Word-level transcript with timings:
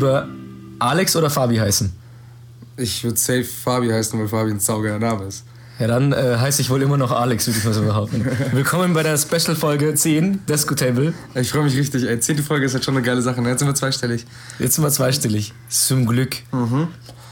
Lieber 0.00 0.26
Alex 0.78 1.14
oder 1.14 1.28
Fabi 1.28 1.56
heißen? 1.58 1.92
Ich 2.78 3.04
würde 3.04 3.18
safe 3.18 3.44
Fabi 3.44 3.90
heißen, 3.90 4.18
weil 4.18 4.28
Fabi 4.28 4.50
ein 4.50 4.58
saugeiler 4.58 4.98
Name 4.98 5.26
ist. 5.26 5.44
Ja, 5.78 5.88
dann 5.88 6.14
äh, 6.14 6.38
heiße 6.38 6.62
ich 6.62 6.70
wohl 6.70 6.80
immer 6.80 6.96
noch 6.96 7.12
Alex, 7.12 7.46
würde 7.46 7.58
ich 7.58 7.64
mal 7.66 7.74
so 7.74 7.82
behaupten. 7.82 8.24
Willkommen 8.52 8.94
bei 8.94 9.02
der 9.02 9.18
Special-Folge 9.18 9.92
10, 9.94 10.46
Disco-Table. 10.46 11.12
Ich 11.34 11.50
freue 11.50 11.64
mich 11.64 11.76
richtig. 11.76 12.08
Ey, 12.08 12.18
zehnte 12.18 12.42
Folge 12.42 12.64
ist 12.64 12.72
halt 12.72 12.82
schon 12.82 12.96
eine 12.96 13.04
geile 13.04 13.20
Sache. 13.20 13.42
ne? 13.42 13.50
Jetzt 13.50 13.58
sind 13.58 13.68
wir 13.68 13.74
zweistellig. 13.74 14.24
Jetzt 14.58 14.76
sind 14.76 14.84
wir 14.84 14.90
zweistellig. 14.90 15.52
Zum 15.68 16.06
Glück. 16.06 16.36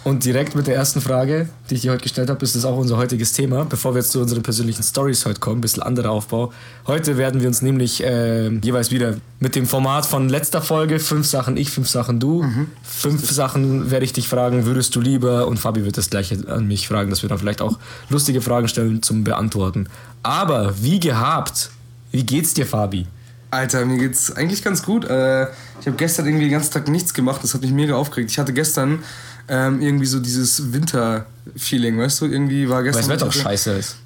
Und 0.05 0.25
direkt 0.25 0.55
mit 0.55 0.67
der 0.67 0.75
ersten 0.75 1.01
Frage, 1.01 1.49
die 1.69 1.75
ich 1.75 1.83
dir 1.83 1.91
heute 1.91 2.03
gestellt 2.03 2.31
habe, 2.31 2.43
ist 2.43 2.55
das 2.55 2.65
auch 2.65 2.79
unser 2.79 2.97
heutiges 2.97 3.33
Thema. 3.33 3.65
Bevor 3.65 3.95
wir 3.95 4.01
jetzt 4.01 4.13
zu 4.13 4.21
unseren 4.21 4.43
persönlichen 4.43 4.83
Stories 4.83 5.27
heute 5.27 5.41
kommen, 5.41 5.59
ein 5.59 5.61
bisschen 5.61 5.83
anderer 5.83 6.11
Aufbau. 6.11 6.53
Heute 6.87 7.19
werden 7.19 7.41
wir 7.41 7.49
uns 7.49 7.63
nämlich 7.63 8.03
äh, 8.03 8.49
jeweils 8.49 8.91
wieder 8.91 9.17
mit 9.41 9.55
dem 9.55 9.67
Format 9.67 10.07
von 10.07 10.29
letzter 10.29 10.63
Folge, 10.63 10.99
fünf 10.99 11.27
Sachen 11.27 11.57
ich, 11.57 11.71
fünf 11.71 11.89
Sachen 11.89 12.21
du. 12.21 12.43
Fünf 12.83 13.31
Sachen 13.31 13.91
werde 13.91 14.05
ich 14.05 14.13
dich 14.13 14.29
fragen, 14.29 14.65
würdest 14.65 14.95
du 14.95 15.01
lieber? 15.01 15.47
Und 15.47 15.59
Fabi 15.59 15.85
wird 15.85 15.99
das 15.99 16.11
gleiche 16.11 16.39
an 16.49 16.67
mich 16.67 16.89
fragen, 16.89 17.11
dass 17.11 17.23
wir 17.23 17.29
dann 17.29 17.39
vielleicht 17.39 17.61
auch 17.61 17.79
lustige 18.09 18.41
Fragen 18.41 18.69
stellen 18.69 19.03
zum 19.03 19.25
Beantworten. 19.25 19.89
Aber 20.23 20.75
wie 20.81 21.01
gehabt, 21.01 21.71
wie 22.13 22.25
geht's 22.25 22.55
dir, 22.55 22.67
Fabi? 22.67 23.07
Alter, 23.51 23.87
mir 23.87 23.99
geht's 23.99 24.31
eigentlich 24.31 24.63
ganz 24.63 24.83
gut. 24.83 25.05
Äh, 25.07 25.45
ich 25.81 25.87
habe 25.87 25.97
gestern 25.97 26.27
irgendwie 26.27 26.45
den 26.47 26.53
ganzen 26.53 26.73
Tag 26.73 26.89
nichts 26.89 27.15
gemacht. 27.15 27.43
Das 27.43 27.55
hat 27.55 27.63
mich 27.63 27.71
mega 27.71 27.95
aufgeregt. 27.95 28.31
Ich 28.31 28.39
hatte 28.39 28.53
gestern 28.53 29.03
ähm, 29.49 29.81
irgendwie 29.81 30.07
so 30.07 30.21
dieses 30.21 30.73
Winter-Feeling, 30.73 31.99
weißt 31.99 32.21
du? 32.21 32.27
Irgendwie 32.27 32.69
war 32.69 32.79
Weil 32.79 32.85
gestern. 32.85 33.03
das 33.03 33.11
Wetter 33.11 33.27
auch 33.27 33.33
scheiße 33.33 33.73
ist. 33.73 33.97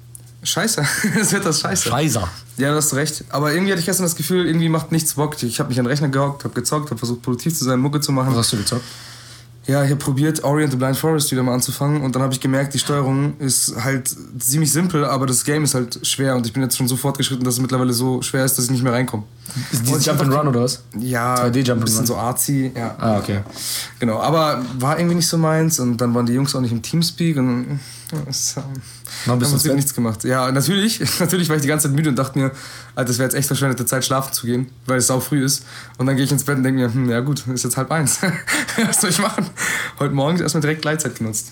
Scheiße. 0.43 0.85
das 1.15 1.33
Wetter 1.33 1.49
ist 1.49 1.61
scheiße. 1.61 1.89
Scheiße. 1.89 2.21
Ja, 2.57 2.71
du 2.71 2.75
hast 2.75 2.93
recht. 2.93 3.23
Aber 3.29 3.53
irgendwie 3.53 3.71
hatte 3.71 3.79
ich 3.79 3.85
gestern 3.85 4.03
das 4.03 4.15
Gefühl, 4.15 4.45
irgendwie 4.45 4.69
macht 4.69 4.91
nichts 4.91 5.13
Bock. 5.13 5.41
Ich 5.41 5.59
habe 5.59 5.69
mich 5.69 5.79
an 5.79 5.85
den 5.85 5.91
Rechner 5.91 6.09
gehockt, 6.09 6.43
habe 6.43 6.53
gezockt, 6.53 6.89
habe 6.89 6.97
versucht 6.97 7.21
produktiv 7.21 7.57
zu 7.57 7.63
sein, 7.63 7.79
Mucke 7.79 8.01
zu 8.01 8.11
machen. 8.11 8.31
Was 8.31 8.37
hast 8.37 8.53
du 8.53 8.57
gezockt? 8.57 8.83
Ja, 9.65 9.81
ich 9.83 9.91
habe 9.91 9.99
probiert, 9.99 10.43
Orient 10.43 10.71
the 10.71 10.77
Blind 10.77 10.97
Forest 10.97 11.31
wieder 11.31 11.41
mal 11.41 11.53
anzufangen 11.53 12.01
und 12.01 12.13
dann 12.15 12.21
habe 12.21 12.33
ich 12.33 12.41
gemerkt, 12.41 12.73
die 12.73 12.79
Steuerung 12.79 13.37
ist 13.39 13.73
halt 13.81 14.13
ziemlich 14.37 14.69
simpel, 14.73 15.05
aber 15.05 15.25
das 15.25 15.45
Game 15.45 15.63
ist 15.63 15.73
halt 15.73 16.05
schwer 16.05 16.35
und 16.35 16.45
ich 16.45 16.51
bin 16.51 16.61
jetzt 16.61 16.75
schon 16.75 16.89
so 16.89 16.97
fortgeschritten, 16.97 17.45
dass 17.45 17.53
es 17.53 17.59
mittlerweile 17.61 17.93
so 17.93 18.21
schwer 18.21 18.43
ist, 18.43 18.57
dass 18.57 18.65
ich 18.65 18.71
nicht 18.71 18.83
mehr 18.83 18.91
reinkomme. 18.91 19.23
Ist 19.71 19.87
dieses 19.87 20.05
Jump 20.05 20.21
and 20.21 20.33
Run 20.33 20.47
oder 20.47 20.63
was? 20.63 20.83
Ja, 20.97 21.35
2D 21.35 21.59
Jump 21.59 21.81
ein 21.81 21.85
bisschen 21.85 22.05
so 22.05 22.15
artsy, 22.15 22.71
ja. 22.75 22.95
Ah, 22.97 23.17
okay. 23.17 23.41
Genau, 23.99 24.19
aber 24.19 24.63
war 24.79 24.97
irgendwie 24.97 25.15
nicht 25.15 25.27
so 25.27 25.37
meins 25.37 25.79
und 25.79 25.97
dann 25.97 26.13
waren 26.15 26.25
die 26.25 26.33
Jungs 26.33 26.55
auch 26.55 26.61
nicht 26.61 26.71
im 26.71 26.81
Teamspeak 26.81 27.37
und 27.37 27.79
es, 28.27 28.55
ähm, 28.57 28.63
Noch 29.25 29.33
ein 29.33 29.39
bisschen 29.39 29.59
haben 29.69 29.75
nichts 29.75 29.93
gemacht. 29.93 30.23
Ja, 30.23 30.51
natürlich, 30.51 31.01
natürlich 31.19 31.49
war 31.49 31.55
ich 31.55 31.61
die 31.61 31.67
ganze 31.67 31.87
Zeit 31.87 31.95
müde 31.95 32.09
und 32.09 32.15
dachte 32.17 32.39
mir, 32.39 32.51
Alter, 32.95 33.09
das 33.09 33.17
wäre 33.17 33.27
jetzt 33.27 33.35
echt 33.35 33.47
verschwendete 33.47 33.85
Zeit, 33.85 34.05
schlafen 34.05 34.33
zu 34.33 34.45
gehen, 34.45 34.69
weil 34.85 34.97
es 34.97 35.07
sau 35.07 35.19
früh 35.19 35.43
ist. 35.43 35.65
Und 35.97 36.05
dann 36.07 36.15
gehe 36.15 36.25
ich 36.25 36.31
ins 36.31 36.43
Bett 36.43 36.57
und 36.57 36.63
denke 36.63 36.81
mir, 36.81 36.93
hm, 36.93 37.09
ja 37.09 37.19
gut, 37.19 37.45
ist 37.47 37.63
jetzt 37.63 37.77
halb 37.77 37.91
eins. 37.91 38.19
Was 38.87 39.01
soll 39.01 39.09
ich 39.09 39.19
machen? 39.19 39.45
Heute 39.99 40.13
Morgen 40.13 40.39
erstmal 40.39 40.61
direkt 40.61 40.81
Gleitzeit 40.81 41.15
genutzt. 41.15 41.51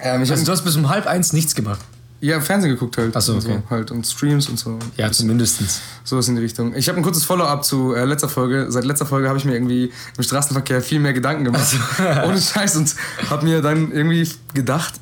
Ähm, 0.00 0.22
ich 0.22 0.30
Also 0.30 0.44
du 0.44 0.52
hast 0.52 0.62
bis 0.62 0.76
um 0.76 0.88
halb 0.88 1.06
eins 1.06 1.32
nichts 1.32 1.54
gemacht. 1.54 1.80
Ja, 2.20 2.40
Fernsehen 2.40 2.72
geguckt 2.72 2.96
halt. 2.98 3.16
Ach 3.16 3.20
so, 3.20 3.34
Und 3.34 3.44
okay. 3.44 3.62
halt 3.70 3.90
und 3.90 4.06
Streams 4.06 4.48
und 4.48 4.58
so. 4.58 4.78
Ja, 4.96 5.10
zumindestens. 5.12 5.80
Sowas 6.04 6.28
in 6.28 6.36
die 6.36 6.42
Richtung. 6.42 6.74
Ich 6.74 6.88
habe 6.88 6.98
ein 6.98 7.02
kurzes 7.02 7.24
Follow-up 7.24 7.64
zu 7.64 7.94
äh, 7.94 8.04
letzter 8.04 8.28
Folge. 8.28 8.66
Seit 8.70 8.84
letzter 8.84 9.06
Folge 9.06 9.28
habe 9.28 9.38
ich 9.38 9.44
mir 9.44 9.54
irgendwie 9.54 9.92
im 10.16 10.22
Straßenverkehr 10.22 10.82
viel 10.82 11.00
mehr 11.00 11.12
Gedanken 11.12 11.44
gemacht. 11.44 11.74
Ohne 12.26 12.40
Scheiß. 12.40 12.76
Und 12.76 12.94
habe 13.30 13.44
mir 13.46 13.62
dann 13.62 13.92
irgendwie 13.92 14.28
gedacht, 14.54 14.94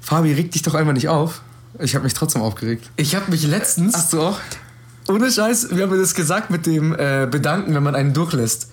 Fabi, 0.00 0.32
reg 0.32 0.52
dich 0.52 0.62
doch 0.62 0.74
einfach 0.74 0.92
nicht 0.92 1.08
auf. 1.08 1.40
Ich 1.78 1.94
habe 1.94 2.04
mich 2.04 2.14
trotzdem 2.14 2.42
aufgeregt. 2.42 2.90
Ich 2.96 3.14
habe 3.14 3.30
mich 3.30 3.46
letztens, 3.46 3.94
Hast 3.94 4.12
du 4.12 4.20
auch? 4.20 4.38
ohne 5.08 5.30
Scheiß, 5.30 5.74
wir 5.74 5.84
haben 5.84 5.98
das 5.98 6.14
gesagt 6.14 6.50
mit 6.50 6.66
dem 6.66 6.92
äh, 6.92 7.26
Bedanken, 7.30 7.74
wenn 7.74 7.82
man 7.82 7.94
einen 7.94 8.12
durchlässt. 8.12 8.68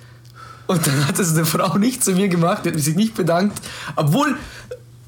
Und 0.68 0.86
dann 0.86 1.08
hat 1.08 1.18
es 1.18 1.34
eine 1.34 1.46
Frau 1.46 1.78
nicht 1.78 2.04
zu 2.04 2.12
mir 2.12 2.28
gemacht, 2.28 2.66
die 2.66 2.70
hat 2.72 2.80
sich 2.80 2.96
nicht 2.96 3.16
bedankt. 3.16 3.60
Obwohl, 3.96 4.36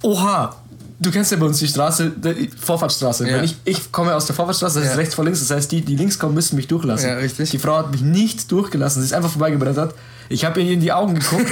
oha, 0.02 0.56
du 1.00 1.12
kennst 1.12 1.32
ja 1.32 1.38
bei 1.38 1.46
uns 1.46 1.60
die 1.60 1.68
Straße, 1.68 2.12
die 2.12 2.50
Vorfahrtsstraße. 2.60 3.28
Ja. 3.28 3.38
Wenn 3.38 3.44
ich, 3.46 3.56
ich 3.66 3.92
komme 3.92 4.14
aus 4.16 4.26
der 4.26 4.36
Vorfahrtsstraße, 4.36 4.76
das 4.80 4.86
ist 4.90 4.92
Ja. 4.94 4.98
rechts 4.98 5.16
vor 5.16 5.24
links. 5.26 5.40
Das 5.40 5.50
heißt, 5.52 5.72
die, 5.72 5.82
die 5.82 5.96
links 5.96 6.20
kommen, 6.20 6.34
müssen 6.34 6.56
mich 6.56 6.68
durchlassen. 6.68 7.10
Ja, 7.10 7.16
richtig. 7.16 7.50
Die 7.52 7.60
Frau 7.60 7.78
hat 7.78 7.92
mich 7.92 8.02
nicht 8.02 8.52
durchgelassen. 8.52 9.02
Sie 9.02 9.06
ist 9.08 9.14
einfach 9.14 9.30
vorbeigebrettert. 9.32 9.96
Ich 10.30 10.46
habe 10.46 10.62
ihr 10.62 10.74
in 10.74 10.80
die 10.82 10.92
Augen 10.92 11.16
geguckt. 11.16 11.50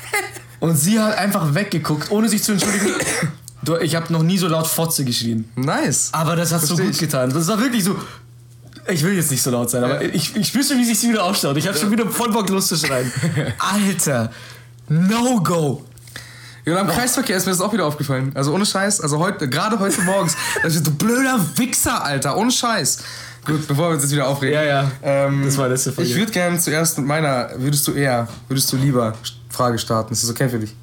und 0.60 0.76
sie 0.76 0.98
hat 0.98 1.16
einfach 1.18 1.54
weggeguckt, 1.54 2.10
ohne 2.10 2.28
sich 2.28 2.42
zu 2.42 2.52
entschuldigen. 2.52 2.92
Du, 3.62 3.76
ich 3.76 3.94
habe 3.96 4.12
noch 4.12 4.22
nie 4.22 4.38
so 4.38 4.46
laut 4.48 4.66
Fotze 4.66 5.04
geschrien. 5.04 5.48
Nice. 5.56 6.10
Aber 6.12 6.36
das 6.36 6.52
hat 6.52 6.60
so 6.62 6.68
Versteh 6.68 6.84
gut 6.84 6.92
ich. 6.94 6.98
getan. 7.00 7.30
Das 7.32 7.46
war 7.48 7.60
wirklich 7.60 7.84
so. 7.84 7.96
Ich 8.90 9.02
will 9.02 9.12
jetzt 9.14 9.30
nicht 9.30 9.42
so 9.42 9.50
laut 9.50 9.68
sein, 9.68 9.84
aber 9.84 10.00
ich, 10.02 10.34
ich 10.34 10.48
spüre 10.48 10.64
schon, 10.64 10.78
wie 10.78 10.84
sich 10.84 10.98
sie 10.98 11.10
wieder 11.10 11.22
aufstaut. 11.24 11.56
Ich 11.58 11.66
habe 11.68 11.76
schon 11.76 11.90
wieder 11.90 12.06
voll 12.08 12.30
Bock 12.32 12.48
loszuschreien. 12.48 13.12
Alter, 13.58 14.30
no 14.88 15.40
go. 15.42 15.84
Ja, 16.68 16.74
und 16.74 16.80
am 16.80 16.88
Kreisverkehr 16.88 17.36
ist 17.36 17.46
mir 17.46 17.52
das 17.52 17.60
auch 17.62 17.72
wieder 17.72 17.86
aufgefallen. 17.86 18.30
Also 18.34 18.52
ohne 18.52 18.66
Scheiß. 18.66 19.00
Also 19.00 19.18
heute, 19.18 19.48
gerade 19.48 19.78
heute 19.78 20.02
morgens. 20.02 20.36
Da 20.62 20.68
ich 20.68 20.74
so, 20.74 20.80
du 20.80 20.90
blöder 20.90 21.40
Wichser, 21.56 22.04
Alter. 22.04 22.36
Ohne 22.36 22.50
Scheiß. 22.50 22.98
Gut, 23.46 23.66
bevor 23.66 23.88
wir 23.88 23.94
uns 23.94 24.02
jetzt 24.02 24.12
wieder 24.12 24.26
aufregen. 24.26 24.54
Ja, 24.54 24.62
ja. 24.62 24.90
Ähm, 25.02 25.42
Das 25.46 25.56
war 25.56 25.68
letzte 25.68 25.92
Folge. 25.92 26.10
Ich 26.10 26.16
würde 26.16 26.30
gerne 26.30 26.58
zuerst 26.58 26.98
mit 26.98 27.06
meiner, 27.06 27.50
würdest 27.56 27.88
du 27.88 27.92
eher, 27.92 28.28
würdest 28.48 28.70
du 28.70 28.76
lieber 28.76 29.14
Frage 29.48 29.78
starten? 29.78 30.12
Ist 30.12 30.24
das 30.24 30.30
okay 30.30 30.48
für 30.50 30.58
dich? 30.58 30.74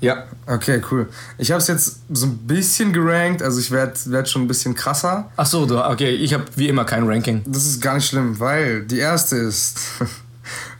Ja. 0.00 0.24
Okay, 0.46 0.82
cool. 0.90 1.08
Ich 1.38 1.52
habe 1.52 1.60
es 1.60 1.68
jetzt 1.68 2.00
so 2.12 2.26
ein 2.26 2.36
bisschen 2.38 2.92
gerankt, 2.92 3.40
also 3.42 3.60
ich 3.60 3.70
werde 3.70 3.94
werd 4.06 4.28
schon 4.28 4.42
ein 4.42 4.48
bisschen 4.48 4.74
krasser. 4.74 5.30
Ach 5.36 5.46
so, 5.46 5.64
du, 5.64 5.78
okay, 5.82 6.10
ich 6.10 6.34
habe 6.34 6.44
wie 6.56 6.68
immer 6.68 6.84
kein 6.84 7.06
Ranking. 7.06 7.42
Das 7.46 7.64
ist 7.64 7.80
gar 7.80 7.94
nicht 7.94 8.08
schlimm, 8.08 8.38
weil 8.40 8.82
die 8.82 8.98
erste 8.98 9.36
ist, 9.36 9.78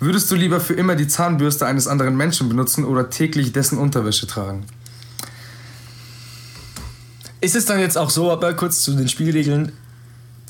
würdest 0.01 0.31
du 0.31 0.35
lieber 0.35 0.61
für 0.61 0.75
immer 0.75 0.95
die 0.97 1.09
Zahnbürste 1.09 1.67
eines 1.67 1.87
anderen 1.89 2.17
Menschen 2.17 2.49
benutzen 2.49 2.85
oder 2.85 3.11
täglich 3.11 3.53
dessen 3.53 3.79
Unterwäsche 3.79 4.27
tragen? 4.27 4.65
Ist 7.41 7.55
es 7.55 7.67
dann 7.67 7.79
jetzt 7.79 7.99
auch 7.99 8.11
so, 8.11 8.31
aber 8.31 8.55
kurz 8.55 8.83
zu 8.83 8.93
den 8.95 9.09
Spielregeln, 9.09 9.73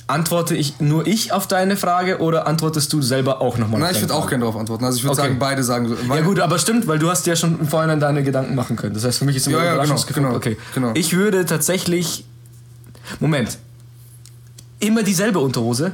antworte 0.06 0.54
ich 0.54 0.80
nur 0.80 1.06
ich 1.06 1.32
auf 1.32 1.48
deine 1.48 1.76
Frage 1.76 2.18
oder 2.20 2.46
antwortest 2.46 2.92
du 2.92 3.00
selber 3.02 3.40
auch 3.40 3.56
nochmal? 3.58 3.80
Na, 3.80 3.90
ich 3.90 4.00
würde 4.00 4.14
auch 4.14 4.28
gerne 4.28 4.42
darauf 4.42 4.56
antworten. 4.56 4.84
Also 4.84 4.98
ich 4.98 5.02
würde 5.04 5.12
Okay. 5.12 5.22
sagen, 5.22 5.38
beide 5.38 5.64
sagen 5.64 5.88
so. 5.88 5.96
Ja 6.14 6.20
gut, 6.20 6.40
aber 6.40 6.58
stimmt, 6.58 6.86
weil 6.86 6.98
du 6.98 7.10
hast 7.10 7.26
ja 7.26 7.34
schon 7.36 7.58
im 7.58 7.66
Vorhinein 7.66 8.00
deine 8.00 8.22
Gedanken 8.22 8.54
machen 8.54 8.76
können. 8.76 8.94
Das 8.94 9.04
heißt, 9.04 9.18
für 9.18 9.24
mich 9.24 9.36
ist 9.36 9.46
immer 9.46 9.58
Ja, 9.58 9.76
ja, 9.76 9.82
genau, 9.84 9.96
genau, 10.14 10.34
okay. 10.34 10.56
genau. 10.74 10.92
Ich 10.94 11.14
würde 11.16 11.46
tatsächlich. 11.46 12.26
Moment. 13.18 13.58
Immer 14.78 15.02
dieselbe 15.02 15.38
Unterhose? 15.38 15.92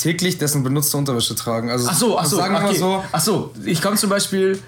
Täglich 0.00 0.38
dessen 0.38 0.62
benutzte 0.62 0.96
Unterwäsche 0.96 1.34
tragen. 1.34 1.70
Also 1.70 1.88
Ach 1.90 1.94
so, 1.94 2.18
ach 2.18 2.24
so. 2.26 2.36
Sagen 2.36 2.54
wir 2.54 2.60
mal 2.60 2.68
okay. 2.70 2.78
so. 2.78 3.04
Ach 3.12 3.20
so, 3.20 3.52
ich 3.64 3.80
komme 3.82 3.96
zum 3.96 4.10
Beispiel. 4.10 4.58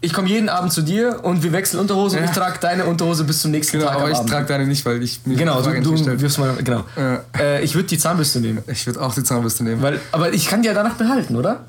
Ich 0.00 0.12
komme 0.12 0.28
jeden 0.28 0.50
Abend 0.50 0.70
zu 0.70 0.82
dir 0.82 1.20
und 1.22 1.42
wir 1.42 1.52
wechseln 1.52 1.80
Unterhose 1.80 2.18
und 2.18 2.24
Ja. 2.24 2.28
ich 2.28 2.36
trage 2.36 2.58
deine 2.60 2.84
Unterhose 2.84 3.24
bis 3.24 3.40
zum 3.40 3.52
nächsten 3.52 3.78
Genau, 3.78 3.90
Tag. 3.90 4.00
aber 4.00 4.10
ich 4.10 4.18
trage 4.18 4.44
deine 4.46 4.66
nicht, 4.66 4.84
weil 4.84 5.02
ich 5.02 5.20
mir 5.24 5.34
Genau, 5.34 5.62
du, 5.62 5.80
du 5.80 6.20
wirfst 6.20 6.38
mal. 6.38 6.54
Genau. 6.62 6.84
Ja. 6.94 7.20
Äh, 7.38 7.64
ich 7.64 7.74
würde 7.74 7.88
die 7.88 7.96
Zahnbürste 7.96 8.38
nehmen. 8.40 8.62
Ich 8.66 8.86
würde 8.86 9.00
auch 9.00 9.14
die 9.14 9.22
Zahnbürste 9.22 9.64
nehmen. 9.64 9.80
Weil, 9.80 9.98
aber 10.12 10.30
ich 10.34 10.46
kann 10.46 10.60
die 10.60 10.68
ja 10.68 10.74
danach 10.74 10.96
behalten, 10.96 11.36
oder? 11.36 11.64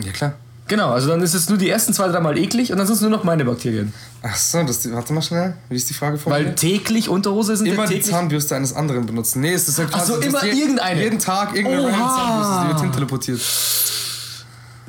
ja, 0.00 0.12
klar. 0.12 0.34
Genau, 0.70 0.90
also 0.90 1.08
dann 1.08 1.20
ist 1.20 1.34
es 1.34 1.48
nur 1.48 1.58
die 1.58 1.68
ersten 1.68 1.92
zwei, 1.92 2.06
dreimal 2.06 2.38
eklig 2.38 2.70
und 2.70 2.78
dann 2.78 2.86
sind 2.86 2.94
es 2.94 3.00
nur 3.00 3.10
noch 3.10 3.24
meine 3.24 3.44
Bakterien. 3.44 3.92
Ach 4.22 4.36
so, 4.36 4.62
das, 4.62 4.88
warte 4.92 5.12
mal 5.12 5.20
schnell. 5.20 5.54
Wie 5.68 5.74
ist 5.74 5.90
die 5.90 5.94
Frage 5.94 6.12
Weil 6.12 6.20
formuliert? 6.20 6.58
täglich 6.60 7.08
Unterhose 7.08 7.56
sind 7.56 7.66
ja 7.66 7.74
Immer 7.74 7.86
die 7.88 7.94
täglich. 7.94 8.10
Zahnbürste 8.12 8.54
eines 8.54 8.72
anderen 8.72 9.04
benutzen. 9.04 9.40
Nee, 9.40 9.52
es 9.52 9.66
ist 9.66 9.78
ja 9.78 9.86
Ach 9.90 10.04
so, 10.04 10.12
quasi, 10.14 10.28
immer 10.28 10.38
dass 10.40 10.48
je- 10.54 10.60
irgendeine. 10.60 11.02
Jeden 11.02 11.18
Tag 11.18 11.56
irgendeine 11.56 11.88
Oha. 11.88 12.16
Zahnbürste, 12.16 12.60
die 12.62 12.68
wird 12.68 12.80
hin 12.82 12.92
teleportiert. 12.92 13.40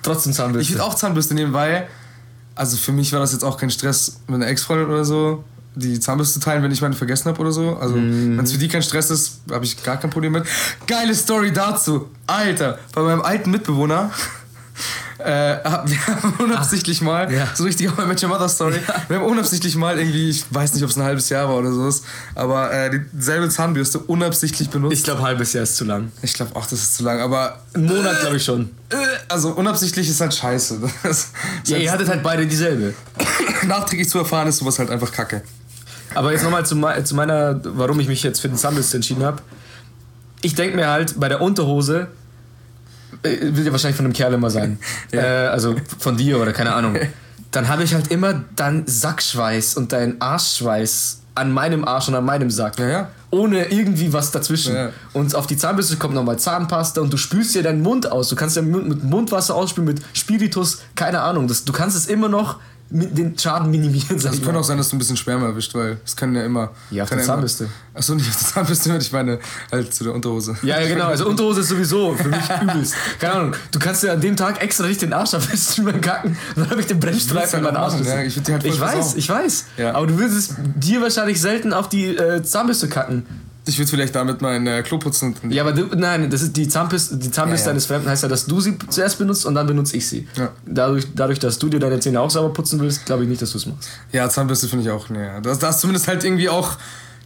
Trotzdem 0.04 0.34
Zahnbürste. 0.34 0.72
Ich 0.72 0.78
würde 0.78 0.84
auch 0.86 0.94
Zahnbürste 0.94 1.34
nehmen, 1.34 1.54
weil, 1.54 1.88
also 2.56 2.78
für 2.78 2.92
mich 2.92 3.12
war 3.14 3.20
das 3.20 3.32
jetzt 3.34 3.44
auch 3.44 3.58
kein 3.58 3.70
Stress 3.72 4.18
mit 4.28 4.36
einer 4.36 4.48
Ex-Freundin 4.48 4.88
oder 4.88 5.06
so, 5.06 5.44
die 5.76 6.00
Zahnbürste 6.00 6.40
teilen, 6.40 6.64
wenn 6.64 6.72
ich 6.72 6.82
meine 6.82 6.96
vergessen 6.96 7.30
habe 7.30 7.40
oder 7.40 7.52
so. 7.52 7.78
Also, 7.78 7.96
Mhm. 7.96 8.38
wenn 8.38 8.46
es 8.46 8.52
für 8.52 8.58
die 8.58 8.68
kein 8.68 8.84
Stress 8.84 9.10
ist, 9.10 9.40
habe 9.52 9.64
ich 9.66 9.82
gar 9.84 9.98
kein 9.98 10.10
Problem 10.10 10.34
mit. 10.34 10.44
Geile 10.88 11.16
Story 11.16 11.52
dazu. 11.54 12.10
Alter, 12.28 12.78
bei 12.94 13.02
meinem 13.02 13.22
alten 13.22 13.52
Mitbewohner. 13.52 14.12
Äh, 15.26 15.60
hab- 15.64 15.90
wir 15.90 16.08
haben 16.08 16.34
unabsichtlich 16.40 17.02
mal, 17.02 17.32
ja. 17.32 17.48
so 17.54 17.64
richtig 17.64 17.90
auch 17.90 17.94
bei 17.94 18.06
Met 18.06 18.22
Your 18.24 18.30
Mother 18.30 18.50
Story, 18.50 18.80
wir 19.08 19.18
haben 19.18 19.26
unabsichtlich 19.26 19.76
mal 19.76 19.98
irgendwie, 19.98 20.30
ich 20.30 20.46
weiß 20.50 20.74
nicht, 20.74 20.84
ob 20.84 20.90
es 20.90 20.98
ein 20.98 21.04
halbes 21.04 21.30
Jahr 21.30 21.48
war 21.50 21.56
oder 21.58 21.72
so, 21.72 21.90
aber 22.36 22.72
äh, 22.74 23.00
dieselbe 23.12 23.50
Zahnbürste 23.50 24.00
unabsichtlich 24.00 24.70
benutzt. 24.70 24.94
Ich 24.98 25.04
glaube, 25.04 25.22
halbes 25.22 25.54
Jahr 25.54 25.64
ist 25.64 25.76
zu 25.76 25.86
lang. 25.86 26.12
Ich 26.22 26.34
glaube 26.34 26.56
auch, 26.56 26.66
das 26.66 26.80
ist 26.82 26.96
zu 26.98 27.04
lang, 27.04 27.20
aber 27.20 27.60
Ein 27.74 27.86
Monat, 27.86 28.20
glaube 28.22 28.38
ich 28.38 28.44
schon. 28.46 28.70
äh, 28.90 28.96
also 29.30 29.50
unabsichtlich 29.52 30.10
ist 30.10 30.22
halt 30.22 30.34
scheiße. 30.34 30.80
Das, 31.04 31.30
Ja, 31.66 31.78
ihr 31.78 31.92
hattet 31.92 32.08
halt 32.10 32.24
beide 32.24 32.46
dieselbe. 32.48 32.94
nachträglich 33.68 34.10
zu 34.10 34.18
erfahren 34.20 34.48
ist 34.48 34.58
sowas 34.58 34.80
halt 34.80 34.90
einfach 34.90 35.12
kacke. 35.12 35.42
Aber 36.14 36.32
jetzt 36.32 36.44
nochmal 36.44 36.66
zu, 36.66 36.76
zu 37.04 37.16
meiner, 37.16 37.60
warum 37.64 38.00
ich 38.00 38.08
mich 38.08 38.22
jetzt 38.24 38.40
für 38.42 38.50
den 38.50 38.58
Zahnbürste 38.58 38.98
entschieden 38.98 39.24
habe. 39.24 39.42
Ich 40.42 40.56
denke 40.56 40.76
mir 40.76 40.90
halt, 40.90 41.20
bei 41.20 41.30
der 41.30 41.40
Unterhose, 41.42 42.02
äh, 42.02 42.06
will 43.24 43.66
ja 43.66 43.72
wahrscheinlich 43.72 43.98
von 43.98 44.06
einem 44.06 44.14
Kerl 44.14 44.34
immer 44.34 44.50
sein. 44.50 44.80
Ja. 45.12 45.22
äh, 45.22 45.48
also 45.48 45.76
von 46.00 46.16
dir 46.16 46.40
oder 46.40 46.54
keine 46.54 46.74
Ahnung. 46.74 46.96
Dann 47.52 47.68
habe 47.68 47.84
ich 47.84 47.94
halt 47.94 48.10
immer 48.12 48.44
deinen 48.56 48.88
Sackschweiß 48.88 49.76
und 49.76 49.92
deinen 49.92 50.22
Arschschweiß 50.22 51.22
an 51.36 51.52
meinem 51.52 51.86
Arsch 51.86 52.08
und 52.08 52.16
an 52.16 52.26
meinem 52.26 52.50
Sack. 52.50 52.80
Ja, 52.80 52.88
ja. 52.88 53.08
ohne 53.30 53.72
irgendwie 53.72 54.12
was 54.14 54.32
dazwischen. 54.32 54.76
Ja. 54.76 54.90
Und 55.14 55.36
auf 55.36 55.48
die 55.48 55.58
Zahnbürste 55.58 55.98
kommt 55.98 56.14
nochmal 56.14 56.38
Zahnpasta 56.38 57.02
und 57.02 57.12
du 57.12 57.18
spülst 57.18 57.56
dir 57.56 57.64
deinen 57.64 57.82
Mund 57.82 58.12
aus. 58.12 58.30
Du 58.30 58.36
kannst 58.36 58.56
ja 58.56 58.62
mit, 58.62 58.88
mit 58.88 59.04
Mundwasser 59.04 59.56
ausspülen, 59.56 59.88
mit 59.88 60.02
Spiritus, 60.14 60.82
keine 60.96 61.22
Ahnung. 61.22 61.48
Das, 61.48 61.64
du 61.64 61.74
kannst 61.74 61.96
es 61.98 62.08
immer 62.08 62.30
noch 62.30 62.60
den 62.92 63.38
Schaden 63.38 63.72
minimieren. 63.72 64.20
Sag 64.20 64.32
Es 64.34 64.40
ich 64.40 64.44
kann 64.44 64.54
mal. 64.54 64.60
auch 64.60 64.64
sein, 64.64 64.78
dass 64.78 64.90
du 64.90 64.96
ein 64.96 65.00
bisschen 65.00 65.18
Sperma 65.18 65.48
erwischt, 65.48 65.74
weil 65.74 65.98
es 66.06 66.16
können 66.16 66.36
ja 66.36 66.44
immer. 66.44 66.72
Ja, 66.90 67.04
auf 67.04 67.10
der 67.10 67.20
Zahnbürste. 67.24 67.68
Achso, 67.94 68.16
nicht 68.16 68.28
auf 68.30 68.38
der 68.38 68.48
Zahnbürste, 68.48 68.98
ich 68.98 69.12
meine 69.12 69.40
halt 69.72 69.94
zu 69.94 70.04
der 70.04 70.14
Unterhose. 70.14 70.56
Ja, 70.62 70.80
ja, 70.80 70.88
genau. 70.88 71.06
Also 71.08 71.28
Unterhose 71.28 71.62
ist 71.62 71.70
sowieso 71.70 72.14
für 72.16 72.28
mich 72.28 72.40
übelst. 72.62 72.96
Keine 73.20 73.34
Ahnung. 73.34 73.56
Du 73.72 73.80
kannst 73.80 74.04
ja 74.04 74.14
an 74.14 74.22
dem 74.22 74.36
Tag 74.36 74.62
extra 74.62 74.88
nicht 74.88 75.02
den 75.02 75.14
Arsch 75.14 75.34
abwischen 75.34 75.86
beim 75.86 76.02
Kacken. 76.02 76.38
Dann 76.56 76.70
habe 76.70 76.82
ich 76.82 76.88
den 76.88 77.00
Bremsstreifen 77.00 77.60
in 77.60 77.66
meinen 77.66 77.78
Arsch. 77.78 77.94
ja. 78.06 78.22
Ich 78.22 78.38
halt 78.38 78.66
ich 78.66 78.80
weiß, 78.80 79.16
ich 79.16 79.30
weiß. 79.30 79.66
Ja. 79.78 79.96
Aber 79.96 80.08
du 80.08 80.18
würdest 80.18 80.56
dir 80.76 81.02
wahrscheinlich 81.02 81.40
selten 81.40 81.74
auf 81.74 81.90
die 81.90 82.08
äh, 82.16 82.44
Zahnbürste 82.44 82.90
kacken. 82.90 83.26
Ich 83.66 83.78
würde 83.78 83.90
vielleicht 83.92 84.16
damit 84.16 84.42
mein 84.42 84.66
äh, 84.66 84.82
Klo 84.82 84.98
putzen. 84.98 85.36
Ja, 85.50 85.62
aber 85.62 85.72
du, 85.74 85.86
nein, 85.96 86.30
das 86.32 86.42
ist 86.42 86.58
die 86.58 86.68
Zahnbürste, 86.68 87.18
die 87.18 87.30
Zahnbürste 87.30 87.66
Ja, 87.66 87.70
ja. 87.70 87.72
eines 87.74 87.86
Fremden 87.86 88.10
heißt 88.10 88.24
ja, 88.24 88.30
dass 88.30 88.46
du 88.46 88.60
sie 88.60 88.76
zuerst 88.90 89.20
benutzt 89.20 89.46
und 89.46 89.54
dann 89.54 89.68
benutze 89.68 89.98
ich 89.98 90.08
sie. 90.08 90.28
Ja. 90.36 90.50
Dadurch, 90.66 91.08
dadurch, 91.16 91.38
dass 91.38 91.60
du 91.60 91.70
dir 91.70 91.80
deine 91.80 92.00
Zähne 92.00 92.20
auch 92.22 92.32
sauber 92.32 92.52
putzen 92.54 92.80
willst, 92.80 93.06
glaube 93.06 93.24
ich 93.24 93.30
nicht, 93.30 93.42
dass 93.42 93.52
du 93.52 93.58
es 93.60 93.68
machst. 93.68 93.88
Ja, 94.12 94.28
Zahnbürste 94.30 94.68
finde 94.68 94.86
ich 94.86 94.90
auch, 94.90 95.10
ne. 95.10 95.40
Da, 95.44 95.54
da 95.54 95.70
ist 95.70 95.80
zumindest 95.80 96.08
halt 96.08 96.24
irgendwie 96.24 96.50
auch 96.50 96.76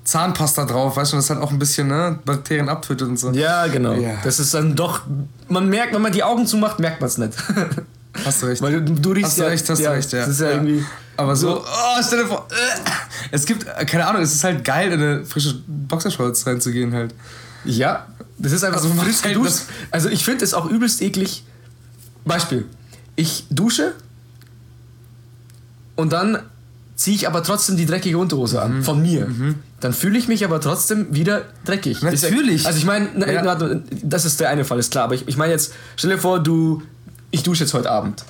Zahnpasta 0.03 0.65
drauf, 0.65 0.97
weißt 0.97 1.13
du, 1.13 1.15
das 1.17 1.29
halt 1.29 1.41
auch 1.41 1.51
ein 1.51 1.57
bisschen, 1.59 1.87
ne, 1.87 2.19
Bakterien 2.25 2.69
abtötet 2.69 3.07
und 3.07 3.17
so. 3.17 3.31
Ja, 3.31 3.65
genau. 3.67 3.93
Ja. 3.93 4.17
Das 4.23 4.39
ist 4.39 4.53
dann 4.53 4.75
doch, 4.75 5.01
man 5.47 5.69
merkt, 5.69 5.93
wenn 5.95 6.01
man 6.01 6.11
die 6.11 6.23
Augen 6.23 6.45
zumacht, 6.45 6.79
merkt 6.79 6.99
man 7.01 7.07
es 7.07 7.17
nicht. 7.17 7.31
Hast 8.25 8.41
du 8.43 8.47
recht. 8.47 8.61
Weil 8.61 8.81
du, 8.83 8.93
du 8.93 9.11
riechst 9.11 9.31
Hast 9.31 9.37
du 9.39 9.43
ja, 9.43 9.47
recht, 9.49 9.69
hast 9.69 9.79
ja, 9.79 9.89
du 9.91 9.95
recht, 9.95 10.11
ja. 10.11 10.19
Das 10.19 10.29
ist 10.29 10.41
Ja. 10.41 10.51
irgendwie. 10.51 10.85
Aber 11.17 11.35
so, 11.35 11.61
oh, 11.61 12.01
stell 12.05 12.19
dir 12.23 12.27
vor, 12.27 12.47
äh, 12.51 12.79
es 13.31 13.45
gibt, 13.45 13.65
keine 13.87 14.05
Ahnung, 14.07 14.21
es 14.21 14.33
ist 14.33 14.43
halt 14.43 14.63
geil, 14.65 14.91
in 14.91 15.01
eine 15.01 15.25
frische 15.25 15.55
Boxershorts 15.67 16.45
reinzugehen 16.45 16.93
halt. 16.93 17.13
Ja, 17.63 18.07
das 18.37 18.51
ist 18.51 18.63
einfach 18.63 18.77
Also 18.81 18.89
so 18.89 18.95
frisch 19.01 19.23
halt 19.23 19.33
geduscht. 19.35 19.51
das- 19.53 19.65
Also 19.91 20.09
ich 20.09 20.23
finde 20.25 20.43
es 20.43 20.53
auch 20.53 20.65
übelst 20.69 21.01
eklig. 21.01 21.43
Beispiel. 22.25 22.65
Ich 23.15 23.45
dusche 23.49 23.93
und 25.95 26.11
dann 26.13 26.39
ziehe 26.95 27.15
ich 27.15 27.27
aber 27.27 27.43
trotzdem 27.43 27.77
die 27.77 27.85
dreckige 27.85 28.17
Unterhose 28.17 28.61
an. 28.61 28.83
Von 28.83 29.01
mir. 29.01 29.27
Dann 29.79 29.93
fühle 29.93 30.17
ich 30.17 30.27
mich 30.27 30.43
aber 30.45 30.59
trotzdem 30.61 31.13
wieder 31.13 31.43
dreckig. 31.65 32.01
Ist 32.03 32.23
Natürlich. 32.23 32.65
Also 32.65 32.77
ich 32.79 32.85
meine, 32.85 33.09
Ja. 33.31 33.55
das 34.03 34.25
ist 34.25 34.39
der 34.39 34.49
eine 34.49 34.65
Fall, 34.65 34.79
ist 34.79 34.91
klar. 34.91 35.05
Aber 35.05 35.15
ich, 35.15 35.27
ich 35.27 35.37
meine 35.37 35.51
jetzt, 35.53 35.73
stell 35.95 36.11
dir 36.11 36.17
vor, 36.17 36.39
du, 36.41 36.81
ich 37.31 37.43
dusche 37.43 37.63
jetzt 37.63 37.73
heute 37.73 37.91
Abend. 37.91 38.23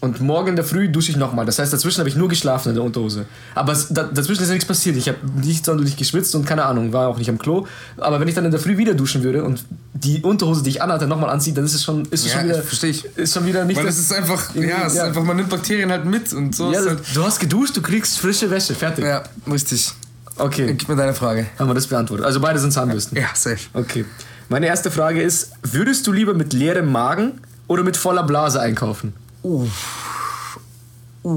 Und 0.00 0.20
morgen 0.20 0.48
in 0.48 0.56
der 0.56 0.64
Früh 0.66 0.88
dusche 0.90 1.10
ich 1.10 1.16
nochmal. 1.16 1.46
Das 1.46 1.58
heißt, 1.58 1.72
dazwischen 1.72 1.98
habe 2.00 2.08
ich 2.10 2.14
nur 2.16 2.28
geschlafen 2.28 2.68
in 2.68 2.74
der 2.74 2.84
Unterhose. 2.84 3.24
Aber 3.54 3.72
dazwischen 3.72 4.42
ist 4.42 4.48
ja 4.48 4.54
nichts 4.54 4.66
passiert. 4.68 4.96
Ich 4.96 5.08
habe 5.08 5.18
nicht 5.42 5.64
sonderlich 5.64 5.96
geschwitzt 5.96 6.34
und 6.34 6.44
keine 6.44 6.66
Ahnung, 6.66 6.92
war 6.92 7.08
auch 7.08 7.16
nicht 7.16 7.30
am 7.30 7.38
Klo. 7.38 7.66
Aber 7.96 8.20
wenn 8.20 8.28
ich 8.28 8.34
dann 8.34 8.44
in 8.44 8.50
der 8.50 8.60
Früh 8.60 8.76
wieder 8.76 8.92
duschen 8.94 9.22
würde 9.22 9.44
und 9.44 9.64
die 9.94 10.20
Unterhose, 10.22 10.62
die 10.62 10.70
ich 10.70 10.82
anhatte, 10.82 11.06
nochmal 11.06 11.30
anziehe, 11.30 11.54
dann 11.54 11.64
ist 11.64 11.72
es 11.74 11.82
schon, 11.82 12.02
ist 12.10 12.26
es 12.26 12.32
Ja, 12.32 12.40
schon 12.40 12.48
wieder. 12.50 12.62
verstehe 12.62 12.90
ich. 12.90 13.04
Ist 13.16 13.32
schon 13.32 13.46
wieder 13.46 13.64
nicht 13.64 13.78
Weil 13.78 13.86
es 13.86 13.98
ist 13.98 14.12
einfach, 14.12 14.54
ja, 14.54 14.86
es 14.86 14.92
ist 14.94 14.98
einfach, 15.00 15.22
man 15.24 15.36
nimmt 15.36 15.48
Bakterien 15.48 15.90
halt 15.90 16.04
mit 16.04 16.32
und 16.34 16.54
so. 16.54 16.70
ja, 16.70 16.80
halt, 16.80 16.98
du 17.14 17.24
hast 17.24 17.40
geduscht, 17.40 17.74
du 17.76 17.80
kriegst 17.80 18.18
frische 18.18 18.50
Wäsche. 18.50 18.74
Fertig. 18.74 19.04
ja, 19.06 19.22
richtig. 19.50 19.90
Okay, 20.36 20.74
Gib 20.76 20.88
mir 20.88 20.96
deine 20.96 21.14
Frage. 21.14 21.46
haben 21.58 21.68
wir 21.70 21.74
das 21.74 21.86
beantwortet. 21.86 22.26
Also 22.26 22.40
beide 22.40 22.58
sind 22.58 22.72
Zahnbürsten. 22.72 23.16
Ja, 23.16 23.28
safe. 23.34 23.56
Okay. 23.72 24.04
Meine 24.50 24.66
erste 24.66 24.90
Frage 24.90 25.22
ist: 25.22 25.52
Würdest 25.62 26.06
du 26.06 26.12
lieber 26.12 26.34
mit 26.34 26.52
leerem 26.52 26.92
Magen 26.92 27.40
oder 27.68 27.82
mit 27.84 27.96
voller 27.96 28.24
Blase 28.24 28.60
einkaufen? 28.60 29.14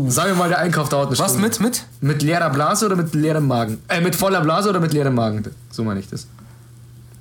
Sagen 0.08 0.30
wir 0.32 0.36
mal, 0.36 0.50
der 0.50 0.60
Einkauf 0.60 0.90
dauert 0.90 1.08
eine 1.10 1.20
Was 1.20 1.32
Stunde. 1.32 1.48
mit, 1.48 1.60
mit? 1.60 1.86
Mit 2.02 2.22
leerer 2.22 2.50
Blase 2.50 2.86
oder 2.86 2.96
mit 2.96 3.14
leerem 3.14 3.48
Magen? 3.48 3.80
Äh, 3.88 4.02
mit 4.02 4.16
voller 4.16 4.42
Blase 4.42 4.70
oder 4.70 4.80
mit 4.80 4.92
leerem 4.94 5.16
Magen? 5.16 5.44
So 5.72 5.84
meine 5.84 6.00
ich 6.00 6.10
das. 6.10 6.28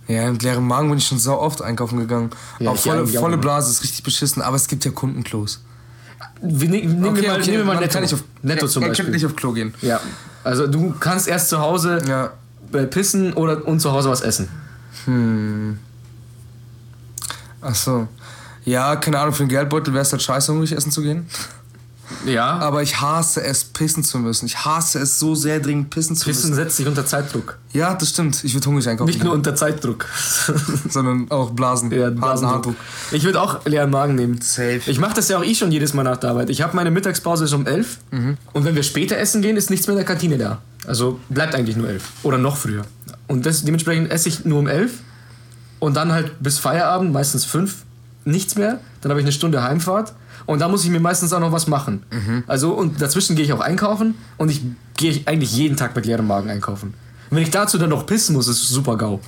Ja, 0.09 0.31
mit 0.31 0.43
leerem 0.43 0.67
Magen 0.67 0.88
bin 0.88 0.99
ich 0.99 1.06
schon 1.06 1.19
sau 1.19 1.38
oft 1.41 1.62
einkaufen 1.62 1.99
gegangen. 1.99 2.31
Ja, 2.61 2.71
aber 2.71 2.77
ich 2.79 2.83
volle, 2.85 3.06
volle. 3.06 3.38
Blase 3.38 3.71
ist 3.71 3.83
richtig 3.83 4.03
beschissen, 4.05 4.43
aber 4.43 4.56
es 4.56 4.67
gibt 4.69 4.85
ja 4.85 4.91
Kundenklos. 4.93 5.61
Wir, 6.41 6.69
ne, 6.69 6.79
nehmen 6.87 7.03
wir 7.17 7.29
mal, 7.29 7.41
nehmen 7.41 7.56
wir 7.59 7.65
mal 7.65 7.77
Netto. 7.81 7.93
kann 7.93 8.03
nicht 8.03 8.15
auf, 8.15 8.23
Netto 8.43 8.67
zum 8.69 8.83
Beispiel. 8.85 9.05
kann 9.06 9.12
nicht 9.15 9.27
auf 9.27 9.35
Klo 9.37 9.53
gehen. 9.53 9.75
ja. 9.83 10.00
Also 10.44 10.67
du 10.69 10.94
kannst 11.00 11.27
erst 11.27 11.49
zu 11.49 11.59
Hause 11.59 11.99
Ja. 12.09 12.31
pissen 12.87 13.33
oder 13.33 13.67
und 13.67 13.81
zu 13.81 13.91
Hause 13.91 14.09
was 14.11 14.21
essen. 14.21 14.49
Ach 17.61 17.75
so. 17.75 18.06
Ja, 18.66 18.96
keine 18.96 19.18
Ahnung, 19.20 19.32
für 19.32 19.44
den 19.44 19.48
Geldbeutel 19.48 19.94
wäre 19.94 20.02
es 20.02 20.12
halt 20.12 20.20
scheiße, 20.22 20.52
hungrig 20.52 20.72
essen 20.72 20.90
zu 20.92 21.00
gehen. 21.00 21.26
Ja. 22.24 22.58
Aber 22.58 22.82
ich 22.82 23.00
hasse 23.00 23.42
es, 23.42 23.64
pissen 23.64 24.04
zu 24.04 24.18
müssen. 24.18 24.46
Ich 24.46 24.64
hasse 24.64 25.00
es 25.00 25.18
so 25.18 25.34
sehr 25.34 25.58
dringend, 25.58 25.90
pissen 25.90 26.14
zu 26.14 26.24
Pissen 26.26 26.50
müssen. 26.50 26.54
setzt 26.62 26.76
sich 26.76 26.86
unter 26.86 27.04
Zeitdruck. 27.04 27.58
Ja, 27.72 27.94
das 27.94 28.10
stimmt. 28.10 28.44
Ich 28.44 28.54
würde 28.54 28.66
hungrig 28.68 28.88
einkaufen. 28.88 29.08
Nicht 29.10 29.24
nur 29.24 29.32
unter 29.32 29.54
Zeitdruck. 29.56 30.06
sondern 30.88 31.28
auch 31.30 31.50
Blasen. 31.50 31.90
Ja. 31.90 32.10
Hartdruck. 32.20 32.76
Ich 33.10 33.24
würde 33.24 33.40
auch 33.40 33.64
leeren 33.66 33.90
Magen 33.90 34.14
nehmen. 34.14 34.40
Safe. 34.40 34.80
Ich 34.86 34.98
mache 35.00 35.14
das 35.14 35.28
ja 35.28 35.38
auch 35.38 35.44
eh 35.44 35.54
schon 35.54 35.72
jedes 35.72 35.94
Mal 35.94 36.04
nach 36.04 36.16
der 36.16 36.30
Arbeit. 36.30 36.50
Ich 36.50 36.62
habe 36.62 36.76
meine 36.76 36.90
Mittagspause 36.92 37.48
schon 37.48 37.62
um 37.62 37.66
11 37.66 37.98
Mhm. 38.12 38.36
und 38.52 38.64
wenn 38.64 38.76
wir 38.76 38.82
später 38.84 39.16
essen 39.18 39.42
gehen, 39.42 39.56
ist 39.56 39.70
nichts 39.70 39.86
mehr 39.88 39.94
in 39.94 39.98
der 39.98 40.06
Kantine 40.06 40.38
da. 40.38 40.58
Also 40.86 41.18
bleibt 41.28 41.54
eigentlich 41.56 41.76
nur 41.76 41.88
11 41.88 42.04
oder 42.22 42.38
noch 42.38 42.56
früher. 42.56 42.82
Und 43.26 43.46
das, 43.46 43.64
dementsprechend 43.64 44.10
esse 44.12 44.28
ich 44.28 44.44
nur 44.44 44.60
um 44.60 44.68
11 44.68 44.92
und 45.80 45.94
dann 45.94 46.12
halt 46.12 46.40
bis 46.40 46.58
Feierabend, 46.58 47.12
meistens 47.12 47.44
5, 47.44 47.82
nichts 48.26 48.56
mehr. 48.56 48.81
Dann 49.00 49.11
habe 49.11 49.20
ich 49.20 49.25
eine 49.25 49.32
Stunde 49.32 49.62
Heimfahrt 49.62 50.12
und 50.46 50.61
da 50.61 50.69
muss 50.69 50.84
ich 50.84 50.90
mir 50.90 51.00
meistens 51.00 51.32
auch 51.32 51.40
noch 51.40 51.52
was 51.52 51.67
machen. 51.67 52.02
Mhm. 52.11 52.44
Also 52.46 52.73
und 52.73 53.00
dazwischen 53.00 53.37
gehe 53.37 53.44
ich 53.44 53.52
auch 53.52 53.61
einkaufen 53.61 54.14
und 54.37 54.50
ich 54.50 54.62
gehe 54.96 55.23
eigentlich 55.26 55.52
jeden 55.56 55.76
Tag 55.76 55.94
mit 55.94 56.06
leerem 56.06 56.26
Magen 56.26 56.50
einkaufen. 56.50 56.94
Wenn 57.31 57.43
ich 57.43 57.50
dazu 57.50 57.78
dann 57.78 57.90
noch 57.90 58.06
pissen 58.06 58.37
muss, 58.37 58.49
ist 58.49 58.62
es 58.62 58.69
super 58.69 58.96
GAU. 58.96 59.20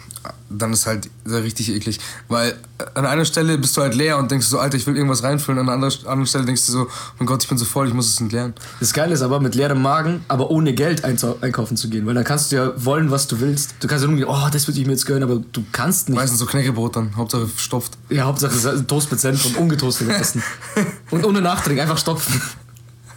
Dann 0.51 0.73
ist 0.73 0.87
halt 0.87 1.11
sehr 1.25 1.43
richtig 1.43 1.71
eklig. 1.71 1.99
Weil 2.29 2.51
äh, 2.79 2.85
an 2.95 3.05
einer 3.05 3.25
Stelle 3.25 3.59
bist 3.59 3.77
du 3.77 3.83
halt 3.83 3.95
leer 3.95 4.19
und 4.19 4.31
denkst 4.31 4.47
so, 4.47 4.59
Alter, 4.59 4.77
ich 4.77 4.87
will 4.87 4.97
irgendwas 4.97 5.23
reinfüllen. 5.23 5.59
An 5.61 5.67
der 5.67 5.75
anderen, 5.75 6.27
Stelle 6.27 6.45
denkst 6.45 6.67
du 6.67 6.73
so, 6.73 6.89
mein 7.19 7.27
Gott, 7.27 7.43
ich 7.43 7.49
bin 7.49 7.59
so 7.59 7.65
voll, 7.65 7.89
ich 7.89 7.95
muss 7.95 8.09
es 8.09 8.21
entleeren. 8.21 8.55
Das 8.81 8.93
Geile 8.93 9.13
ist 9.13 9.23
aber, 9.23 9.41
mit 9.41 9.55
leerem 9.55 9.83
Magen, 9.83 10.25
aber 10.29 10.51
ohne 10.51 10.73
Geld 10.73 11.05
einkaufen 11.05 11.77
zu 11.77 11.91
gehen. 11.91 12.07
Weil 12.07 12.15
dann 12.15 12.25
kannst 12.25 12.51
du 12.51 12.57
ja 12.57 12.73
wollen, 12.85 13.11
was 13.11 13.27
du 13.27 13.41
willst. 13.41 13.75
Du 13.81 13.89
kannst 13.89 14.05
ja 14.05 14.11
nur 14.11 14.29
oh, 14.29 14.49
das 14.51 14.67
würde 14.67 14.81
ich 14.81 14.87
mir 14.87 14.93
jetzt 14.93 15.07
gönnen, 15.07 15.23
aber 15.23 15.43
du 15.53 15.65
kannst 15.73 16.09
nicht. 16.09 16.19
Meistens 16.19 16.39
so 16.39 16.47
Knäckebrot 16.47 16.97
dann, 16.97 17.15
Hauptsache 17.17 17.49
stopft. 17.57 17.99
Ja, 18.09 18.25
Hauptsache 18.25 18.87
Toast 18.87 19.11
mit 19.11 19.21
Senf 19.21 19.45
und 19.45 19.57
ungetoastetes 19.57 20.21
Essen. 20.21 20.43
Und 21.11 21.25
ohne 21.25 21.41
Nachträgen, 21.41 21.81
einfach 21.81 21.99
stopfen. 21.99 22.41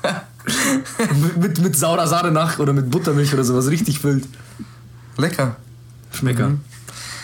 mit, 1.21 1.37
mit, 1.37 1.59
mit 1.59 1.77
saurer 1.77 2.07
Sahne 2.07 2.31
nach 2.31 2.59
oder 2.59 2.73
mit 2.73 2.89
Buttermilch 2.89 3.33
oder 3.33 3.43
sowas, 3.43 3.67
richtig 3.67 4.03
wild. 4.03 4.27
Lecker. 5.17 5.55
Schmecker. 6.11 6.53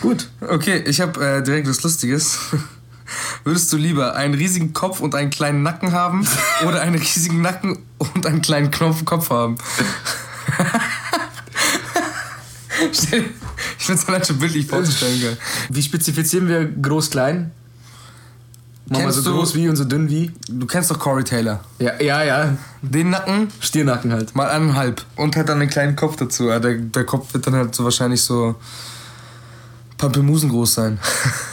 Gut. 0.00 0.28
Okay, 0.40 0.82
ich 0.86 1.00
habe 1.00 1.24
äh, 1.24 1.42
direkt 1.42 1.68
was 1.68 1.82
Lustiges. 1.82 2.38
Würdest 3.44 3.72
du 3.72 3.76
lieber 3.78 4.14
einen 4.14 4.34
riesigen 4.34 4.72
Kopf 4.74 5.00
und 5.00 5.14
einen 5.14 5.30
kleinen 5.30 5.62
Nacken 5.62 5.92
haben 5.92 6.26
oder 6.66 6.80
einen 6.82 6.96
riesigen 6.96 7.40
Nacken 7.40 7.78
und 7.98 8.26
einen 8.26 8.42
kleinen 8.42 8.70
Knopf 8.70 9.04
Kopf 9.04 9.30
haben? 9.30 9.56
Ich 12.92 13.86
finde 13.86 14.02
es 14.02 14.06
allein 14.08 14.24
schon 14.24 14.38
bildlich 14.38 14.66
vorzustellen, 14.66 15.20
geil. 15.20 15.36
Wie 15.68 15.82
spezifizieren 15.82 16.48
wir 16.48 16.64
groß, 16.66 17.10
klein? 17.10 17.50
Machen 18.86 19.04
wir 19.04 19.12
so 19.12 19.22
du- 19.22 19.36
groß 19.36 19.54
wie 19.54 19.68
und 19.68 19.76
so 19.76 19.84
dünn 19.84 20.08
wie? 20.08 20.30
Du 20.48 20.66
kennst 20.66 20.90
doch 20.90 20.98
Corey 20.98 21.24
Taylor. 21.24 21.60
Ja, 21.78 22.00
ja, 22.00 22.22
ja. 22.22 22.56
Den 22.82 23.10
Nacken 23.10 23.48
Stiernacken 23.60 24.12
halt. 24.12 24.34
mal 24.34 24.48
eineinhalb. 24.48 25.04
Und 25.16 25.36
halt 25.36 25.48
dann 25.48 25.60
einen 25.60 25.70
kleinen 25.70 25.96
Kopf 25.96 26.16
dazu. 26.16 26.48
Ja, 26.48 26.58
Der, 26.60 26.74
der 26.76 27.04
Kopf 27.04 27.34
wird 27.34 27.46
dann 27.46 27.54
halt 27.54 27.74
so 27.74 27.84
wahrscheinlich 27.84 28.22
so 28.22 28.54
Pampelmusen 29.98 30.48
groß 30.48 30.74
sein. 30.74 30.98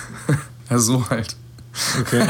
ja, 0.70 0.78
so 0.80 1.08
halt. 1.10 1.36
Okay. 2.00 2.26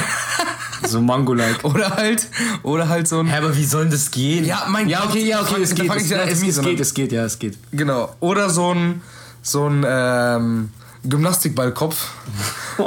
so 0.88 1.02
Mango-like. 1.02 1.64
Oder 1.64 1.96
halt, 1.96 2.28
oder 2.64 2.90
halt 2.90 3.08
so 3.08 3.20
ein. 3.20 3.28
Hä, 3.28 3.38
aber 3.38 3.56
wie 3.56 3.66
soll 3.66 3.84
denn 3.84 3.92
das 3.92 4.10
gehen? 4.10 4.46
Ja, 4.46 4.66
mein 4.68 4.90
Ja, 4.90 5.02
Gott, 5.02 5.10
okay, 5.10 5.28
ja, 5.28 5.42
okay, 5.42 5.62
es 5.62 5.76
geht. 5.76 5.94
Es, 5.94 6.10
ja 6.10 6.24
es, 6.24 6.42
es 6.42 6.62
geht, 6.62 6.80
es 6.80 6.94
geht, 6.94 7.12
ja, 7.12 7.26
es 7.26 7.38
geht. 7.38 7.58
Genau. 7.72 8.16
Oder 8.22 8.50
so 8.50 8.74
ein, 8.74 9.02
so 9.42 9.68
ein 9.68 9.86
ähm, 9.88 10.70
Gymnastikballkopf. 11.04 12.08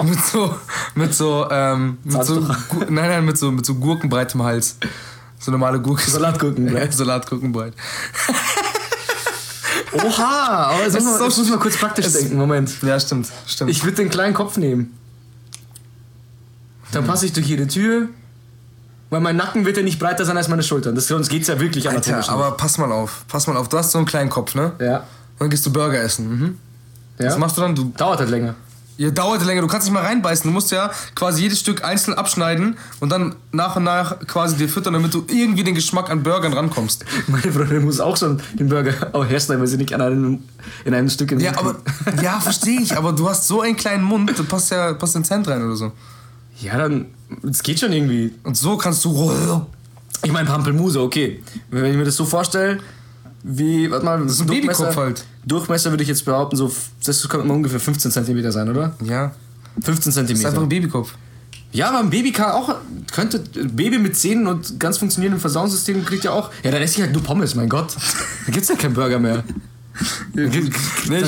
mit 0.03 0.25
so, 0.25 0.55
mit 0.95 1.15
so, 1.15 1.49
ähm, 1.51 1.99
mit 2.05 2.25
so, 2.25 2.41
nein, 2.89 3.09
nein, 3.09 3.25
mit 3.25 3.39
so, 3.39 3.53
mit 3.53 3.65
so 3.65 3.75
gurkenbreitem 3.75 4.43
Hals. 4.43 4.77
So 5.39 5.53
normale 5.53 5.81
Gurke. 5.81 6.11
Salatgurkenbreit. 6.11 6.93
Salatgurkenbreit. 6.95 7.75
Oha, 9.93 10.71
aber 10.73 10.83
jetzt 10.85 10.95
man, 10.95 11.03
so 11.19 11.25
jetzt 11.25 11.39
muss 11.39 11.51
man 11.51 11.61
kurz 11.61 11.77
praktisch 11.77 12.13
denken. 12.13 12.37
Moment. 12.37 12.83
Ja, 12.83 12.99
stimmt, 13.01 13.29
stimmt. 13.47 13.71
Ich 13.71 13.83
würde 13.85 13.97
den 13.97 14.11
kleinen 14.11 14.35
Kopf 14.35 14.57
nehmen. 14.57 14.97
Dann 16.93 17.07
passe 17.07 17.27
ich 17.27 17.33
durch 17.33 17.47
jede 17.47 17.67
Tür. 17.67 18.09
Weil 19.11 19.21
mein 19.21 19.37
Nacken 19.37 19.65
wird 19.65 19.77
ja 19.79 19.83
nicht 19.83 19.99
breiter 19.99 20.25
sein 20.27 20.37
als 20.37 20.49
meine 20.49 20.63
Schultern. 20.63 20.95
Das, 20.95 21.07
sonst 21.07 21.31
geht 21.31 21.43
es 21.43 21.49
ja 21.49 21.59
wirklich 21.59 21.89
Alter, 21.89 21.97
anatomisch. 22.15 22.29
aber 22.29 22.51
pass 22.59 22.77
mal 22.77 22.93
auf, 22.93 23.25
pass 23.27 23.47
mal 23.47 23.57
auf. 23.57 23.69
Du 23.71 23.79
hast 23.79 23.91
so 23.93 23.99
einen 23.99 24.07
kleinen 24.07 24.29
Kopf, 24.29 24.55
ne? 24.55 24.73
Ja. 24.81 25.05
Dann 25.39 25.49
gehst 25.49 25.65
du 25.65 25.73
Burger 25.73 26.01
essen. 26.03 26.29
Mhm. 26.29 26.59
ja. 27.19 27.27
Was 27.27 27.39
machst 27.39 27.57
du 27.57 27.63
dann? 27.63 27.75
Du, 27.75 27.85
Dauert 27.97 28.19
halt 28.21 28.29
länger. 28.29 28.55
Ja, 28.99 29.11
dauert 29.11 29.45
länger. 29.47 29.61
Du 29.61 29.69
kannst 29.69 29.87
nicht 29.87 29.95
mal 29.95 30.03
reinbeißen. 30.05 30.51
Du 30.51 30.53
musst 30.53 30.73
ja 30.73 30.91
quasi 31.15 31.43
jedes 31.43 31.61
Stück 31.61 31.85
einzeln 31.85 32.15
abschneiden 32.15 32.77
und 32.99 33.11
dann 33.11 33.37
nach 33.53 33.77
und 33.77 33.85
nach 33.85 34.19
quasi 34.27 34.57
dir 34.57 34.69
füttern, 34.69 34.93
damit 34.93 35.15
du 35.15 35.25
irgendwie 35.29 35.63
den 35.63 35.77
Geschmack 35.77 36.11
an 36.11 36.25
Burgern 36.25 36.53
rankommst. 36.53 37.05
Meine 37.29 37.53
Freundin 37.53 37.85
muss 37.85 38.01
auch 38.01 38.17
schon 38.17 38.43
den 38.55 38.69
Burger 38.69 38.93
herstellen, 39.25 39.61
weil 39.61 39.69
sie 39.69 39.77
nicht 39.77 39.95
an 39.95 40.01
einem, 40.01 40.43
in 40.85 40.95
einem 40.95 41.09
Stück 41.09 41.31
in 41.31 41.39
den 41.39 41.45
Ja, 41.45 41.53
Mund 41.53 41.77
aber 41.77 42.11
kriegt. 42.11 42.23
ja, 42.23 42.41
verstehe 42.41 42.81
ich. 42.81 42.97
Aber 42.97 43.13
du 43.13 43.29
hast 43.29 43.47
so 43.47 43.61
einen 43.61 43.77
kleinen 43.77 44.03
Mund, 44.03 44.37
du 44.37 44.43
passt 44.43 44.73
ja 44.73 44.93
passt 44.95 45.15
in 45.15 45.23
den 45.23 45.27
Cent 45.27 45.47
rein 45.47 45.65
oder 45.65 45.77
so. 45.77 45.93
Ja, 46.61 46.77
dann. 46.77 47.07
Es 47.49 47.63
geht 47.63 47.79
schon 47.79 47.93
irgendwie. 47.93 48.35
Und 48.43 48.57
so 48.57 48.77
kannst 48.77 49.05
du. 49.05 49.65
Ich 50.25 50.33
meine, 50.33 50.49
Pampelmuse, 50.49 51.01
okay. 51.01 51.41
Wenn 51.71 51.93
ich 51.93 51.97
mir 51.97 52.05
das 52.05 52.17
so 52.17 52.25
vorstelle, 52.25 52.81
wie, 53.43 53.91
warte 53.91 54.05
mal, 54.05 54.23
das 54.23 54.33
ist 54.33 54.41
ein 54.43 54.47
Babykopf 54.47 54.97
halt. 54.97 55.25
Durchmesser 55.47 55.91
würde 55.91 56.03
ich 56.03 56.09
jetzt 56.09 56.25
behaupten, 56.25 56.57
so, 56.57 56.71
das 57.05 57.29
könnte 57.29 57.47
mal 57.47 57.55
ungefähr 57.55 57.81
15 57.81 58.11
cm 58.11 58.51
sein, 58.51 58.69
oder? 58.69 58.95
Ja. 59.05 59.33
15 59.83 60.13
Das 60.13 60.31
ist 60.31 60.45
einfach 60.45 60.55
cm. 60.55 60.63
ein 60.65 60.69
Babykopf. 60.69 61.15
Ja, 61.71 61.91
aber 61.91 61.99
ein 62.01 62.11
Baby 62.11 62.33
kann 62.33 62.53
auch, 62.53 62.75
könnte, 63.13 63.41
Baby 63.41 63.99
mit 63.99 64.17
Zähnen 64.17 64.47
und 64.47 64.81
ganz 64.81 64.99
funktionierendem 64.99 65.41
Verdauungssystem 65.41 66.05
kriegt 66.05 66.25
ja 66.25 66.33
auch, 66.33 66.51
ja, 66.63 66.71
dann 66.71 66.81
esse 66.81 66.97
ich 66.97 67.03
halt 67.03 67.13
nur 67.13 67.23
Pommes, 67.23 67.55
mein 67.55 67.69
Gott. 67.69 67.95
Da 68.47 68.53
gibt's 68.53 68.69
ja 68.69 68.75
keinen 68.75 68.95
Burger 68.95 69.19
mehr. 69.19 69.45
Nee, 70.35 70.45
ich 70.47 70.55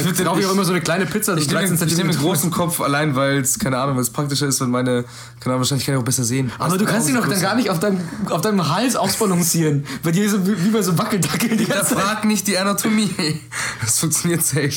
würde 0.04 0.22
würd- 0.22 0.26
auch 0.28 0.52
immer 0.52 0.64
so 0.64 0.72
eine 0.72 0.80
kleine 0.80 1.06
Pizza, 1.06 1.34
so 1.34 1.40
Ich 1.40 1.48
nehme 1.48 1.60
13 1.66 1.88
ich 1.88 1.94
den 1.96 2.10
großen 2.10 2.50
Kopf 2.50 2.80
allein, 2.80 3.14
weil 3.16 3.38
es, 3.38 3.58
keine 3.58 3.78
Ahnung, 3.78 3.96
weil 3.96 4.02
es 4.02 4.10
praktischer 4.10 4.46
ist, 4.46 4.60
wenn 4.60 4.70
meine, 4.70 5.04
keine 5.40 5.54
Ahnung, 5.54 5.60
wahrscheinlich 5.60 5.86
kann 5.86 5.94
ich 5.94 6.00
auch 6.00 6.04
besser 6.04 6.24
sehen. 6.24 6.50
Aber 6.58 6.78
du 6.78 6.84
kannst 6.84 7.08
ihn 7.08 7.14
doch 7.16 7.26
dann 7.28 7.40
gar 7.40 7.56
nicht 7.56 7.70
auf 7.70 7.80
deinem, 7.80 8.00
auf 8.28 8.40
deinem 8.42 8.68
Hals 8.74 8.96
ausbalancieren. 8.96 9.84
Bei 10.02 10.12
dir 10.12 10.24
ist 10.24 10.32
so 10.32 10.46
wie 10.46 10.70
bei 10.70 10.82
so 10.82 10.96
Wackeldackel 10.98 11.56
die 11.56 11.64
ganze 11.66 11.94
Zeit. 11.94 11.98
frag 12.04 12.24
nicht 12.24 12.46
die 12.46 12.56
Anatomie. 12.58 13.10
Das 13.80 13.98
funktioniert 13.98 14.44
safe. 14.44 14.70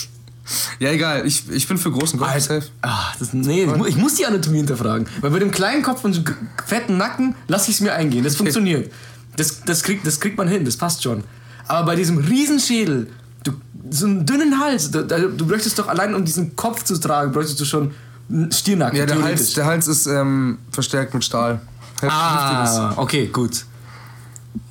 Ja, 0.80 0.90
egal, 0.92 1.26
ich, 1.26 1.50
ich 1.50 1.68
bin 1.68 1.78
für 1.78 1.92
großen 1.92 2.20
Kopf 2.20 2.38
safe. 2.40 2.64
Ah, 2.82 3.14
das, 3.20 3.32
nee, 3.34 3.64
ich 3.64 3.76
mu- 3.76 3.86
ich 3.86 3.96
muss 3.96 4.16
die 4.16 4.26
Anatomie 4.26 4.58
hinterfragen. 4.58 5.08
Weil 5.22 5.30
bei 5.32 5.40
dem 5.40 5.52
kleinen 5.52 5.84
Kopf 5.84 6.04
und 6.04 6.22
fetten 6.66 6.98
Nacken 6.98 7.36
lasse 7.48 7.70
ich 7.70 7.78
es 7.78 7.82
mir 7.82 7.94
eingehen. 7.94 8.24
Das 8.24 8.36
funktioniert. 8.36 8.92
Das, 9.38 9.62
das, 9.62 9.84
kriegt, 9.84 10.06
das 10.06 10.20
kriegt 10.20 10.38
man 10.38 10.48
hin, 10.48 10.66
das 10.66 10.76
passt 10.78 11.04
schon. 11.04 11.24
Aber 11.68 11.86
bei 11.86 11.96
diesem 11.96 12.18
Riesenschädel, 12.18 13.08
du, 13.44 13.52
so 13.90 14.06
einen 14.06 14.26
dünnen 14.26 14.60
Hals, 14.60 14.92
da, 14.92 15.02
du 15.02 15.46
bräuchtest 15.48 15.78
doch 15.78 15.88
allein, 15.88 16.16
um 16.16 16.26
diesen 16.26 16.56
Kopf 16.56 16.84
zu 16.84 16.98
tragen, 17.00 17.32
bräuchtest 17.32 17.60
du 17.60 17.66
schon 17.66 17.92
einen 18.30 18.52
Stirnacken. 18.52 18.98
Ja, 18.98 19.06
der 19.06 19.22
Hals, 19.22 19.54
der 19.54 19.66
Hals 19.66 19.88
ist 19.88 20.08
ähm, 20.08 20.58
verstärkt 20.72 21.14
mit 21.14 21.24
Stahl. 21.24 21.62
Ah, 22.02 22.94
okay, 22.98 23.28
gut. 23.28 23.66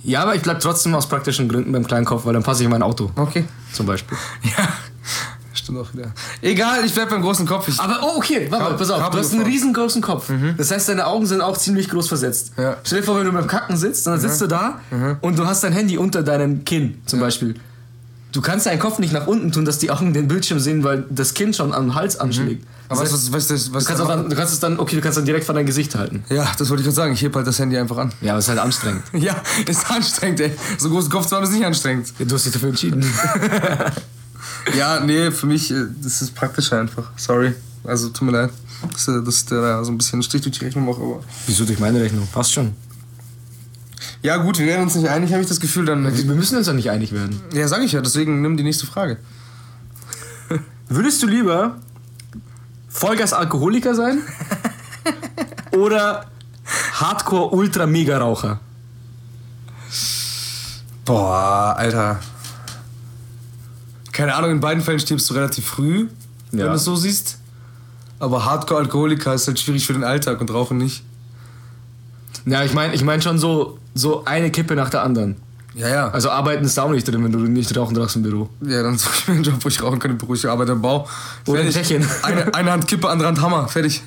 Ja, 0.05 0.23
aber 0.23 0.35
ich 0.35 0.43
bleib 0.43 0.61
trotzdem 0.61 0.95
aus 0.95 1.09
praktischen 1.09 1.49
Gründen 1.49 1.73
beim 1.73 1.87
kleinen 1.87 2.05
Kopf, 2.05 2.25
weil 2.25 2.35
dann 2.35 2.43
passe 2.43 2.63
ich 2.63 2.65
in 2.67 2.71
mein 2.71 2.83
Auto. 2.83 3.11
Okay. 3.17 3.45
Zum 3.73 3.87
Beispiel. 3.87 4.17
Ja, 4.43 4.69
stimmt 5.55 5.79
auch 5.79 5.93
wieder. 5.93 6.13
Egal, 6.41 6.85
ich 6.85 6.93
bleib 6.93 7.11
beim 7.11 7.23
großen 7.23 7.47
Kopf. 7.47 7.69
Ich, 7.69 7.79
Aber, 7.79 8.01
oh, 8.03 8.17
okay, 8.17 8.49
warte 8.51 8.65
mal, 8.65 8.77
pass 8.77 8.91
auf. 8.91 9.11
Du 9.11 9.19
hast 9.19 9.33
einen 9.33 9.45
riesengroßen 9.45 10.03
Kopf. 10.03 10.31
Das 10.57 10.71
heißt, 10.71 10.89
deine 10.89 11.07
Augen 11.07 11.27
sind 11.27 11.41
auch 11.41 11.57
ziemlich 11.57 11.89
groß 11.89 12.09
versetzt. 12.09 12.53
Ja. 12.57 12.77
Stell 12.83 13.01
dir 13.01 13.07
vor, 13.07 13.17
wenn 13.19 13.27
du 13.27 13.33
beim 13.33 13.47
Kacken 13.47 13.77
sitzt, 13.77 14.07
dann 14.07 14.19
sitzt 14.19 14.41
du 14.41 14.47
da 14.47 14.81
und 15.21 15.39
du 15.39 15.47
hast 15.47 15.63
dein 15.63 15.73
Handy 15.73 15.97
unter 15.99 16.23
deinem 16.23 16.65
Kinn 16.65 17.01
zum 17.07 17.21
Beispiel. 17.21 17.55
Du 18.33 18.41
kannst 18.41 18.67
deinen 18.67 18.79
Kopf 18.79 18.99
nicht 18.99 19.13
nach 19.13 19.27
unten 19.27 19.53
tun, 19.53 19.65
dass 19.67 19.79
die 19.79 19.91
Augen 19.91 20.15
den 20.15 20.27
Bildschirm 20.27 20.59
sehen, 20.59 20.83
weil 20.85 21.05
das 21.11 21.35
Kinn 21.35 21.53
schon 21.53 21.73
am 21.75 21.95
Hals 21.95 22.17
anschlägt. 22.17 22.67
aber 22.89 23.03
Das 23.03 23.13
heißt, 23.13 23.33
was, 23.33 23.51
was, 23.51 23.73
was, 23.75 23.85
du, 23.85 23.89
kannst 23.95 24.09
dann, 24.09 24.31
du 24.31 24.37
kannst 24.37 24.53
es 24.55 24.61
dann, 24.61 24.81
okay, 24.81 24.97
du 24.97 25.03
kannst 25.03 25.19
dann 25.19 25.27
direkt 25.27 25.45
vor 25.45 25.55
dein 25.55 25.67
Gesicht 25.67 25.95
halten. 25.95 26.25
Ja, 26.31 26.51
das 26.57 26.71
wollte 26.71 26.81
ich 26.81 26.87
gerade 26.87 26.97
sagen. 26.97 27.13
Ich 27.13 27.23
heb 27.23 27.37
halt 27.37 27.47
das 27.47 27.59
Handy 27.59 27.77
einfach 27.77 27.99
an. 27.99 28.11
Ja, 28.23 28.33
aber 28.33 28.39
es 28.39 28.47
ist 28.47 28.49
halt 28.49 28.59
anstrengend. 28.59 29.03
Ja, 29.13 29.37
ist 29.69 29.91
anstrengend, 29.91 30.41
ey. 30.41 30.53
So 30.79 30.89
großen 30.89 31.11
Kopf 31.11 31.27
zu 31.27 31.37
haben 31.37 31.45
ist 31.45 31.53
nicht 31.53 31.65
anstrengend. 31.65 32.13
Du 32.19 32.35
hast 32.35 32.47
dich 32.47 32.53
dafür 32.53 32.71
entschieden. 32.71 33.05
Ja, 34.77 35.01
nee, 35.01 35.31
für 35.31 35.47
mich, 35.47 35.71
äh, 35.71 35.87
das 36.03 36.23
ist 36.23 36.35
praktischer 36.35 36.79
einfach. 36.81 37.11
Sorry. 37.17 37.53
Also, 37.85 38.09
tut 38.11 38.23
mir 38.23 38.33
leid, 38.33 38.51
dass, 38.93 39.09
äh, 39.09 39.23
dass 39.23 39.45
der 39.47 39.61
da 39.61 39.85
so 39.85 39.91
ein 39.91 39.99
bisschen 39.99 40.23
Strich 40.23 40.43
durch 40.43 40.59
die 40.59 40.65
Rechnung 40.65 40.85
macht, 40.87 40.99
aber. 40.99 41.21
Wieso 41.47 41.65
durch 41.65 41.79
meine 41.79 42.01
Rechnung? 42.01 42.27
Passt 42.33 42.53
schon. 42.53 42.73
Ja, 44.23 44.37
gut, 44.39 44.59
wir 44.59 44.67
werden 44.67 44.83
uns 44.83 44.95
nicht 44.95 45.09
einig, 45.09 45.33
habe 45.33 45.43
ich 45.43 45.49
das 45.49 45.61
Gefühl, 45.61 45.85
dann. 45.87 46.05
Wir 46.17 46.35
müssen 46.35 46.57
uns 46.57 46.67
ja 46.67 46.73
nicht 46.73 46.91
einig 46.91 47.13
werden. 47.13 47.41
Ja, 47.53 47.67
sag 47.69 47.83
ich 47.83 47.93
ja, 47.93 48.01
deswegen 48.01 48.41
nimm 48.43 48.57
die 48.57 48.63
nächste 48.63 48.87
Frage. 48.87 49.19
Würdest 50.89 51.23
du 51.23 51.27
lieber 51.27 51.77
Vollgas-Alkoholiker 52.89 53.95
sein 53.95 54.19
oder 55.73 56.27
Hardcore-Ultra-Mega-Raucher? 56.95 58.61
Boah, 61.05 61.75
Alter. 61.77 62.21
Keine 64.13 64.35
Ahnung, 64.35 64.51
in 64.53 64.61
beiden 64.61 64.83
Fällen 64.83 65.01
stirbst 65.01 65.29
du 65.31 65.35
relativ 65.35 65.67
früh, 65.67 66.09
wenn 66.51 66.61
Ja. 66.61 66.69
du 66.69 66.75
es 66.75 66.85
so 66.85 66.95
siehst. 66.97 67.39
Aber 68.19 68.45
Hardcore-Alkoholiker 68.45 69.35
ist 69.35 69.49
halt 69.49 69.59
schwierig 69.59 69.87
für 69.87 69.95
den 69.95 70.05
Alltag 70.05 70.41
und 70.41 70.53
Rauchen 70.53 70.77
nicht. 70.79 71.03
Ja, 72.47 72.65
ich 72.65 72.73
meine 72.75 72.95
ich 72.95 73.05
mein 73.05 73.23
schon 73.23 73.39
so, 73.39 73.79
so 73.95 74.25
eine 74.25 74.51
Kippe 74.51 74.75
nach 74.75 74.91
der 74.91 75.03
anderen. 75.03 75.37
Ja, 75.75 75.89
ja. 75.89 76.09
Also 76.11 76.31
arbeiten 76.31 76.65
ist 76.65 76.77
da 76.77 76.83
auch 76.83 76.91
nicht 76.91 77.09
drin, 77.09 77.25
wenn 77.25 77.33
du 77.33 77.39
nicht 77.39 77.75
rauchen 77.77 77.95
darfst 77.95 78.17
im 78.17 78.23
Büro. 78.23 78.51
ja, 78.61 78.83
dann 78.83 78.99
suche 78.99 79.15
ich 79.19 79.29
mir 79.29 79.35
einen 79.35 79.45
Job, 79.45 79.55
wo 79.61 79.69
ich 79.69 79.83
rauchen 79.83 79.99
kann 79.99 80.11
im 80.11 80.19
Büro. 80.19 80.35
Ich 80.35 80.47
arbeite 80.47 80.73
im 80.73 80.83
Bau. 80.83 81.09
Oder 81.47 81.63
in. 81.63 81.71
Tschechien. 81.71 82.07
Eine, 82.23 82.55
eine 82.55 82.73
Hand 82.73 82.87
Kippe, 82.87 83.09
andere 83.09 83.29
Hand 83.29 83.41
Hammer. 83.41 83.69
Fertig. 83.69 84.03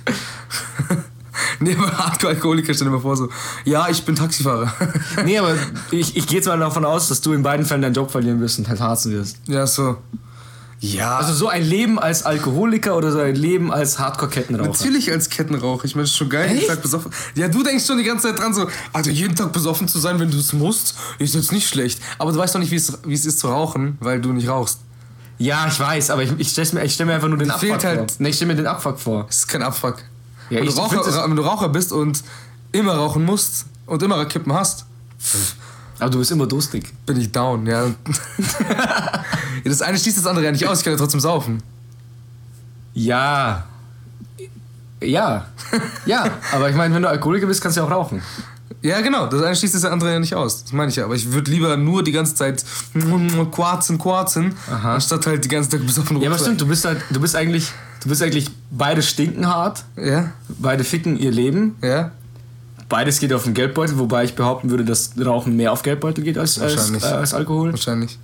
nee, 1.59 1.75
aber 1.75 1.91
Hardcore-Alkoholiker, 1.97 2.73
stell 2.73 2.85
dir 2.85 2.93
mal 2.93 2.99
vor 2.99 3.17
so. 3.17 3.29
Ja, 3.63 3.87
ich 3.89 4.03
bin 4.05 4.15
Taxifahrer. 4.15 4.71
Nee, 5.25 5.39
aber 5.39 5.55
ich, 5.89 6.15
ich 6.15 6.27
gehe 6.27 6.37
jetzt 6.37 6.45
mal 6.45 6.59
davon 6.59 6.85
aus, 6.85 7.07
dass 7.07 7.21
du 7.21 7.33
in 7.33 7.41
beiden 7.41 7.65
Fällen 7.65 7.81
deinen 7.81 7.95
Job 7.95 8.11
verlieren 8.11 8.39
wirst 8.41 8.59
und 8.59 8.69
halt 8.69 8.79
harzen 8.79 9.11
wirst. 9.11 9.37
ja, 9.47 9.65
so. 9.65 9.97
Ja. 10.93 11.17
Also 11.17 11.33
so 11.33 11.47
ein 11.47 11.63
Leben 11.63 11.97
als 11.99 12.23
Alkoholiker 12.23 12.95
oder 12.95 13.11
so 13.11 13.19
ein 13.19 13.35
Leben 13.35 13.71
als 13.71 13.97
Hardcore-Kettenraucher. 13.99 14.69
Natürlich 14.69 15.11
als 15.11 15.29
Kettenraucher. 15.29 15.85
Ich 15.85 15.95
meine, 15.95 16.03
das 16.03 16.11
ist 16.11 16.17
schon 16.17 16.29
geil, 16.29 16.53
jeden? 16.53 16.67
Tag 16.67 16.81
besoffen. 16.81 17.11
Ja, 17.35 17.47
du 17.47 17.63
denkst 17.63 17.85
schon 17.85 17.97
die 17.97 18.03
ganze 18.03 18.27
Zeit 18.27 18.39
dran 18.39 18.53
so, 18.53 18.67
Alter, 18.93 19.11
jeden 19.11 19.35
Tag 19.35 19.51
besoffen 19.51 19.87
zu 19.87 19.99
sein, 19.99 20.19
wenn 20.19 20.29
du 20.29 20.37
es 20.37 20.53
musst, 20.53 20.95
ist 21.17 21.33
jetzt 21.35 21.51
nicht 21.51 21.67
schlecht. 21.67 21.99
Aber 22.19 22.31
du 22.31 22.37
weißt 22.37 22.53
doch 22.55 22.59
nicht, 22.59 22.71
wie 22.71 22.75
es, 23.13 23.25
ist 23.25 23.39
zu 23.39 23.47
rauchen, 23.47 23.97
weil 23.99 24.21
du 24.21 24.31
nicht 24.33 24.47
rauchst. 24.47 24.79
Ja, 25.37 25.67
ich 25.67 25.79
weiß, 25.79 26.11
aber 26.11 26.23
ich, 26.23 26.31
ich 26.37 26.49
stelle 26.49 26.69
mir, 26.73 26.83
ich 26.85 26.93
stell 26.93 27.05
mir 27.07 27.13
einfach 27.15 27.27
nur 27.27 27.37
den 27.37 27.51
Abfuck 27.51 27.67
fehlt 27.69 27.83
halt- 27.83 28.11
vor. 28.11 28.17
Nee, 28.19 28.29
ich 28.29 28.35
stelle 28.35 28.53
mir 28.53 28.57
den 28.57 28.67
Abfuck 28.67 28.99
vor. 28.99 29.25
Das 29.27 29.37
ist 29.37 29.47
kein 29.47 29.63
Abfuck. 29.63 29.97
Ja, 30.49 30.59
wenn, 30.59 30.67
du 30.67 30.71
Raucher, 30.73 31.23
wenn 31.29 31.35
du 31.35 31.41
Raucher 31.41 31.69
bist 31.69 31.91
und 31.91 32.23
immer 32.71 32.93
rauchen 32.95 33.25
musst 33.25 33.65
und 33.85 34.03
immer 34.03 34.23
Kippen 34.25 34.53
hast, 34.53 34.85
Aber 35.99 36.09
du 36.09 36.19
bist 36.19 36.31
immer 36.31 36.45
durstig. 36.45 36.93
bin 37.05 37.19
ich 37.19 37.31
down, 37.31 37.65
ja. 37.65 37.85
Das 39.63 39.81
eine 39.81 39.97
schließt 39.97 40.17
das 40.17 40.25
andere 40.25 40.45
ja 40.45 40.51
nicht 40.51 40.67
aus, 40.67 40.79
ich 40.79 40.83
kann 40.83 40.93
ja 40.93 41.00
trotzdem 41.00 41.19
saufen. 41.19 41.62
Ja. 42.93 43.65
Ja. 45.01 45.45
Ja, 46.05 46.29
aber 46.53 46.69
ich 46.69 46.75
meine, 46.75 46.93
wenn 46.95 47.01
du 47.01 47.09
Alkoholiker 47.09 47.47
bist, 47.47 47.62
kannst 47.62 47.77
du 47.77 47.81
ja 47.81 47.88
auch 47.88 47.91
rauchen. 47.91 48.21
Ja, 48.81 49.01
genau, 49.01 49.27
das 49.27 49.41
eine 49.41 49.55
schließt 49.55 49.75
das 49.75 49.85
andere 49.85 50.13
ja 50.13 50.19
nicht 50.19 50.35
aus. 50.35 50.63
Das 50.63 50.74
meine 50.74 50.89
ich 50.89 50.95
ja. 50.95 51.05
Aber 51.05 51.15
ich 51.15 51.31
würde 51.31 51.50
lieber 51.51 51.75
nur 51.75 52.03
die 52.03 52.12
ganze 52.12 52.35
Zeit 52.35 52.63
quarzen, 53.51 53.97
quarzen, 53.97 54.53
Aha. 54.71 54.95
anstatt 54.95 55.25
halt 55.25 55.43
die 55.43 55.50
ganze 55.50 55.69
Zeit 55.71 55.85
besoffen 55.85 56.21
Ja, 56.21 56.29
aber 56.29 56.39
stimmt, 56.39 56.62
du 56.62 56.67
bist 56.67 56.85
halt, 56.85 57.01
du 57.09 57.19
bist 57.19 57.35
eigentlich, 57.35 57.71
du 58.03 58.09
bist 58.09 58.21
eigentlich, 58.21 58.50
beide 58.71 59.01
stinken 59.01 59.47
hart, 59.47 59.83
Ja, 59.97 60.31
beide 60.59 60.83
ficken 60.83 61.17
ihr 61.17 61.31
Leben, 61.31 61.75
ja. 61.81 62.12
beides 62.88 63.19
geht 63.19 63.33
auf 63.33 63.43
den 63.43 63.55
Geldbeutel, 63.55 63.97
wobei 63.97 64.24
ich 64.24 64.35
behaupten 64.35 64.69
würde, 64.69 64.85
dass 64.85 65.12
Rauchen 65.19 65.55
mehr 65.55 65.71
auf 65.71 65.81
Geldbeutel 65.81 66.24
geht 66.24 66.38
als, 66.38 66.59
als, 66.59 66.91
äh, 66.91 67.05
als 67.07 67.33
Alkohol. 67.33 67.71
Wahrscheinlich. 67.71 68.19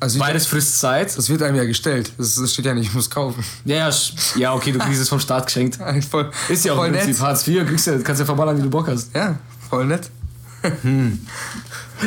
Also 0.00 0.18
Beides 0.20 0.46
frisst 0.46 0.78
Zeit. 0.78 1.16
Das 1.18 1.28
wird 1.28 1.42
einem 1.42 1.56
ja 1.56 1.64
gestellt. 1.64 2.12
Das, 2.18 2.36
das 2.36 2.52
steht 2.52 2.66
ja 2.66 2.74
nicht, 2.74 2.88
ich 2.88 2.94
muss 2.94 3.10
kaufen. 3.10 3.44
Ja, 3.64 3.88
ja, 3.88 3.94
ja, 4.36 4.54
okay, 4.54 4.70
du 4.70 4.78
kriegst 4.78 5.00
es 5.00 5.08
vom 5.08 5.18
Staat 5.18 5.46
geschenkt. 5.46 5.78
Voll, 6.10 6.30
Ist 6.48 6.64
ja 6.64 6.72
auch 6.72 6.76
voll 6.76 6.86
im 6.88 6.92
Prinzip 6.92 7.14
nett. 7.14 7.20
Hartz 7.20 7.46
IV, 7.48 7.66
kriegst 7.66 7.86
ja, 7.86 7.98
kannst 7.98 8.20
ja 8.20 8.26
verballern, 8.26 8.56
wie 8.58 8.62
du 8.62 8.70
Bock 8.70 8.86
hast. 8.88 9.14
Ja, 9.14 9.36
voll 9.68 9.86
nett. 9.86 10.10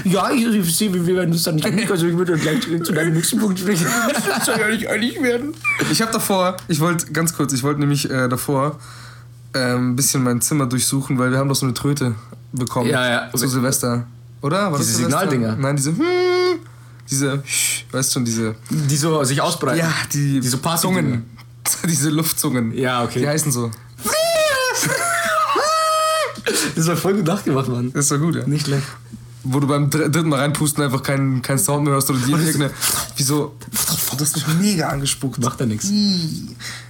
Ja, 0.05 0.31
ich, 0.31 0.45
ich 0.45 0.77
sehe, 0.77 0.93
wir 0.93 1.05
werden 1.15 1.31
uns 1.31 1.43
dann 1.43 1.55
nicht 1.55 1.65
einig, 1.65 1.89
also 1.89 2.05
ich 2.05 2.17
würde 2.17 2.37
gleich 2.37 2.61
zu 2.61 2.93
deinem 2.93 3.13
nächsten 3.13 3.39
Punkt 3.39 3.59
sprechen. 3.59 3.87
Das 4.25 4.45
soll 4.45 4.59
ja 4.59 4.67
nicht 4.67 4.87
einig 4.87 5.21
werden. 5.21 5.53
Ich 5.91 6.01
habe 6.01 6.11
davor, 6.11 6.57
ich 6.67 6.79
wollte, 6.79 7.11
ganz 7.11 7.35
kurz, 7.35 7.53
ich 7.53 7.63
wollte 7.63 7.79
nämlich 7.81 8.09
äh, 8.09 8.29
davor 8.29 8.79
ähm, 9.53 9.91
ein 9.91 9.95
bisschen 9.95 10.23
mein 10.23 10.41
Zimmer 10.41 10.65
durchsuchen, 10.65 11.17
weil 11.19 11.31
wir 11.31 11.37
haben 11.37 11.49
doch 11.49 11.55
so 11.55 11.65
eine 11.65 11.73
Tröte 11.73 12.15
bekommen. 12.53 12.89
Ja, 12.89 13.09
ja. 13.09 13.29
Zu 13.33 13.47
Silvester. 13.47 14.05
Oder? 14.41 14.71
War 14.71 14.79
Diese 14.79 14.91
das 14.91 14.97
Silvester? 14.97 15.29
Signaldinger? 15.29 15.55
Nein, 15.57 15.75
diese, 15.75 15.91
hm, 15.91 16.05
diese, 17.11 17.43
weißt 17.91 18.13
schon, 18.13 18.25
diese, 18.25 18.55
Die 18.69 18.95
so 18.97 19.23
sich 19.23 19.39
ausbreiten. 19.41 19.79
ja, 19.79 19.91
die, 20.13 20.39
Diese 20.39 20.57
Partydinger. 20.57 21.01
Zungen. 21.01 21.25
diese 21.87 22.09
Luftzungen. 22.09 22.73
Ja, 22.75 23.03
okay. 23.03 23.19
Die 23.19 23.27
heißen 23.27 23.51
so. 23.51 23.69
Das 26.75 26.87
war 26.87 26.95
voll 26.97 27.13
gut 27.15 27.25
nachgemacht, 27.25 27.67
Mann. 27.69 27.91
Das 27.93 28.07
doch 28.07 28.17
gut, 28.19 28.35
ja. 28.35 28.47
Nicht 28.47 28.65
schlecht. 28.65 28.83
Wo 29.43 29.59
du 29.59 29.67
beim 29.67 29.89
dr- 29.89 30.09
dritten 30.09 30.29
Mal 30.29 30.39
reinpusten 30.39 30.83
einfach 30.83 31.01
keinen 31.03 31.41
kein 31.41 31.57
Sound 31.59 31.83
mehr 31.83 31.93
hörst 31.93 32.09
oder 32.09 32.19
die 32.19 32.31
irgendeine. 32.31 32.71
Wieso? 33.17 33.55
Du 34.17 34.19
hast 34.23 34.35
mich 34.35 34.47
mega 34.59 34.89
angespuckt. 34.89 35.39
Macht 35.43 35.59
ja 35.59 35.65
nichts. 35.65 35.91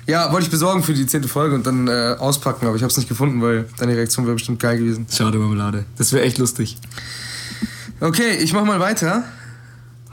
Ja, 0.06 0.32
wollte 0.32 0.46
ich 0.46 0.52
besorgen 0.52 0.84
für 0.84 0.94
die 0.94 1.06
zehnte 1.06 1.28
Folge 1.28 1.56
und 1.56 1.66
dann 1.66 1.88
äh, 1.88 2.16
auspacken, 2.20 2.66
aber 2.68 2.76
ich 2.76 2.82
habe 2.84 2.92
es 2.92 2.98
nicht 2.98 3.08
gefunden, 3.10 3.42
weil 3.42 3.68
deine 3.78 3.96
Reaktion 3.96 4.26
wäre 4.26 4.36
bestimmt 4.36 4.60
geil 4.60 4.78
gewesen. 4.78 5.06
Schade, 5.12 5.38
Marmelade. 5.38 5.86
Das 5.98 6.12
wäre 6.14 6.24
echt 6.26 6.38
lustig. 6.38 6.78
Okay, 8.00 8.36
ich 8.42 8.52
mach 8.54 8.66
mal 8.66 8.80
weiter. 8.80 9.24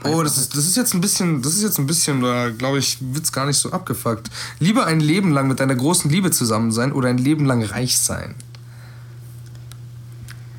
Oh, 0.03 0.23
das 0.23 0.37
ist, 0.37 0.55
das 0.55 0.65
ist 0.65 0.77
jetzt 0.77 0.93
ein 0.93 1.01
bisschen, 1.01 1.41
das 1.41 1.53
ist 1.55 1.63
jetzt 1.63 1.77
ein 1.77 1.85
bisschen, 1.85 2.21
da 2.21 2.49
glaube 2.49 2.79
ich, 2.79 2.97
wird's 3.01 3.31
gar 3.31 3.45
nicht 3.45 3.57
so 3.57 3.71
abgefuckt. 3.71 4.29
Lieber 4.59 4.85
ein 4.85 4.99
Leben 4.99 5.31
lang 5.33 5.47
mit 5.47 5.59
deiner 5.59 5.75
großen 5.75 6.09
Liebe 6.09 6.31
zusammen 6.31 6.71
sein 6.71 6.93
oder 6.93 7.09
ein 7.09 7.17
Leben 7.17 7.45
lang 7.45 7.63
reich 7.63 7.99
sein. 7.99 8.35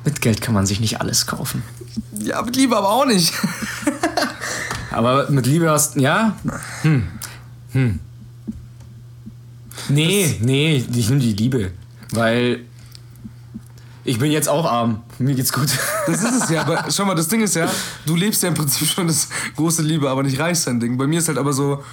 Mit 0.05 0.21
Geld 0.21 0.41
kann 0.41 0.53
man 0.53 0.65
sich 0.65 0.79
nicht 0.79 1.01
alles 1.01 1.25
kaufen. 1.25 1.63
Ja, 2.19 2.41
mit 2.41 2.55
Liebe 2.55 2.77
aber 2.77 2.89
auch 2.89 3.05
nicht. 3.05 3.33
Aber 4.91 5.31
mit 5.31 5.45
Liebe 5.45 5.69
hast 5.69 5.95
ja. 5.95 6.35
Hm. 6.81 7.07
Hm. 7.71 7.99
Nee, 9.87 10.37
nee, 10.41 10.85
ich 10.93 11.09
nehme 11.09 11.21
die 11.21 11.33
Liebe. 11.33 11.71
Weil 12.11 12.65
ich 14.03 14.17
bin 14.17 14.31
jetzt 14.31 14.49
auch 14.49 14.65
arm. 14.65 15.03
Mir 15.19 15.35
geht's 15.35 15.53
gut. 15.53 15.69
Das 16.07 16.23
ist 16.23 16.43
es 16.43 16.49
ja, 16.49 16.61
aber 16.61 16.85
schau 16.89 17.05
mal, 17.05 17.13
das 17.15 17.27
Ding 17.27 17.41
ist 17.41 17.55
ja, 17.55 17.69
du 18.05 18.15
lebst 18.15 18.41
ja 18.41 18.49
im 18.49 18.55
Prinzip 18.55 18.87
schon 18.87 19.07
das 19.07 19.27
große 19.55 19.81
Liebe, 19.83 20.09
aber 20.09 20.23
nicht 20.23 20.39
reich 20.39 20.59
sein 20.59 20.79
Ding. 20.79 20.97
Bei 20.97 21.05
mir 21.07 21.19
ist 21.19 21.27
halt 21.27 21.37
aber 21.37 21.53
so, 21.53 21.83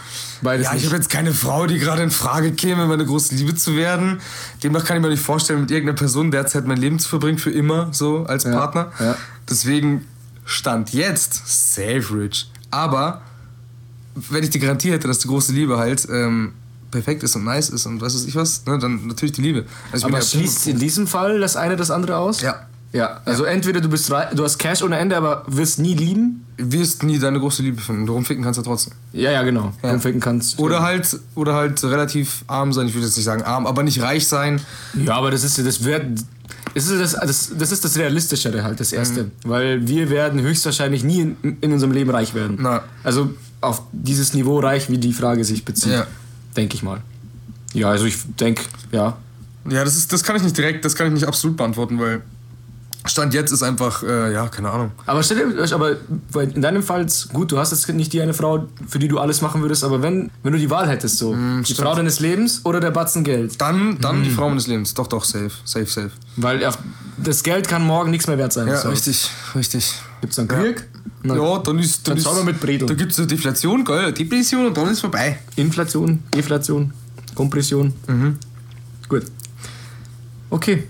Beides 0.40 0.66
ja, 0.66 0.74
ich 0.74 0.86
habe 0.86 0.96
jetzt 0.96 1.10
keine 1.10 1.32
Frau, 1.34 1.66
die 1.66 1.78
gerade 1.78 2.02
in 2.02 2.10
Frage 2.10 2.52
käme, 2.52 2.86
meine 2.86 3.04
große 3.04 3.34
Liebe 3.34 3.54
zu 3.54 3.76
werden. 3.76 4.20
Demnach 4.62 4.84
kann 4.84 4.96
ich 4.96 5.02
mir 5.02 5.10
nicht 5.10 5.22
vorstellen, 5.22 5.60
mit 5.62 5.70
irgendeiner 5.70 5.96
Person 5.98 6.30
derzeit 6.30 6.66
mein 6.66 6.78
Leben 6.78 6.98
zu 6.98 7.08
verbringen, 7.08 7.38
für 7.38 7.50
immer, 7.50 7.88
so 7.92 8.24
als 8.24 8.44
Ja, 8.44 8.52
Partner. 8.52 8.92
ja. 9.00 9.16
Deswegen 9.50 10.06
stand 10.44 10.92
jetzt 10.94 11.42
safe 11.46 12.06
rich. 12.12 12.50
Aber 12.70 13.20
wenn 14.14 14.42
ich 14.42 14.50
die 14.50 14.58
Garantie 14.58 14.90
hätte, 14.92 15.08
dass 15.08 15.18
die 15.18 15.28
große 15.28 15.52
Liebe 15.52 15.76
halt 15.78 16.06
ähm, 16.10 16.52
perfekt 16.90 17.22
ist 17.22 17.36
und 17.36 17.44
nice 17.44 17.70
ist 17.70 17.86
und 17.86 18.00
was 18.00 18.14
weiß 18.14 18.24
ich 18.26 18.34
was, 18.34 18.64
ne, 18.66 18.78
dann 18.78 19.06
natürlich 19.06 19.32
die 19.32 19.42
Liebe. 19.42 19.64
Also 19.92 20.06
Aber 20.06 20.18
ja- 20.18 20.24
schließt 20.24 20.66
in 20.68 20.78
diesem 20.78 21.06
Fall 21.06 21.40
das 21.40 21.56
eine 21.56 21.76
das 21.76 21.90
andere 21.90 22.16
aus? 22.16 22.40
Ja. 22.40 22.66
Ja, 22.90 23.20
also 23.26 23.44
entweder 23.44 23.82
du 23.82 23.88
bist 23.90 24.08
du 24.08 24.42
hast 24.44 24.56
Cash 24.58 24.80
ohne 24.82 24.96
Ende, 24.96 25.14
aber 25.14 25.44
wirst 25.46 25.78
nie 25.78 25.94
lieben. 25.94 26.46
wirst 26.56 27.02
nie 27.02 27.18
deine 27.18 27.38
große 27.38 27.62
Liebe 27.62 27.82
finden. 27.82 28.06
Darum 28.06 28.24
ficken 28.24 28.42
kannst 28.42 28.58
du 28.58 28.62
trotzdem. 28.62 28.94
Ja, 29.12 29.30
ja, 29.30 29.42
genau. 29.42 29.74
Ja. 29.82 29.90
Rumficken 29.90 30.20
kannst. 30.22 30.58
Oder 30.58 30.80
halt, 30.80 31.20
oder 31.34 31.52
halt 31.54 31.84
relativ 31.84 32.44
arm 32.46 32.72
sein. 32.72 32.86
Ich 32.86 32.94
würde 32.94 33.06
jetzt 33.06 33.16
nicht 33.16 33.26
sagen 33.26 33.42
arm, 33.42 33.66
aber 33.66 33.82
nicht 33.82 34.00
reich 34.00 34.26
sein. 34.26 34.58
Ja, 34.94 35.16
aber 35.16 35.30
das 35.30 35.44
ist 35.44 35.58
das 35.58 35.84
wird 35.84 36.02
das 36.74 36.88
ist 36.88 37.00
das, 37.00 37.12
das, 37.12 37.52
das 37.58 37.72
ist 37.72 37.84
das 37.84 37.96
Realistischere 37.98 38.62
halt, 38.62 38.80
das 38.80 38.92
erste. 38.92 39.24
Mhm. 39.24 39.30
Weil 39.44 39.86
wir 39.86 40.08
werden 40.10 40.40
höchstwahrscheinlich 40.40 41.04
nie 41.04 41.34
in, 41.42 41.58
in 41.60 41.72
unserem 41.72 41.92
Leben 41.92 42.10
reich 42.10 42.34
werden. 42.34 42.56
Na. 42.60 42.82
Also 43.04 43.30
auf 43.60 43.82
dieses 43.92 44.32
Niveau 44.34 44.60
reich, 44.60 44.88
wie 44.90 44.98
die 44.98 45.12
Frage 45.12 45.44
sich 45.44 45.64
bezieht. 45.64 45.92
Ja. 45.92 46.06
Denke 46.58 46.74
ich 46.74 46.82
mal. 46.82 47.00
Ja, 47.72 47.88
also 47.88 48.04
ich 48.04 48.16
denke, 48.38 48.62
ja. 48.92 49.16
Ja, 49.70 49.84
das, 49.84 49.96
ist, 49.96 50.12
das 50.12 50.22
kann 50.22 50.36
ich 50.36 50.42
nicht 50.42 50.56
direkt, 50.58 50.84
das 50.84 50.94
kann 50.94 51.06
ich 51.06 51.12
nicht 51.14 51.26
absolut 51.26 51.56
beantworten, 51.56 51.98
weil 52.00 52.20
Stand 53.06 53.32
jetzt 53.32 53.52
ist 53.52 53.62
einfach, 53.62 54.02
äh, 54.02 54.32
ja, 54.34 54.48
keine 54.48 54.70
Ahnung. 54.70 54.90
Aber 55.06 55.22
stell 55.22 55.52
dir, 55.52 55.72
aber 55.74 55.92
in 56.42 56.60
deinem 56.60 56.82
Fall, 56.82 57.04
ist 57.04 57.32
gut, 57.32 57.52
du 57.52 57.58
hast 57.58 57.70
jetzt 57.70 57.88
nicht 57.90 58.12
die 58.12 58.20
eine 58.20 58.34
Frau, 58.34 58.66
für 58.88 58.98
die 58.98 59.08
du 59.08 59.18
alles 59.18 59.40
machen 59.40 59.62
würdest, 59.62 59.84
aber 59.84 60.02
wenn, 60.02 60.30
wenn 60.42 60.52
du 60.52 60.58
die 60.58 60.68
Wahl 60.68 60.88
hättest, 60.88 61.18
so, 61.18 61.32
die 61.32 61.38
Mm, 61.40 61.64
stimmt. 61.64 61.78
Frau 61.80 61.94
deines 61.94 62.20
Lebens 62.20 62.62
oder 62.64 62.80
der 62.80 62.90
Batzen 62.90 63.24
Geld. 63.24 63.60
Dann, 63.60 63.98
dann 64.00 64.18
Mhm. 64.20 64.24
die 64.24 64.30
Frau 64.30 64.48
meines 64.48 64.66
Lebens. 64.66 64.94
Doch, 64.94 65.06
doch, 65.06 65.24
safe, 65.24 65.50
safe, 65.64 65.86
safe. 65.86 66.10
Weil 66.36 66.64
auf, 66.66 66.76
das 67.18 67.42
Geld 67.42 67.68
kann 67.68 67.84
morgen 67.86 68.10
nichts 68.10 68.26
mehr 68.26 68.36
wert 68.36 68.52
sein. 68.52 68.66
Ja, 68.68 68.76
so. 68.78 68.88
richtig, 68.90 69.30
richtig. 69.54 69.94
Gibt's 70.20 70.36
dann 70.36 70.48
Krieg? 70.48 70.88
Na, 71.22 71.36
Ja, 71.36 71.58
dann 71.58 71.78
ist, 71.78 72.06
dann 72.06 72.16
Dann 72.16 72.32
ist, 72.32 72.36
wir 72.36 72.44
mit 72.44 72.60
Bredel. 72.60 72.86
Da 72.86 72.94
gibt 72.94 73.12
es 73.12 73.18
eine 73.18 73.26
Deflation, 73.26 73.84
geil, 73.84 74.12
Depression 74.12 74.66
und 74.66 74.76
dann 74.76 74.88
ist 74.88 75.00
vorbei. 75.00 75.38
Inflation, 75.56 76.22
Deflation, 76.34 76.92
Kompression. 77.34 77.92
Mhm. 78.06 78.38
Gut. 79.08 79.24
Okay. 80.50 80.84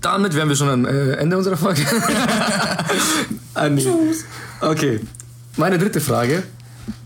Damit 0.00 0.34
wären 0.34 0.48
wir 0.48 0.56
schon 0.56 0.68
am 0.68 0.86
äh, 0.86 1.12
Ende 1.12 1.36
unserer 1.36 1.56
Folge. 1.56 1.82
ah, 3.54 3.68
nee. 3.68 3.86
Okay. 4.60 5.00
Meine 5.56 5.78
dritte 5.78 6.00
Frage. 6.00 6.42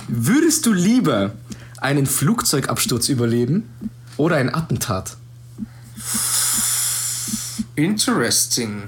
Würdest 0.07 0.65
du 0.65 0.73
lieber 0.73 1.33
einen 1.79 2.07
Flugzeugabsturz 2.07 3.09
überleben 3.09 3.69
oder 4.17 4.37
ein 4.37 4.55
Attentat? 4.55 5.17
Interesting. 7.75 8.83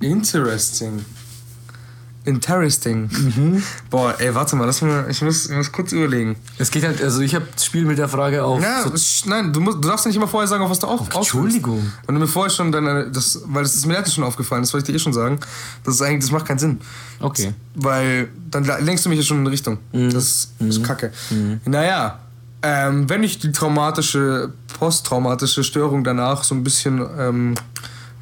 Interesting. 0.00 1.04
Interesting. 2.24 3.08
Mhm. 3.10 3.62
Boah, 3.88 4.14
ey, 4.18 4.34
warte 4.34 4.54
mal, 4.54 4.66
lass 4.66 4.82
mal, 4.82 5.06
ich 5.08 5.22
muss, 5.22 5.46
ich 5.48 5.56
muss 5.56 5.72
kurz 5.72 5.92
überlegen. 5.92 6.36
Es 6.58 6.70
geht 6.70 6.84
halt, 6.84 7.02
also 7.02 7.22
ich 7.22 7.34
habe 7.34 7.46
das 7.54 7.64
Spiel 7.64 7.86
mit 7.86 7.96
der 7.96 8.08
Frage 8.08 8.44
auf. 8.44 8.60
Ja, 8.62 8.84
so, 8.84 9.30
nein, 9.30 9.50
du, 9.50 9.60
musst, 9.60 9.78
du 9.82 9.88
darfst 9.88 10.04
nicht 10.04 10.16
immer 10.16 10.28
vorher 10.28 10.46
sagen, 10.46 10.62
auf 10.62 10.70
was 10.70 10.78
du 10.78 10.88
auch 10.88 11.08
Entschuldigung. 11.10 11.90
Wenn 12.06 12.16
du 12.16 12.20
mir 12.20 12.26
vorher 12.26 12.50
schon 12.50 12.70
deine, 12.70 13.10
das, 13.10 13.40
weil 13.46 13.62
das 13.62 13.74
ist 13.74 13.86
mir 13.86 13.94
letztens 13.94 14.16
schon 14.16 14.24
aufgefallen, 14.24 14.62
das 14.62 14.74
wollte 14.74 14.84
ich 14.84 14.92
dir 14.92 14.96
eh 14.96 15.02
schon 15.02 15.14
sagen, 15.14 15.40
das 15.84 15.94
ist 15.94 16.02
eigentlich, 16.02 16.24
das 16.24 16.30
macht 16.30 16.44
keinen 16.44 16.58
Sinn. 16.58 16.80
okay. 17.20 17.54
Weil 17.74 18.28
dann 18.50 18.64
lenkst 18.84 19.06
du 19.06 19.08
mich 19.08 19.18
ja 19.18 19.24
schon 19.24 19.38
in 19.38 19.44
eine 19.44 19.50
Richtung. 19.50 19.78
Mhm. 19.92 20.12
Das 20.12 20.52
ist 20.58 20.84
kacke. 20.84 21.12
Naja, 21.64 22.18
ähm, 22.60 23.08
wenn 23.08 23.22
ich 23.22 23.38
die 23.38 23.52
traumatische, 23.52 24.52
posttraumatische 24.78 25.64
Störung 25.64 26.04
danach 26.04 26.44
so 26.44 26.54
ein 26.54 26.64
bisschen 26.64 27.00
ähm, 27.18 27.54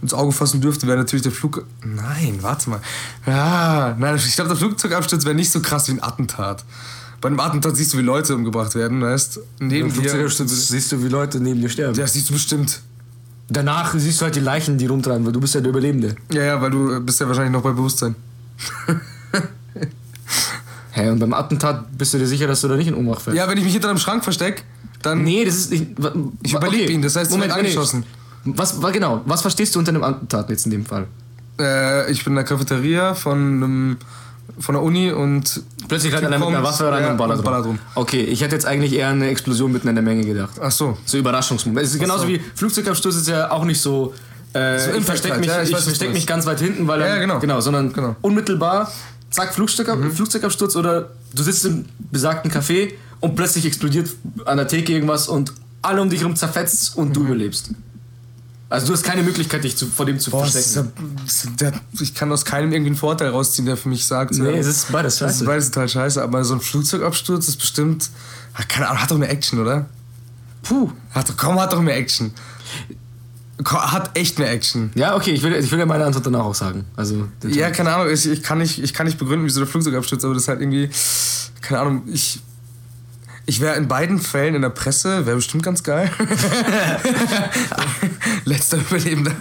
ins 0.03 0.13
Auge 0.15 0.33
fassen 0.33 0.61
dürfte, 0.61 0.87
wäre 0.87 0.99
natürlich 0.99 1.23
der 1.23 1.33
Flug. 1.33 1.65
Nein, 1.85 2.39
warte 2.43 2.71
mal. 2.71 2.81
Ja, 3.27 3.97
nein, 3.99 4.17
ich 4.17 4.35
glaube, 4.35 4.49
der 4.49 4.57
Flugzeugabsturz 4.57 5.25
wäre 5.25 5.35
nicht 5.35 5.51
so 5.51 5.61
krass 5.61 5.89
wie 5.89 5.93
ein 5.93 6.03
Attentat. 6.03 6.65
Bei 7.21 7.29
einem 7.29 7.41
Attentat 7.41 7.77
siehst 7.77 7.95
du, 7.95 7.99
wie 7.99 8.03
Leute 8.03 8.35
umgebracht 8.35 8.75
werden, 8.75 9.01
weißt 9.01 9.41
neben 9.61 9.89
Im 9.89 9.93
dir. 9.95 10.01
Flugzeugabsturz 10.01 10.69
siehst 10.69 10.93
du, 10.93 11.03
wie 11.03 11.09
Leute 11.09 11.41
neben 11.41 11.61
dir 11.61 11.69
sterben. 11.71 11.95
Ja, 11.99 12.07
siehst 12.07 12.29
du 12.29 12.35
bestimmt. 12.35 12.81
Danach 13.49 13.95
siehst 13.97 14.21
du 14.21 14.25
halt 14.25 14.35
die 14.37 14.41
Leichen, 14.41 14.77
die 14.77 14.87
rumtreiben, 14.87 15.25
weil 15.25 15.33
du 15.33 15.41
bist 15.41 15.55
ja 15.55 15.61
der 15.61 15.71
Überlebende. 15.71 16.17
Ja, 16.33 16.43
ja, 16.43 16.61
weil 16.61 16.71
du 16.71 17.01
bist 17.01 17.21
ja 17.21 17.27
wahrscheinlich 17.29 17.53
noch 17.53 17.63
bei 17.63 17.71
Bewusstsein. 17.71 18.15
Hä, 20.93 21.11
und 21.11 21.19
beim 21.19 21.33
Attentat 21.35 21.97
bist 21.97 22.15
du 22.15 22.19
dir 22.19 22.27
sicher, 22.27 22.47
dass 22.47 22.63
du 22.63 22.69
da 22.69 22.77
nicht 22.77 22.89
in 22.89 22.95
Ohnmacht 22.95 23.23
fällst? 23.23 23.37
Ja, 23.39 23.49
wenn 23.49 23.59
ich 23.59 23.65
mich 23.65 23.73
hinter 23.75 23.91
einem 23.91 23.99
Schrank 23.99 24.25
verstecke, 24.25 24.63
dann. 25.03 25.23
Nee, 25.25 25.45
das 25.45 25.57
ist 25.57 25.73
Ich 25.73 25.87
wa- 25.99 26.13
überlebe 26.43 26.91
ihn, 26.93 27.03
das 27.03 27.17
heißt, 27.17 27.31
ich 27.31 27.37
werde 27.39 27.49
nee, 27.55 27.61
nee. 27.63 27.69
angeschossen. 27.69 28.05
Was, 28.47 28.81
wa- 28.83 28.91
genau, 28.91 29.23
was 29.27 29.43
verstehst 29.43 29.75
du 29.75 29.79
unter 29.81 29.91
einem 29.91 30.05
Attentat 30.05 30.49
jetzt 30.51 30.65
in 30.67 30.71
dem 30.73 30.85
Fall? 30.87 31.07
Äh, 31.59 32.11
ich 32.13 32.23
bin 32.25 32.33
in 32.33 32.37
der 32.37 32.45
Cafeteria 32.45 33.15
von, 33.15 33.33
einem, 33.39 33.97
von 34.59 34.75
der 34.75 34.83
Uni 34.83 35.11
und. 35.11 35.63
Plötzlich 35.89 36.13
rennt 36.13 36.25
einer 36.27 36.39
mit 36.39 36.49
einer 36.49 36.63
Waffe 36.63 36.91
rein 36.91 37.03
ja, 37.05 37.11
und 37.13 37.17
ballert, 37.17 37.39
und 37.39 37.45
ballert 37.45 37.65
rum. 37.65 37.71
rum. 37.73 37.79
Okay, 37.95 38.23
ich 38.23 38.41
hätte 38.43 38.55
jetzt 38.55 38.67
eigentlich 38.67 38.93
eher 38.93 39.09
eine 39.09 39.29
Explosion 39.29 39.71
mitten 39.73 39.89
in 39.89 39.95
der 39.95 40.03
Menge 40.05 40.25
gedacht. 40.25 40.55
Ach 40.61 40.71
so. 40.71 40.97
So 41.05 41.17
Überraschungsmoment. 41.19 41.87
Es 41.87 41.95
ist 41.95 42.01
genauso 42.01 42.23
so. 42.25 42.29
wie 42.29 42.41
Flugzeugabsturz 42.55 43.15
ist 43.17 43.29
ja 43.29 43.51
auch 43.51 43.65
nicht 43.65 43.81
so. 43.81 44.13
Äh, 44.53 44.79
So 44.79 44.93
ich 44.95 45.05
verstecke 45.05 45.35
halt, 45.35 45.41
mich, 45.41 45.51
ja, 45.51 45.63
ich 45.63 45.69
ich 45.71 45.75
weiß, 45.77 45.85
versteck 45.85 46.13
mich 46.13 46.27
ganz 46.27 46.45
weit 46.47 46.61
hinten, 46.61 46.87
weil 46.89 47.01
Ja, 47.01 47.07
ja, 47.09 47.19
genau. 47.19 47.39
genau, 47.41 47.61
sondern 47.61 47.93
Genau. 47.93 48.09
Mhm. 48.11 48.17
unmittelbar, 48.23 48.91
zack, 49.31 49.53
Flugzeugab, 49.55 49.99
Flugzeugabsturz 50.15 50.77
oder 50.77 51.11
du 51.35 51.43
sitzt 51.43 51.65
im 51.67 51.85
besagten 52.11 52.51
Café 52.51 52.93
und 53.21 53.35
plötzlich 53.37 53.67
explodiert 53.67 54.09
an 54.45 54.57
der 54.57 54.67
Theke 54.69 54.93
irgendwas 54.93 55.29
und 55.29 55.53
alle 55.83 56.01
um 56.03 56.11
dich 56.11 56.21
herum 56.21 56.35
zerfetzt 56.37 56.97
und 56.97 57.09
Mhm. 57.11 57.13
du 57.13 57.25
überlebst. 57.27 57.71
Also 58.69 58.89
du 58.89 58.93
hast 58.95 59.05
keine 59.05 59.23
Möglichkeit, 59.23 59.63
dich 59.63 59.77
zu, 59.77 59.87
vor 59.87 60.07
dem 60.07 60.19
zu 60.19 60.31
Boah, 60.33 60.45
verstecken. 60.45 60.93
ist 61.25 61.49
der, 61.61 61.73
ich 62.01 62.15
kann 62.15 62.33
aus 62.33 62.45
keinem 62.45 62.73
irgendwie 62.73 62.91
einen 62.91 62.97
Vorteil 62.97 63.29
rausziehen, 63.29 63.65
der 63.65 63.77
für 63.77 63.89
mich 63.89 64.05
sagt. 64.05 64.33
Nee, 64.35 64.51
ja, 64.51 64.57
es 64.57 64.67
ist 64.67 64.91
beides 64.91 65.19
scheiße. 65.19 65.43
ist 65.45 65.47
beides 65.47 65.71
total 65.71 65.89
scheiße, 65.89 66.21
aber 66.23 66.45
so 66.45 66.55
ein 66.55 66.61
Flugzeugabsturz 66.61 67.47
ist 67.47 67.59
bestimmt. 67.59 68.11
ah, 68.55 68.63
Keine 68.69 68.89
Ahnung, 68.89 69.03
hat 69.03 69.11
doch 69.11 69.19
mehr 69.19 69.31
Action, 69.31 69.61
oder? 69.61 69.87
Puh. 70.65 70.91
Hat 71.13 71.29
doch, 71.29 71.37
komm, 71.37 71.61
hat 71.61 71.73
doch 71.73 71.81
mehr 71.81 71.97
Action. 71.97 72.33
Hat 73.65 74.19
echt 74.19 74.39
mehr 74.41 74.51
Action. 74.51 74.91
Ja, 74.97 75.15
okay, 75.17 75.31
ich 75.31 75.43
will, 75.43 75.53
ich 75.55 75.71
will 75.71 75.79
ja 75.79 75.87
meine 75.87 76.05
Antwort 76.05 76.27
danach 76.27 76.45
auch 76.45 76.55
sagen. 76.55 76.85
Also, 76.97 77.29
Ja, 77.45 77.71
keine 77.71 77.95
Ahnung, 77.95 78.13
ich, 78.13 78.27
ich, 78.27 78.43
kann 78.43 78.59
nicht, 78.59 78.83
ich 78.83 78.93
kann 78.93 79.07
nicht 79.07 79.17
begründen, 79.19 79.47
wieso 79.47 79.61
der 79.61 79.69
Flugzeugabsturz, 79.69 80.25
aber 80.25 80.35
das 80.35 80.43
ist 80.43 80.49
halt 80.49 80.61
irgendwie, 80.61 80.91
keine 81.63 81.81
Ahnung, 81.81 82.03
ich, 82.13 82.41
ich 83.47 83.61
wäre 83.61 83.77
in 83.77 83.89
beiden 83.89 84.19
Fällen 84.19 84.57
in 84.57 84.63
der 84.63 84.71
Presse, 84.71 85.25
wäre 85.25 85.37
bestimmt 85.37 85.63
ganz 85.63 85.83
geil. 85.83 86.11
Letzter 88.45 88.79
Überlebender. 88.79 89.33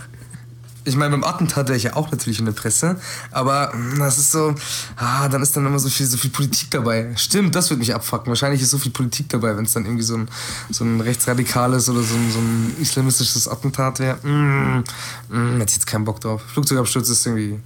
Ich 0.88 0.96
meine, 0.96 1.18
beim 1.18 1.24
Attentat 1.24 1.68
wäre 1.68 1.78
ich 1.78 1.84
ja 1.84 1.96
auch 1.96 2.12
natürlich 2.12 2.38
in 2.38 2.46
der 2.46 2.52
Presse, 2.52 2.98
aber 3.32 3.76
mm, 3.76 3.98
das 3.98 4.20
ist 4.20 4.32
so, 4.32 4.54
ah, 4.98 5.28
dann 5.30 5.42
ist 5.42 5.58
dann 5.58 5.66
immer 5.66 5.80
so 5.80 5.90
viel, 5.90 6.06
so 6.06 6.16
viel 6.16 6.30
Politik 6.30 6.70
dabei. 6.70 7.12
Stimmt, 7.16 7.56
das 7.56 7.72
wird 7.72 7.80
mich 7.80 7.96
abfacken. 7.96 8.28
Wahrscheinlich 8.28 8.62
ist 8.62 8.70
so 8.70 8.78
viel 8.78 8.92
Politik 8.92 9.28
dabei, 9.30 9.58
wenn 9.58 9.66
es 9.66 9.74
dann 9.74 9.86
irgendwie 9.86 10.04
so 10.04 10.16
ein, 10.16 10.30
so 10.70 10.84
ein 10.84 11.02
rechtsradikales 11.02 11.90
oder 11.90 12.04
so 12.04 12.14
ein, 12.14 12.32
so 12.32 12.38
ein 12.38 12.76
islamistisches 12.80 13.48
Attentat 13.48 14.00
wäre. 14.00 14.18
Mm, 14.22 14.84
mm, 15.30 15.58
hätte 15.58 15.70
ich 15.70 15.78
jetzt 15.78 15.88
keinen 15.88 16.06
Bock 16.06 16.22
drauf. 16.22 16.44
Flugzeugabsturz 16.54 17.10
ist 17.10 17.26
irgendwie, 17.26 17.60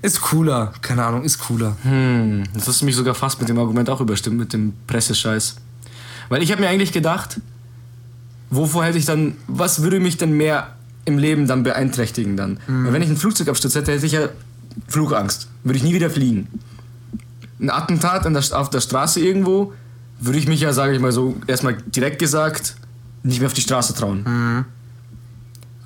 ist 0.00 0.22
cooler. 0.22 0.72
Keine 0.80 1.04
Ahnung, 1.04 1.22
ist 1.22 1.38
cooler. 1.38 1.76
Hm, 1.82 2.44
das 2.54 2.66
hast 2.66 2.80
du 2.80 2.86
mich 2.86 2.96
sogar 2.96 3.14
fast 3.14 3.38
mit 3.40 3.50
dem 3.50 3.58
Argument 3.58 3.90
auch 3.90 4.00
überstimmt, 4.00 4.38
mit 4.38 4.54
dem 4.54 4.72
Pressescheiß. 4.86 5.56
Weil 6.34 6.42
ich 6.42 6.50
habe 6.50 6.62
mir 6.62 6.68
eigentlich 6.68 6.90
gedacht, 6.90 7.40
wovor 8.50 8.84
hätte 8.84 8.98
ich 8.98 9.04
dann, 9.04 9.36
was 9.46 9.82
würde 9.82 10.00
mich 10.00 10.16
denn 10.16 10.32
mehr 10.32 10.74
im 11.04 11.16
Leben 11.16 11.46
dann 11.46 11.62
beeinträchtigen 11.62 12.36
dann? 12.36 12.58
Weil 12.66 12.92
wenn 12.92 13.02
ich 13.02 13.08
einen 13.08 13.16
Flugzeugabsturz 13.16 13.76
hätte, 13.76 13.92
hätte 13.92 14.04
ich 14.04 14.10
ja 14.10 14.30
Flugangst. 14.88 15.46
Würde 15.62 15.76
ich 15.76 15.84
nie 15.84 15.94
wieder 15.94 16.10
fliegen. 16.10 16.48
Ein 17.60 17.70
Attentat 17.70 18.24
der, 18.24 18.58
auf 18.58 18.68
der 18.68 18.80
Straße 18.80 19.20
irgendwo, 19.20 19.74
würde 20.18 20.36
ich 20.40 20.48
mich 20.48 20.60
ja, 20.60 20.72
sage 20.72 20.94
ich 20.94 21.00
mal 21.00 21.12
so, 21.12 21.36
erstmal 21.46 21.76
direkt 21.86 22.18
gesagt, 22.18 22.74
nicht 23.22 23.38
mehr 23.38 23.46
auf 23.46 23.54
die 23.54 23.60
Straße 23.60 23.94
trauen. 23.94 24.64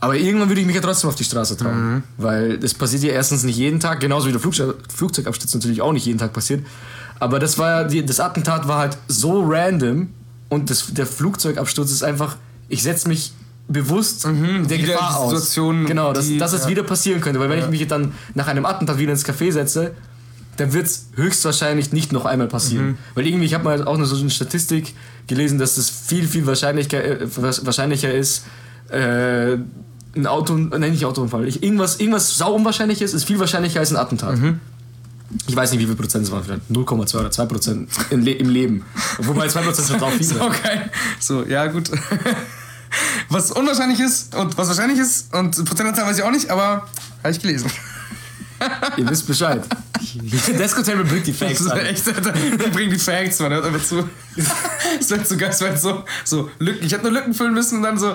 Aber 0.01 0.17
irgendwann 0.17 0.49
würde 0.49 0.63
ich 0.63 0.67
mich 0.67 0.77
ja 0.77 0.81
trotzdem 0.81 1.11
auf 1.11 1.17
die 1.17 1.25
Straße 1.25 1.59
trauen. 1.59 1.93
Mhm. 1.93 2.03
Weil 2.17 2.57
das 2.57 2.73
passiert 2.73 3.03
ja 3.03 3.11
erstens 3.11 3.43
nicht 3.43 3.59
jeden 3.59 3.81
Tag, 3.81 4.01
genauso 4.01 4.29
wie 4.29 4.33
der 4.33 4.41
Flugzeug, 4.41 4.77
Flugzeugabsturz 4.89 5.53
natürlich 5.53 5.83
auch 5.83 5.93
nicht 5.93 6.07
jeden 6.07 6.19
Tag 6.19 6.33
passiert. 6.33 6.65
Aber 7.21 7.39
das 7.39 7.59
war 7.59 7.93
ja, 7.93 8.03
das 8.03 8.19
Attentat 8.19 8.67
war 8.67 8.79
halt 8.79 8.97
so 9.09 9.45
random 9.47 10.09
und 10.49 10.71
das, 10.71 10.93
der 10.95 11.07
Flugzeugabsturz 11.07 11.91
ist 11.91 12.03
einfach, 12.03 12.37
ich 12.69 12.83
setze 12.83 13.09
mich 13.09 13.33
bewusst 13.69 14.25
der 14.25 14.33
Mhm, 14.33 14.71
wieder 14.71 14.79
Gefahr 14.95 15.19
aus. 15.19 15.31
Situation, 15.31 15.85
genau, 15.87 16.13
dass, 16.13 16.27
die- 16.27 16.39
dass 16.39 16.53
es 16.55 16.63
ja. 16.65 16.69
wieder 16.69 16.83
passieren 16.85 17.21
könnte. 17.21 17.39
Weil 17.41 17.51
wenn 17.51 17.59
ich 17.59 17.69
mich 17.69 17.87
dann 17.87 18.13
nach 18.35 18.47
einem 18.49 18.65
Attentat 18.65 18.99
wieder 18.99 19.13
ins 19.13 19.27
Café 19.27 19.53
setze, 19.53 19.93
dann 20.57 20.73
wird 20.73 20.87
es 20.87 21.09
höchstwahrscheinlich 21.15 21.93
nicht 21.93 22.13
noch 22.13 22.25
einmal 22.25 22.49
passieren. 22.49 22.87
Mhm. 22.87 22.99
Weil 23.15 23.27
irgendwie, 23.27 23.45
ich 23.47 23.55
habe 23.55 23.65
mal 23.65 23.85
auch 23.87 23.95
eine, 23.95 24.07
so 24.07 24.17
eine 24.17 24.31
Statistik 24.31 24.95
gelesen, 25.27 25.59
dass 25.59 25.77
es 25.77 25.91
viel, 25.91 26.27
viel 26.27 26.47
wahrscheinlicher, 26.47 27.05
äh, 27.05 27.27
wahrscheinlicher 27.37 28.13
ist, 28.13 28.45
äh, 28.91 29.59
ein 30.17 30.27
Auto, 30.27 30.57
nein, 30.57 30.91
nicht 30.91 31.05
Autounfall, 31.05 31.47
ich, 31.47 31.63
irgendwas, 31.63 32.01
irgendwas 32.01 32.37
sau 32.39 32.55
unwahrscheinlich 32.55 33.03
ist, 33.03 33.13
ist 33.13 33.25
viel 33.25 33.39
wahrscheinlicher 33.39 33.81
als 33.81 33.91
ein 33.91 33.97
Attentat. 33.99 34.39
Mhm. 34.39 34.61
Ich 35.47 35.55
weiß 35.55 35.73
nicht, 35.73 35.81
wie 35.81 35.87
viel 35.87 35.95
Prozent 35.97 36.25
es 36.25 36.31
waren, 36.31 36.43
vielleicht 36.45 36.63
0,2 36.71 37.17
oder 37.19 37.31
2 37.31 37.47
Prozent 37.47 37.91
im, 38.11 38.23
Le 38.23 38.33
im 38.33 38.49
Leben. 38.49 38.85
Wobei 39.19 39.49
2 39.49 39.61
Prozent 39.63 39.89
sind 39.89 40.03
auch 40.03 40.11
viele. 40.19 40.41
Okay. 40.41 40.81
So, 41.21 41.45
ja, 41.45 41.67
gut. 41.67 41.91
Was 43.29 43.51
unwahrscheinlich 43.53 44.01
ist 44.01 44.35
und 44.35 44.57
was 44.57 44.69
wahrscheinlich 44.69 44.99
ist 44.99 45.35
und 45.35 45.63
Prozentzahl 45.67 46.07
weiß 46.07 46.17
ich 46.19 46.23
auch 46.25 46.31
nicht, 46.31 46.49
aber 46.49 46.89
habe 47.23 47.31
ich 47.31 47.39
gelesen. 47.39 47.71
Ihr 48.97 49.09
wisst 49.11 49.27
Bescheid. 49.27 49.63
Desco-Table 50.59 51.05
bringt 51.05 51.27
die 51.27 51.33
Das 51.33 51.39
Facts 51.39 51.61
ist 51.61 51.71
an. 51.71 51.79
echt. 51.81 52.07
Die 52.07 52.71
bringen 52.71 52.91
die 52.91 52.99
Facts, 52.99 53.39
man 53.41 53.53
hört 53.53 53.67
einfach 53.67 53.85
zu. 53.85 54.09
Das 54.99 55.11
wird 55.11 55.29
so 55.29 55.37
geil, 55.37 55.51
es 55.51 55.83
so, 55.83 56.03
so 56.25 56.51
Lücken. 56.59 56.85
Ich 56.87 56.93
hätte 56.93 57.03
nur 57.05 57.13
Lücken 57.13 57.35
füllen 57.35 57.53
müssen 57.55 57.77
und 57.77 57.83
dann 57.83 57.99
so, 57.99 58.15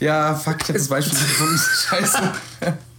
ja, 0.00 0.34
fuck, 0.34 0.56
ich 0.62 0.68
hab 0.68 0.76
das 0.76 0.88
Beispiel 0.88 1.18
gefunden. 1.18 1.60
Scheiße. 1.88 2.32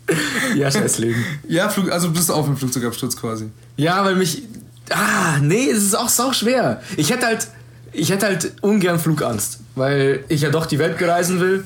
Ja, 0.55 0.71
scheiß 0.71 0.99
Leben. 0.99 1.23
Ja, 1.47 1.69
Flug, 1.69 1.91
also 1.91 2.09
bist 2.11 2.29
du 2.29 2.33
auf 2.33 2.45
dem 2.45 2.55
Flugzeugabsturz 2.57 3.15
quasi. 3.17 3.49
Ja, 3.75 4.03
weil 4.05 4.15
mich. 4.15 4.43
Ah, 4.89 5.37
nee, 5.41 5.69
es 5.69 5.83
ist 5.83 5.95
auch 5.97 6.09
sau 6.09 6.31
schwer. 6.33 6.81
Ich 6.95 7.09
hätte 7.11 7.25
halt. 7.25 7.47
Ich 7.93 8.09
hätte 8.11 8.27
halt 8.27 8.51
ungern 8.61 8.99
Flugangst, 8.99 9.59
weil 9.75 10.23
ich 10.27 10.41
ja 10.41 10.49
doch 10.49 10.65
die 10.65 10.77
Welt 10.77 10.97
bereisen 10.97 11.39
will 11.39 11.63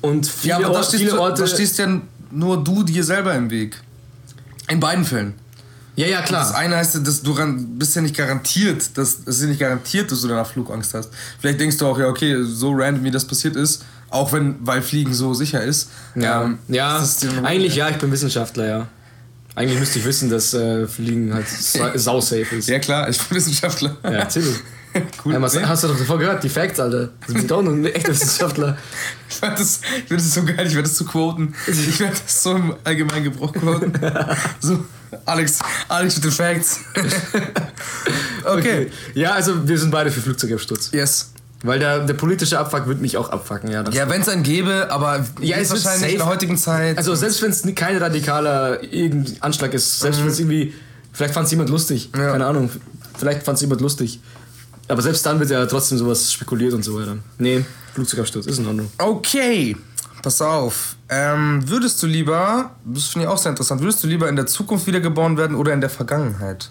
und 0.00 0.26
viele, 0.26 0.60
Ja, 0.60 0.66
aber 0.66 0.74
da 0.78 0.82
stehst, 0.82 1.12
Orte. 1.14 1.42
da 1.42 1.46
stehst 1.48 1.78
ja 1.78 2.00
nur 2.30 2.62
du 2.62 2.82
dir 2.82 3.02
selber 3.04 3.32
im 3.34 3.48
Weg. 3.48 3.80
In 4.68 4.80
beiden 4.80 5.04
Fällen. 5.04 5.34
ja, 5.96 6.06
ja, 6.06 6.20
Das 6.20 6.28
klar. 6.28 6.54
eine 6.56 6.76
heißt, 6.76 7.06
dass 7.06 7.22
du 7.22 7.34
bist 7.78 7.94
ja 7.96 8.02
nicht 8.02 8.16
garantiert, 8.16 8.98
dass 8.98 9.20
es 9.20 9.36
ist 9.36 9.42
ja 9.42 9.46
nicht 9.48 9.60
garantiert, 9.60 10.10
dass 10.12 10.20
du 10.20 10.28
danach 10.28 10.46
Flugangst 10.50 10.92
hast. 10.94 11.10
Vielleicht 11.40 11.60
denkst 11.60 11.78
du 11.78 11.86
auch, 11.86 11.98
ja, 11.98 12.08
okay, 12.08 12.36
so 12.42 12.72
random 12.74 13.04
wie 13.04 13.10
das 13.10 13.24
passiert 13.24 13.56
ist, 13.56 13.84
auch 14.12 14.32
wenn, 14.32 14.56
weil 14.60 14.82
Fliegen 14.82 15.14
so 15.14 15.34
sicher 15.34 15.62
ist. 15.62 15.90
Ja, 16.14 16.44
ähm, 16.44 16.58
ja 16.68 17.02
ist 17.02 17.26
eigentlich 17.42 17.76
ja, 17.76 17.88
ich 17.88 17.96
bin 17.96 18.12
Wissenschaftler, 18.12 18.66
ja. 18.66 18.86
Eigentlich 19.54 19.78
müsste 19.78 19.98
ich 19.98 20.04
wissen, 20.06 20.30
dass 20.30 20.54
äh, 20.54 20.86
Fliegen 20.86 21.34
halt 21.34 21.48
sa- 21.48 21.92
sau-safe 21.98 22.56
ist. 22.56 22.68
Ja 22.68 22.78
klar, 22.78 23.08
ich 23.08 23.18
bin 23.18 23.36
Wissenschaftler. 23.36 23.96
Ja, 24.04 24.10
mir. 24.10 24.42
cool. 25.24 25.32
Ja, 25.34 25.42
was, 25.42 25.56
hast 25.62 25.84
du 25.84 25.88
doch 25.88 25.98
davor 25.98 26.18
gehört, 26.18 26.42
die 26.44 26.48
Facts, 26.48 26.78
Alter. 26.80 27.10
Das 27.26 27.36
sind 27.36 27.50
auch 27.52 27.62
nur 27.62 27.72
ein 27.72 27.84
echter 27.86 28.10
Wissenschaftler. 28.10 28.76
ich 29.28 29.36
fand 29.36 29.58
das, 29.58 29.80
ich 29.96 30.08
das 30.08 30.34
so 30.34 30.44
geil, 30.44 30.66
ich 30.66 30.74
werde 30.74 30.82
das 30.88 30.96
so 30.96 31.04
quoten. 31.04 31.54
Ich 31.66 32.00
werde 32.00 32.14
das 32.14 32.42
so 32.42 32.56
im 32.56 32.74
allgemeinen 32.84 33.24
Gebrauch 33.24 33.52
quoten. 33.52 33.92
so, 34.60 34.84
Alex, 35.24 35.60
Alex 35.88 36.16
mit 36.16 36.24
den 36.24 36.32
Facts. 36.32 36.80
okay. 38.44 38.90
Ja, 39.14 39.32
also 39.32 39.66
wir 39.66 39.78
sind 39.78 39.90
beide 39.90 40.10
für 40.10 40.20
Flugzeugabsturz. 40.20 40.90
Yes. 40.92 41.32
Weil 41.64 41.78
der, 41.78 42.00
der 42.00 42.14
politische 42.14 42.58
Abfuck 42.58 42.86
wird 42.88 43.00
mich 43.00 43.16
auch 43.16 43.30
abfucken, 43.30 43.70
ja. 43.70 43.84
Ja, 43.90 44.08
wenn 44.08 44.20
es 44.22 44.28
einen 44.28 44.42
gäbe, 44.42 44.90
aber 44.90 45.24
Ja, 45.40 45.56
ist 45.58 45.68
es 45.70 45.74
wird 45.74 45.84
wahrscheinlich 45.84 46.12
in 46.12 46.18
der 46.18 46.26
heutigen 46.26 46.56
Zeit. 46.56 46.98
Also 46.98 47.14
selbst 47.14 47.40
wenn 47.42 47.50
es 47.50 47.62
kein 47.76 47.96
radikaler 47.98 48.80
Anschlag 49.40 49.72
ist, 49.74 50.00
selbst 50.00 50.20
wenn 50.20 50.28
es 50.28 50.40
irgendwie, 50.40 50.74
vielleicht 51.12 51.34
fand 51.34 51.44
es 51.46 51.52
jemand 51.52 51.70
lustig, 51.70 52.10
Mhm. 52.12 52.20
Ja. 52.20 52.32
keine 52.32 52.46
Ahnung, 52.46 52.68
vielleicht 53.16 53.44
fand 53.44 53.56
es 53.56 53.62
jemand 53.62 53.80
lustig. 53.80 54.20
Aber 54.88 55.00
selbst 55.02 55.24
dann 55.24 55.38
wird 55.38 55.50
ja 55.50 55.64
trotzdem 55.66 55.98
sowas 55.98 56.32
spekuliert 56.32 56.74
und 56.74 56.82
so 56.82 56.98
weiter. 56.98 57.16
Nee, 57.38 57.64
Flugzeugabsturz 57.94 58.46
ist 58.46 58.58
in 58.58 58.66
Ordnung. 58.66 58.90
Okay, 58.98 59.76
pass 60.20 60.42
auf. 60.42 60.96
Ähm, 61.08 61.62
würdest 61.68 62.02
du 62.02 62.08
lieber, 62.08 62.72
das 62.84 63.04
finde 63.04 63.26
ich 63.26 63.32
auch 63.32 63.38
sehr 63.38 63.50
interessant, 63.50 63.80
würdest 63.80 64.02
du 64.02 64.08
lieber 64.08 64.28
in 64.28 64.34
der 64.34 64.46
Zukunft 64.46 64.88
wiedergeboren 64.88 65.36
werden 65.36 65.54
oder 65.56 65.72
in 65.72 65.80
der 65.80 65.90
Vergangenheit? 65.90 66.70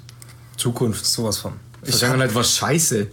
Zukunft. 0.57 1.05
Sowas 1.05 1.37
von. 1.37 1.53
Vergangenheit 1.83 2.35
war 2.35 2.43
scheiße. 2.43 3.07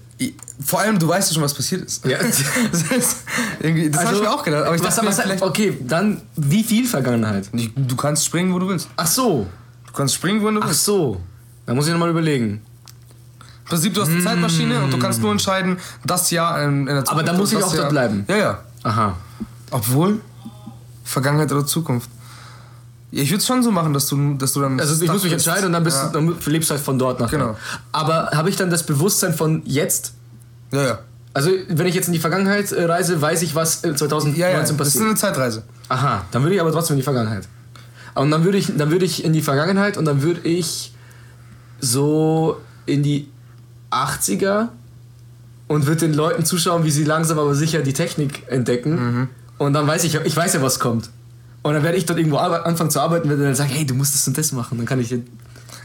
Vor 0.64 0.80
allem, 0.80 0.98
du 0.98 1.06
weißt 1.06 1.30
ja 1.30 1.34
schon, 1.34 1.42
was 1.44 1.54
passiert 1.54 1.82
ist. 1.82 2.04
Ja. 2.04 2.18
das 2.72 2.82
ist, 2.90 3.16
irgendwie, 3.60 3.88
das 3.90 4.04
habe 4.04 4.16
ich 4.16 4.22
mir 4.22 4.30
auch 4.32 4.42
gedacht. 4.42 4.64
Aber 4.66 4.74
ich 4.76 4.82
was, 4.82 4.88
dachte, 4.96 5.02
mir 5.02 5.08
was, 5.16 5.20
vielleicht, 5.20 5.42
okay, 5.42 5.76
dann 5.80 6.22
wie 6.36 6.64
viel 6.64 6.86
Vergangenheit? 6.86 7.48
Ich- 7.52 7.72
du 7.76 7.94
kannst 7.96 8.24
springen, 8.24 8.52
wo 8.52 8.58
du 8.58 8.68
willst. 8.68 8.88
Ach 8.96 9.06
so. 9.06 9.46
Du 9.86 9.92
kannst 9.92 10.14
springen, 10.14 10.42
wo 10.42 10.50
du 10.50 10.60
Ach 10.60 10.66
willst. 10.68 10.84
so. 10.84 11.20
Da 11.66 11.74
muss 11.74 11.86
ich 11.86 11.92
nochmal 11.92 12.10
überlegen. 12.10 12.62
Im 13.40 13.64
Prinzip, 13.66 13.94
du 13.94 14.00
hast 14.00 14.08
eine 14.08 14.24
Zeitmaschine 14.24 14.82
und 14.82 14.92
du 14.92 14.98
kannst 14.98 15.20
nur 15.20 15.30
entscheiden, 15.30 15.76
das 16.04 16.30
Jahr 16.30 16.62
in, 16.62 16.80
in 16.80 16.86
der 16.86 17.04
Zukunft. 17.04 17.10
Aber 17.12 17.22
dann 17.22 17.36
muss 17.36 17.50
und 17.52 17.58
ich 17.58 17.62
das 17.64 17.68
auch 17.68 17.74
dort 17.74 17.82
Jahr- 17.84 17.90
bleiben. 17.90 18.24
Ja, 18.28 18.36
ja. 18.36 18.58
Aha. 18.82 19.16
Obwohl, 19.70 20.20
Vergangenheit 21.04 21.52
oder 21.52 21.66
Zukunft. 21.66 22.08
Ja, 23.10 23.22
ich 23.22 23.30
würde 23.30 23.38
es 23.38 23.46
schon 23.46 23.62
so 23.62 23.70
machen, 23.70 23.94
dass 23.94 24.06
du, 24.06 24.34
dass 24.34 24.52
du 24.52 24.60
dann. 24.60 24.78
Also 24.78 25.02
ich 25.02 25.10
muss 25.10 25.22
mich 25.22 25.32
bist. 25.32 25.46
entscheiden 25.46 25.66
und 25.66 25.72
dann, 25.72 25.84
bist, 25.84 25.96
ja. 25.96 26.08
du- 26.08 26.32
dann 26.32 26.36
lebst 26.52 26.68
du 26.70 26.74
halt 26.74 26.82
von 26.84 26.98
dort 26.98 27.20
nach. 27.20 27.30
Genau. 27.30 27.56
Aber 27.92 28.30
habe 28.34 28.50
ich 28.50 28.56
dann 28.56 28.68
das 28.70 28.82
Bewusstsein 28.84 29.32
von 29.34 29.62
jetzt? 29.64 30.12
Ja, 30.72 30.82
ja. 30.82 30.98
Also 31.32 31.50
wenn 31.68 31.86
ich 31.86 31.94
jetzt 31.94 32.08
in 32.08 32.12
die 32.12 32.18
Vergangenheit 32.18 32.70
äh, 32.72 32.84
reise, 32.84 33.20
weiß 33.20 33.42
ich, 33.42 33.54
was 33.54 33.84
äh, 33.84 33.94
2019 33.94 34.38
Ja, 34.38 34.50
ja. 34.50 34.60
Das 34.60 34.70
ist 34.70 34.76
passiert. 34.76 35.04
eine 35.04 35.14
Zeitreise. 35.14 35.62
Aha, 35.88 36.24
dann 36.32 36.42
würde 36.42 36.54
ich 36.54 36.60
aber 36.60 36.72
trotzdem 36.72 36.94
in 36.94 36.98
die 36.98 37.04
Vergangenheit. 37.04 37.48
Und 38.14 38.30
dann 38.30 38.44
würde 38.44 38.58
ich, 38.58 38.72
dann 38.76 38.90
würde 38.90 39.04
ich 39.04 39.24
in 39.24 39.32
die 39.32 39.42
Vergangenheit 39.42 39.96
und 39.96 40.04
dann 40.04 40.22
würde 40.22 40.40
ich 40.42 40.92
so 41.80 42.60
in 42.86 43.02
die 43.02 43.28
80er 43.90 44.68
und 45.68 45.86
würde 45.86 46.00
den 46.00 46.14
Leuten 46.14 46.44
zuschauen, 46.44 46.84
wie 46.84 46.90
sie 46.90 47.04
langsam 47.04 47.38
aber 47.38 47.54
sicher 47.54 47.80
die 47.82 47.92
Technik 47.92 48.42
entdecken. 48.50 48.90
Mhm. 49.20 49.28
Und 49.58 49.72
dann 49.72 49.86
weiß 49.86 50.04
ich, 50.04 50.14
ich 50.14 50.36
weiß 50.36 50.54
ja, 50.54 50.62
was 50.62 50.78
kommt. 50.80 51.10
Und 51.68 51.74
dann 51.74 51.82
werde 51.82 51.96
ich 51.98 52.06
dort 52.06 52.18
irgendwo 52.18 52.38
anfangen 52.38 52.90
zu 52.90 53.00
arbeiten, 53.00 53.28
werde 53.28 53.44
dann 53.44 53.54
sagen, 53.54 53.70
hey, 53.70 53.86
du 53.86 53.94
musst 53.94 54.14
das 54.14 54.26
und 54.26 54.36
das 54.38 54.52
machen. 54.52 54.78
Dann 54.78 54.86
kann 54.86 55.00
ich. 55.00 55.14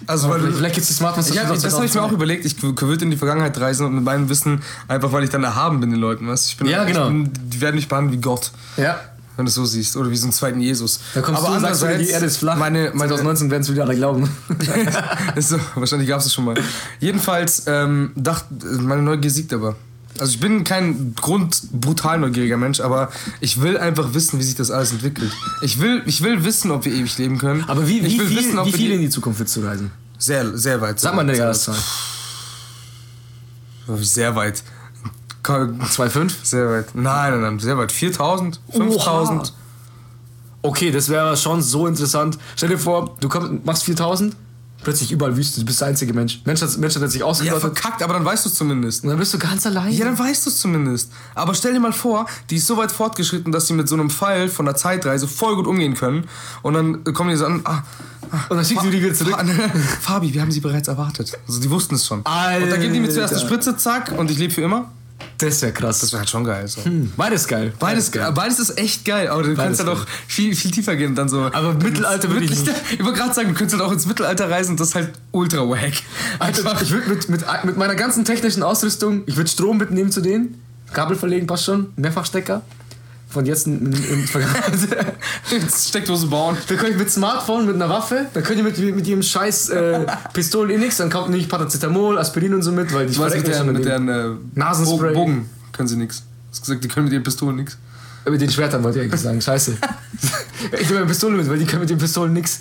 Also, 0.05 0.29
weil 0.29 0.39
vielleicht 0.51 0.75
gibt 0.75 0.83
es 0.83 0.87
die 0.89 0.93
Smartphones. 0.95 1.33
ja, 1.33 1.47
schon 1.47 1.61
das 1.61 1.73
habe 1.75 1.85
ich 1.85 1.93
mir 1.93 2.01
auch 2.01 2.09
2002. 2.09 2.13
überlegt. 2.15 2.45
Ich 2.45 2.61
würde 2.61 3.05
in 3.05 3.11
die 3.11 3.17
Vergangenheit 3.17 3.57
reisen 3.59 3.85
und 3.85 3.95
mit 3.95 4.03
meinem 4.03 4.27
Wissen, 4.29 4.61
einfach 4.87 5.11
weil 5.11 5.23
ich 5.23 5.29
dann 5.29 5.43
erhaben 5.43 5.79
bin 5.79 5.91
den 5.91 5.99
Leuten, 5.99 6.27
weißt? 6.27 6.49
Ich 6.49 6.57
bin, 6.57 6.67
Ja, 6.67 6.83
genau. 6.83 7.07
Bin, 7.07 7.29
die 7.33 7.61
werden 7.61 7.75
mich 7.75 7.87
behandeln 7.87 8.17
wie 8.17 8.21
Gott, 8.21 8.51
Ja. 8.75 8.99
wenn 9.37 9.45
du 9.45 9.49
es 9.49 9.55
so 9.55 9.65
siehst. 9.65 9.95
Oder 9.95 10.09
wie 10.09 10.17
so 10.17 10.25
einen 10.25 10.33
zweiten 10.33 10.59
Jesus. 10.59 10.99
Da 11.13 11.21
kommst 11.21 11.41
Aber 11.41 11.51
du 11.51 11.65
und 11.65 11.75
sagst, 11.75 11.99
die 12.01 12.09
Erde 12.09 12.25
ist 12.25 12.37
flach. 12.37 12.57
Meine, 12.57 12.91
meine, 12.93 13.09
2019 13.11 13.49
werden 13.49 13.61
es 13.63 13.71
wieder 13.71 13.83
alle 13.83 13.95
glauben. 13.95 14.29
so, 15.37 15.57
wahrscheinlich 15.75 16.09
gab 16.09 16.19
es 16.19 16.25
das 16.25 16.33
schon 16.33 16.45
mal. 16.45 16.55
Jedenfalls, 16.99 17.63
ähm, 17.67 18.11
dachte, 18.15 18.47
meine 18.81 19.01
Neugier 19.03 19.31
siegt 19.31 19.53
aber. 19.53 19.75
Also 20.19 20.33
ich 20.33 20.39
bin 20.39 20.63
kein 20.63 21.15
grundbrutal 21.15 22.19
neugieriger 22.19 22.57
Mensch, 22.57 22.79
aber 22.79 23.11
ich 23.39 23.61
will 23.61 23.77
einfach 23.77 24.13
wissen, 24.13 24.39
wie 24.39 24.43
sich 24.43 24.55
das 24.55 24.69
alles 24.71 24.91
entwickelt. 24.91 25.31
Ich 25.61 25.79
will, 25.79 26.03
ich 26.05 26.21
will 26.21 26.43
wissen, 26.43 26.71
ob 26.71 26.85
wir 26.85 26.93
ewig 26.93 27.17
leben 27.17 27.37
können. 27.39 27.63
Aber 27.67 27.87
wie, 27.87 27.99
ich 27.99 28.13
wie 28.13 28.19
will 28.19 28.27
viel, 28.27 28.37
wissen, 28.37 28.65
wie 28.65 28.71
viel 28.71 28.91
in 28.91 29.01
die 29.01 29.09
Zukunft 29.09 29.39
willst 29.39 29.55
du 29.55 29.61
reisen? 29.61 29.91
sehr, 30.19 30.57
sehr 30.57 30.79
weit. 30.79 30.99
Sag 30.99 31.15
mal 31.15 31.21
eine 31.21 31.35
Jahreszahl. 31.37 31.75
Sehr 33.99 34.35
weit. 34.35 34.63
Ka- 35.41 35.63
2,5? 35.63 36.31
Sehr 36.43 36.69
weit. 36.69 36.95
Nein, 36.95 37.31
nein, 37.33 37.41
nein, 37.41 37.59
sehr 37.59 37.77
weit. 37.77 37.91
4000, 37.91 38.61
5000. 38.71 39.41
Oha. 39.41 39.49
Okay, 40.61 40.91
das 40.91 41.09
wäre 41.09 41.35
schon 41.35 41.61
so 41.61 41.87
interessant. 41.87 42.37
Stell 42.55 42.69
dir 42.69 42.77
vor, 42.77 43.17
du 43.19 43.27
kommst, 43.27 43.65
machst 43.65 43.83
4000, 43.83 44.33
plötzlich 44.83 45.11
überall 45.11 45.35
Wüste, 45.37 45.59
du 45.59 45.65
bist 45.65 45.81
der 45.81 45.87
einzige 45.89 46.13
Mensch. 46.13 46.41
Mensch 46.45 46.61
hat, 46.61 46.77
Mensch 46.77 46.95
hat 46.95 47.09
sich 47.11 47.21
Ja, 47.21 47.25
ausgerottet 47.25 47.61
verkackt, 47.61 48.03
aber 48.03 48.13
dann 48.13 48.25
weißt 48.25 48.45
du 48.45 48.49
es 48.49 48.55
zumindest. 48.55 49.03
und 49.03 49.09
dann 49.09 49.19
bist 49.19 49.33
du 49.33 49.39
ganz 49.39 49.65
allein. 49.65 49.91
Ja, 49.91 50.05
dann 50.05 50.17
weißt 50.19 50.45
du 50.45 50.49
es 50.49 50.59
zumindest. 50.59 51.11
Aber 51.35 51.53
stell 51.53 51.73
dir 51.73 51.79
mal 51.79 51.93
vor, 51.93 52.25
die 52.49 52.57
ist 52.57 52.67
so 52.67 52.77
weit 52.77 52.91
fortgeschritten, 52.91 53.51
dass 53.51 53.67
sie 53.67 53.73
mit 53.73 53.87
so 53.89 53.95
einem 53.95 54.09
Pfeil 54.09 54.49
von 54.49 54.65
der 54.65 54.75
Zeitreise 54.75 55.27
voll 55.27 55.55
gut 55.55 55.67
umgehen 55.67 55.93
können. 55.95 56.25
Und 56.61 56.73
dann 56.73 57.03
kommen 57.13 57.29
die 57.29 57.35
so 57.35 57.45
an, 57.45 57.61
ah, 57.65 57.81
und 58.49 58.57
dann 58.57 58.65
schickst 58.65 58.83
du 58.85 58.89
die 58.89 59.01
wieder 59.01 59.13
zurück. 59.13 59.35
Fa- 59.35 59.43
Fabi, 60.01 60.33
wir 60.33 60.41
haben 60.41 60.51
sie 60.51 60.59
bereits 60.59 60.87
erwartet. 60.87 61.37
Also 61.47 61.59
die 61.59 61.69
wussten 61.69 61.95
es 61.95 62.05
schon. 62.07 62.25
Alter. 62.25 62.63
Und 62.63 62.69
dann 62.71 62.81
geben 62.81 62.93
die 62.93 62.99
mir 62.99 63.09
zuerst 63.09 63.33
eine 63.33 63.41
Spritze, 63.41 63.77
zack, 63.77 64.11
und 64.17 64.31
ich 64.31 64.37
lebe 64.39 64.53
für 64.53 64.61
immer. 64.61 64.91
Das 65.37 65.61
wäre 65.61 65.71
krass. 65.73 65.99
Das 65.99 66.11
wäre 66.11 66.19
halt 66.21 66.29
schon 66.29 66.43
geil. 66.43 66.67
So. 66.67 66.81
Beides 67.17 67.47
geil. 67.47 67.73
Beides, 67.79 68.11
beides 68.11 68.59
ist 68.59 68.77
echt 68.77 69.05
geil, 69.05 69.27
aber 69.27 69.43
du 69.43 69.55
kannst 69.55 69.79
halt 69.79 69.89
geil. 69.89 69.97
auch 69.97 70.05
viel, 70.27 70.55
viel 70.55 70.71
tiefer 70.71 70.95
gehen 70.95 71.09
und 71.09 71.15
dann 71.15 71.29
so. 71.29 71.41
Aber 71.41 71.73
Mittelalter 71.73 72.29
würde 72.29 72.45
ich 72.45 72.51
Mittel- 72.57 72.73
Ich 72.91 73.03
wollte 73.03 73.19
gerade 73.19 73.33
sagen, 73.33 73.49
du 73.49 73.53
könntest 73.55 73.79
halt 73.79 73.89
auch 73.89 73.93
ins 73.93 74.05
Mittelalter 74.05 74.49
reisen 74.49 74.71
und 74.71 74.79
das 74.79 74.89
ist 74.89 74.95
halt 74.95 75.11
ultra 75.31 75.67
wack. 75.67 75.93
Alter, 76.39 76.59
Einfach. 76.59 76.81
ich 76.81 76.91
würde 76.91 77.09
mit, 77.09 77.29
mit, 77.29 77.43
mit 77.63 77.77
meiner 77.77 77.95
ganzen 77.95 78.25
technischen 78.25 78.63
Ausrüstung, 78.63 79.23
ich 79.25 79.35
würde 79.35 79.49
Strom 79.49 79.77
mitnehmen 79.77 80.11
zu 80.11 80.21
denen, 80.21 80.61
Kabel 80.93 81.17
verlegen, 81.17 81.47
passt 81.47 81.65
schon, 81.65 81.87
Mehrfachstecker. 81.95 82.61
Von 83.33 83.47
jetzt 83.47 83.65
in, 83.65 83.91
in, 83.91 84.27
Vergangenheit. 84.27 84.73
Steckdose 85.75 86.27
bauen. 86.27 86.55
Dann 86.67 86.77
könnt 86.77 86.91
ihr 86.91 86.97
mit 86.97 87.09
Smartphone, 87.09 87.65
mit 87.65 87.73
einer 87.73 87.89
Waffe, 87.89 88.27
dann 88.31 88.43
könnt 88.43 88.59
ihr 88.59 88.63
mit, 88.63 88.77
mit 88.77 89.07
ihrem 89.07 89.23
scheiß 89.23 89.69
äh, 89.69 90.05
Pistolen 90.33 90.69
eh 90.69 90.77
nix, 90.77 90.97
dann 90.97 91.09
kommt 91.09 91.29
nämlich 91.29 91.49
Paracetamol, 91.49 92.19
Aspirin 92.19 92.53
und 92.53 92.61
so 92.61 92.71
mit, 92.71 92.93
weil 92.93 93.07
die 93.07 93.13
Ich 93.13 93.19
weiß, 93.19 93.33
mit 93.33 93.47
deren, 93.47 93.73
mit 93.73 93.85
deren 93.85 94.07
äh, 94.07 94.29
Nasenspray. 94.53 95.15
Bogen 95.15 95.49
können 95.71 95.87
sie 95.87 95.95
nix. 95.95 96.21
Hast 96.51 96.61
gesagt, 96.61 96.83
die 96.83 96.87
können 96.87 97.05
mit 97.05 97.13
ihren 97.13 97.23
Pistolen 97.23 97.55
nix. 97.55 97.75
Mit 98.29 98.39
den 98.39 98.51
Schwertern 98.51 98.83
wollte 98.83 98.99
ich 98.99 99.05
eigentlich 99.05 99.21
sagen. 99.21 99.41
Scheiße. 99.41 99.77
ich 100.79 100.87
nehme 100.87 100.99
eine 100.99 101.07
Pistole 101.07 101.35
mit, 101.35 101.49
weil 101.49 101.57
die 101.57 101.65
können 101.65 101.81
mit 101.81 101.89
den 101.89 101.97
Pistolen 101.97 102.33
nix. 102.33 102.59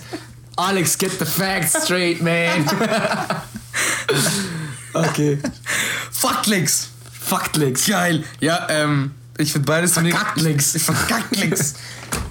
Alex, 0.56 0.96
get 0.96 1.12
the 1.18 1.26
facts 1.26 1.84
straight, 1.84 2.22
man. 2.22 2.66
okay. 4.94 5.38
Fucklicks! 6.10 6.88
Fucklicks. 7.12 7.86
Geil! 7.86 8.24
Ja, 8.40 8.66
ähm, 8.70 9.12
ich 9.42 9.52
finde 9.52 9.66
beides 9.66 10.00
mega. 10.00 10.16
Verkacktlicks. 10.16 10.82
Verkacktlicks. 10.82 11.74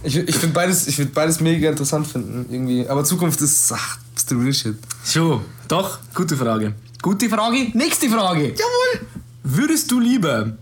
Ich, 0.03 0.15
ich 0.15 0.35
finde 0.35 0.53
beides, 0.53 0.87
ich 0.87 0.97
würd 0.97 1.13
beides 1.13 1.39
mega 1.39 1.69
interessant 1.69 2.07
finden, 2.07 2.47
irgendwie. 2.51 2.87
Aber 2.87 3.03
Zukunft 3.03 3.39
ist, 3.41 3.71
ach, 3.71 3.97
ist 4.15 4.29
the 4.29 4.35
real 4.35 4.53
shit. 4.53 4.75
So, 5.03 5.41
doch, 5.67 5.99
gute 6.15 6.35
Frage. 6.35 6.73
Gute 7.01 7.29
Frage. 7.29 7.69
Nächste 7.73 8.09
Frage. 8.09 8.49
Jawohl! 8.49 9.07
Würdest 9.43 9.91
du 9.91 9.99
lieber 9.99 10.53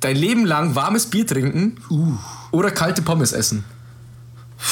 dein 0.00 0.16
Leben 0.16 0.46
lang 0.46 0.74
warmes 0.74 1.06
Bier 1.06 1.26
trinken 1.26 1.78
oder 2.52 2.70
kalte 2.70 3.02
Pommes 3.02 3.32
essen? 3.32 3.64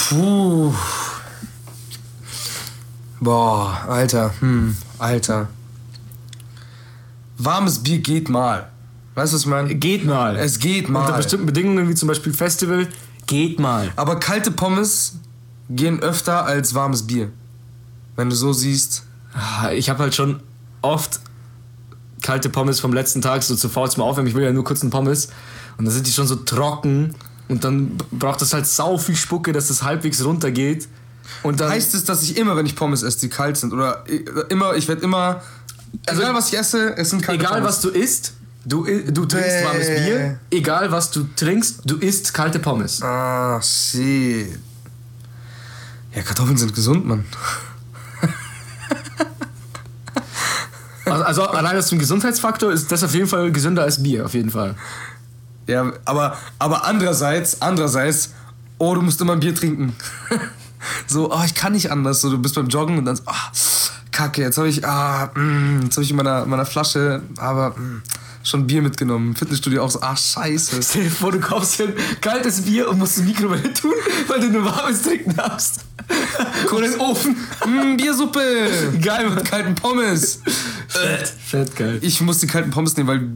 Puh. 0.08 0.74
Boah, 3.20 3.84
Alter, 3.88 4.34
hm, 4.40 4.76
Alter. 4.98 5.48
Warmes 7.38 7.78
Bier 7.82 7.98
geht 7.98 8.28
mal. 8.28 8.71
Weißt 9.14 9.32
du, 9.32 9.36
was 9.36 9.42
ich 9.42 9.46
meine? 9.48 9.74
Geht 9.74 10.04
mal. 10.06 10.36
Es 10.36 10.58
geht 10.58 10.88
mal. 10.88 11.00
Unter 11.02 11.16
bestimmten 11.18 11.46
Bedingungen, 11.46 11.88
wie 11.88 11.94
zum 11.94 12.08
Beispiel 12.08 12.32
Festival, 12.32 12.88
geht 13.26 13.58
mal. 13.60 13.90
Aber 13.96 14.18
kalte 14.18 14.50
Pommes 14.50 15.16
gehen 15.68 16.00
öfter 16.00 16.44
als 16.44 16.74
warmes 16.74 17.06
Bier. 17.06 17.30
Wenn 18.16 18.30
du 18.30 18.36
so 18.36 18.52
siehst. 18.52 19.04
Ah, 19.34 19.70
Ich 19.70 19.88
habe 19.90 20.00
halt 20.02 20.14
schon 20.14 20.40
oft 20.82 21.20
kalte 22.22 22.48
Pommes 22.48 22.80
vom 22.80 22.92
letzten 22.92 23.20
Tag 23.20 23.42
so 23.42 23.54
zu 23.56 23.68
faul 23.68 23.90
zum 23.90 24.02
Aufwärmen. 24.02 24.28
Ich 24.28 24.34
will 24.34 24.44
ja 24.44 24.52
nur 24.52 24.64
kurz 24.64 24.82
einen 24.82 24.90
Pommes. 24.90 25.28
Und 25.78 25.84
dann 25.86 25.92
sind 25.94 26.06
die 26.06 26.12
schon 26.12 26.26
so 26.26 26.36
trocken. 26.36 27.14
Und 27.48 27.64
dann 27.64 27.96
braucht 28.12 28.40
das 28.40 28.52
halt 28.54 28.66
sau 28.66 28.96
viel 28.98 29.16
Spucke, 29.16 29.52
dass 29.52 29.68
das 29.68 29.82
halbwegs 29.82 30.24
runtergeht. 30.24 30.88
Und 31.42 31.60
dann. 31.60 31.70
Heißt 31.70 31.94
es, 31.94 32.04
dass 32.04 32.22
ich 32.22 32.36
immer, 32.36 32.56
wenn 32.56 32.66
ich 32.66 32.76
Pommes 32.76 33.02
esse, 33.02 33.18
die 33.20 33.28
kalt 33.28 33.56
sind? 33.56 33.72
Oder 33.72 34.04
i- 34.08 34.24
immer, 34.48 34.74
ich 34.74 34.88
werde 34.88 35.02
immer. 35.02 35.42
Also- 36.06 36.22
egal 36.22 36.34
was 36.34 36.48
ich 36.52 36.58
esse, 36.58 36.96
es 36.96 37.10
sind 37.10 37.22
kalte 37.22 37.42
egal 37.44 37.60
Pommes. 37.60 37.68
was 37.76 37.80
du 37.80 37.88
isst, 37.90 38.34
du, 38.64 38.84
du 38.84 39.26
trinkst 39.26 39.50
Bäh. 39.50 39.64
warmes 39.64 39.86
Bier. 39.86 40.38
Egal 40.50 40.90
was 40.92 41.10
du 41.10 41.24
trinkst, 41.36 41.80
du 41.84 41.96
isst 41.96 42.32
kalte 42.34 42.58
Pommes. 42.58 43.02
Ah, 43.02 43.60
shit. 43.60 44.58
Ja, 46.14 46.22
Kartoffeln 46.22 46.56
sind 46.56 46.74
gesund, 46.74 47.06
Mann. 47.06 47.24
Also, 51.04 51.24
also 51.24 51.42
allein 51.48 51.76
aus 51.76 51.88
dem 51.88 51.98
Gesundheitsfaktor 51.98 52.72
ist 52.72 52.90
das 52.90 53.02
auf 53.02 53.12
jeden 53.12 53.26
Fall 53.26 53.50
gesünder 53.50 53.82
als 53.82 54.02
Bier, 54.02 54.24
auf 54.24 54.34
jeden 54.34 54.50
Fall. 54.50 54.76
Ja, 55.66 55.92
aber, 56.04 56.36
aber 56.58 56.86
andererseits, 56.86 57.60
andererseits, 57.60 58.30
oh, 58.78 58.94
du 58.94 59.02
musst 59.02 59.20
immer 59.20 59.34
ein 59.34 59.40
Bier 59.40 59.54
trinken. 59.54 59.94
so, 61.06 61.32
oh, 61.32 61.42
ich 61.44 61.54
kann 61.54 61.72
nicht 61.72 61.90
anders. 61.90 62.20
So, 62.20 62.30
du 62.30 62.38
bist 62.38 62.54
beim 62.54 62.68
Joggen 62.68 62.98
und 62.98 63.04
dann 63.04 63.16
so, 63.16 63.24
ah, 63.26 63.50
kacke, 64.10 64.42
jetzt 64.42 64.58
habe 64.58 64.68
ich, 64.68 64.86
ah, 64.86 65.30
mm, 65.34 65.82
jetzt 65.84 65.96
habe 65.96 66.04
ich 66.04 66.10
in 66.10 66.16
meiner, 66.16 66.46
meiner 66.46 66.66
Flasche, 66.66 67.22
aber 67.36 67.70
mm, 67.70 68.02
schon 68.42 68.66
Bier 68.66 68.82
mitgenommen. 68.82 69.28
Im 69.28 69.36
Fitnessstudio 69.36 69.82
auch 69.82 69.90
so, 69.90 70.00
ah, 70.02 70.16
scheiße. 70.16 70.82
Stell 70.82 71.04
dir 71.04 71.10
vor, 71.10 71.32
du 71.32 71.40
kaufst 71.40 71.78
dir 71.78 71.88
ein 71.88 71.94
kaltes 72.20 72.62
Bier 72.62 72.88
und 72.88 72.98
musst 72.98 73.18
das 73.18 73.24
Mikrowelle 73.24 73.72
tun, 73.72 73.92
weil 74.28 74.40
du 74.40 74.50
nur 74.50 74.64
warmes 74.64 75.02
trinken 75.02 75.34
darfst. 75.36 75.84
Oder 76.72 76.88
den 76.88 77.00
Ofen. 77.00 77.36
mm, 77.66 77.96
Biersuppe. 77.96 78.40
Geil. 79.00 79.30
Mit 79.30 79.44
kalten 79.44 79.74
Pommes. 79.74 80.40
Fett, 80.88 81.28
fett 81.28 81.76
geil. 81.76 81.98
Ich 82.02 82.20
muss 82.20 82.38
die 82.38 82.46
kalten 82.46 82.70
Pommes 82.70 82.96
nehmen, 82.96 83.08
weil. 83.08 83.28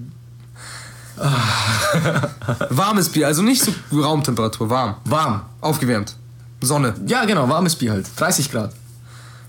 Warmes 2.70 3.08
Bier, 3.08 3.26
also 3.26 3.40
nicht 3.42 3.62
so 3.62 3.72
Raumtemperatur, 3.90 4.68
warm. 4.68 4.96
Warm. 5.04 5.42
Aufgewärmt. 5.62 6.14
Sonne. 6.60 6.94
Ja, 7.06 7.24
genau, 7.24 7.48
warmes 7.48 7.76
Bier 7.76 7.92
halt. 7.92 8.06
30 8.16 8.50
Grad. 8.50 8.74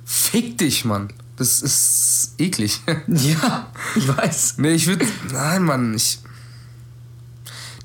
Fick 0.06 0.58
dich, 0.58 0.86
Mann. 0.86 1.10
Das 1.38 1.62
ist 1.62 2.34
eklig. 2.38 2.82
Ja, 3.08 3.72
ich 3.96 4.08
weiß. 4.08 4.56
nee, 4.58 4.74
ich 4.74 4.88
würde. 4.88 5.06
Nein, 5.32 5.64
Mann, 5.64 5.94
ich. 5.94 6.20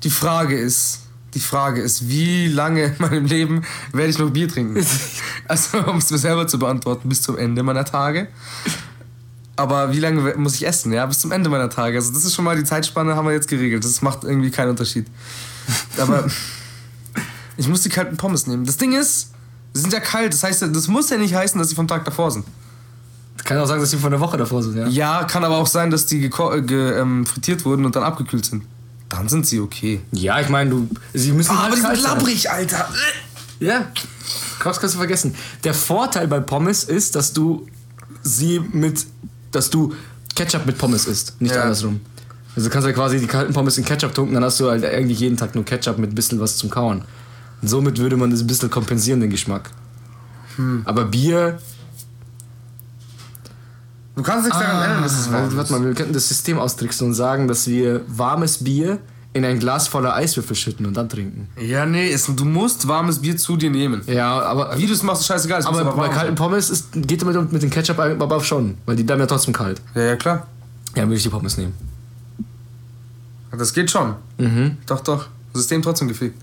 Die 0.03 0.09
Frage 0.09 0.57
ist. 0.57 0.99
Die 1.35 1.39
Frage 1.39 1.81
ist, 1.81 2.09
wie 2.09 2.47
lange 2.47 2.83
in 2.83 2.95
meinem 2.99 3.25
Leben 3.25 3.63
werde 3.91 4.09
ich 4.11 4.19
noch 4.19 4.29
Bier 4.29 4.47
trinken? 4.47 4.85
Also, 5.45 5.77
um 5.79 5.97
es 5.97 6.09
mir 6.09 6.17
selber 6.17 6.47
zu 6.47 6.57
beantworten, 6.57 7.09
bis 7.09 7.21
zum 7.21 7.37
Ende 7.37 7.63
meiner 7.63 7.83
Tage. 7.83 8.29
Aber 9.57 9.91
wie 9.91 9.99
lange 9.99 10.35
muss 10.37 10.55
ich 10.55 10.65
essen? 10.65 10.93
Ja, 10.93 11.05
bis 11.05 11.19
zum 11.19 11.33
Ende 11.33 11.49
meiner 11.49 11.69
Tage. 11.69 11.97
Also, 11.97 12.13
das 12.13 12.23
ist 12.23 12.33
schon 12.33 12.45
mal 12.45 12.55
die 12.55 12.63
Zeitspanne, 12.63 13.15
haben 13.15 13.25
wir 13.25 13.33
jetzt 13.33 13.49
geregelt. 13.49 13.83
Das 13.83 14.01
macht 14.01 14.23
irgendwie 14.23 14.51
keinen 14.51 14.69
Unterschied. 14.69 15.05
Aber 15.97 16.27
ich 17.57 17.67
muss 17.67 17.81
die 17.81 17.89
kalten 17.89 18.15
Pommes 18.15 18.47
nehmen. 18.47 18.65
Das 18.65 18.77
Ding 18.77 18.93
ist, 18.93 19.31
sie 19.73 19.81
sind 19.81 19.91
ja 19.91 19.99
kalt. 19.99 20.33
Das 20.33 20.43
heißt, 20.43 20.61
das 20.61 20.87
muss 20.87 21.09
ja 21.09 21.17
nicht 21.17 21.35
heißen, 21.35 21.59
dass 21.59 21.67
sie 21.67 21.75
vom 21.75 21.87
Tag 21.87 22.05
davor 22.05 22.31
sind. 22.31 22.45
Kann 23.43 23.57
auch 23.57 23.65
sagen, 23.65 23.81
dass 23.81 23.89
die 23.89 23.97
von 23.97 24.11
der 24.11 24.19
Woche 24.19 24.37
davor 24.37 24.63
sind, 24.63 24.77
ja. 24.77 24.87
Ja, 24.87 25.23
kann 25.25 25.43
aber 25.43 25.57
auch 25.57 25.67
sein, 25.67 25.91
dass 25.91 26.05
die 26.05 26.25
äh, 26.25 26.61
ge, 26.61 26.99
ähm, 26.99 27.25
frittiert 27.25 27.65
wurden 27.65 27.85
und 27.85 27.95
dann 27.95 28.03
abgekühlt 28.03 28.45
sind. 28.45 28.63
Dann 29.09 29.27
sind 29.27 29.45
sie 29.45 29.59
okay. 29.59 30.01
Ja, 30.11 30.39
ich 30.39 30.49
meine, 30.49 30.69
du. 30.69 30.89
Sie 31.13 31.31
müssen 31.33 31.57
halt 31.61 31.79
kalt 31.81 31.99
sein. 32.01 32.51
Alter. 32.51 32.89
Ja. 33.59 33.85
Krass, 34.59 34.79
kannst 34.79 34.95
du 34.95 34.99
vergessen. 34.99 35.35
Der 35.63 35.73
Vorteil 35.73 36.27
bei 36.27 36.39
Pommes 36.39 36.83
ist, 36.85 37.15
dass 37.15 37.33
du 37.33 37.67
sie 38.21 38.59
mit. 38.71 39.05
dass 39.51 39.69
du 39.69 39.93
Ketchup 40.35 40.65
mit 40.65 40.77
Pommes 40.77 41.05
isst, 41.05 41.39
nicht 41.41 41.53
Ja. 41.53 41.63
andersrum. 41.63 41.99
Also 42.55 42.69
du 42.69 42.73
kannst 42.73 42.87
ja 42.87 42.93
quasi 42.93 43.19
die 43.19 43.27
kalten 43.27 43.53
Pommes 43.53 43.77
in 43.77 43.85
Ketchup 43.85 44.13
tunken, 44.15 44.33
dann 44.35 44.43
hast 44.43 44.59
du 44.59 44.69
halt 44.69 44.83
eigentlich 44.85 45.19
jeden 45.19 45.37
Tag 45.37 45.53
nur 45.53 45.63
Ketchup 45.65 45.97
mit 45.97 46.11
ein 46.11 46.15
bisschen 46.15 46.39
was 46.39 46.57
zum 46.57 46.69
Kauen. 46.69 47.03
Und 47.61 47.67
somit 47.67 47.97
würde 47.99 48.15
man 48.17 48.31
das 48.31 48.39
ein 48.41 48.47
bisschen 48.47 48.69
kompensieren, 48.69 49.19
den 49.19 49.29
Geschmack. 49.29 49.69
Aber 50.85 51.05
Bier. 51.05 51.59
Du 54.15 54.21
kannst 54.21 54.45
nichts 54.45 54.59
daran 54.59 54.83
ändern, 54.83 55.03
dass 55.03 55.13
es 55.19 55.31
warm 55.31 55.43
warte 55.55 55.61
ist. 55.63 55.69
mal, 55.71 55.85
wir 55.85 55.93
könnten 55.95 56.13
das 56.13 56.27
System 56.27 56.59
austricksen 56.59 57.07
und 57.07 57.13
sagen, 57.15 57.47
dass 57.47 57.67
wir 57.67 58.01
warmes 58.07 58.63
Bier 58.63 58.99
in 59.33 59.43
ein 59.43 59.57
Glas 59.57 59.87
voller 59.87 60.15
Eiswürfel 60.15 60.55
schütten 60.55 60.85
und 60.85 60.95
dann 60.95 61.09
trinken. 61.09 61.47
Ja, 61.59 61.87
nee, 61.87 62.11
es, 62.11 62.27
du 62.27 62.45
musst 62.45 62.87
warmes 62.87 63.19
Bier 63.19 63.35
zu 63.35 63.57
dir 63.57 63.71
nehmen. 63.71 64.01
Ja, 64.05 64.39
aber. 64.43 64.77
Wie 64.77 64.85
du 64.85 64.93
es 64.93 65.01
machst, 65.01 65.21
ist 65.21 65.27
scheißegal. 65.27 65.61
Es 65.61 65.65
muss 65.65 65.79
Aber, 65.79 65.93
bei 65.95 66.09
kalten 66.09 66.35
Pommes 66.35 66.69
ist, 66.69 66.89
geht 66.93 67.23
damit 67.23 67.51
mit 67.51 67.63
dem 67.63 67.71
Ketchup 67.71 67.97
aber 67.97 68.43
schon, 68.43 68.77
weil 68.85 68.95
die 68.95 69.03
bleiben 69.03 69.21
ja 69.21 69.25
trotzdem 69.27 69.53
kalt. 69.53 69.81
Ja, 69.95 70.01
ja, 70.03 70.15
klar. 70.15 70.45
Ja, 70.95 71.01
dann 71.01 71.07
würde 71.09 71.17
ich 71.17 71.23
die 71.23 71.29
Pommes 71.29 71.57
nehmen. 71.57 71.73
Das 73.57 73.73
geht 73.73 73.89
schon. 73.89 74.15
Mhm. 74.37 74.77
Doch, 74.85 75.01
doch. 75.01 75.27
System 75.53 75.81
trotzdem 75.81 76.07
gefickt. 76.07 76.39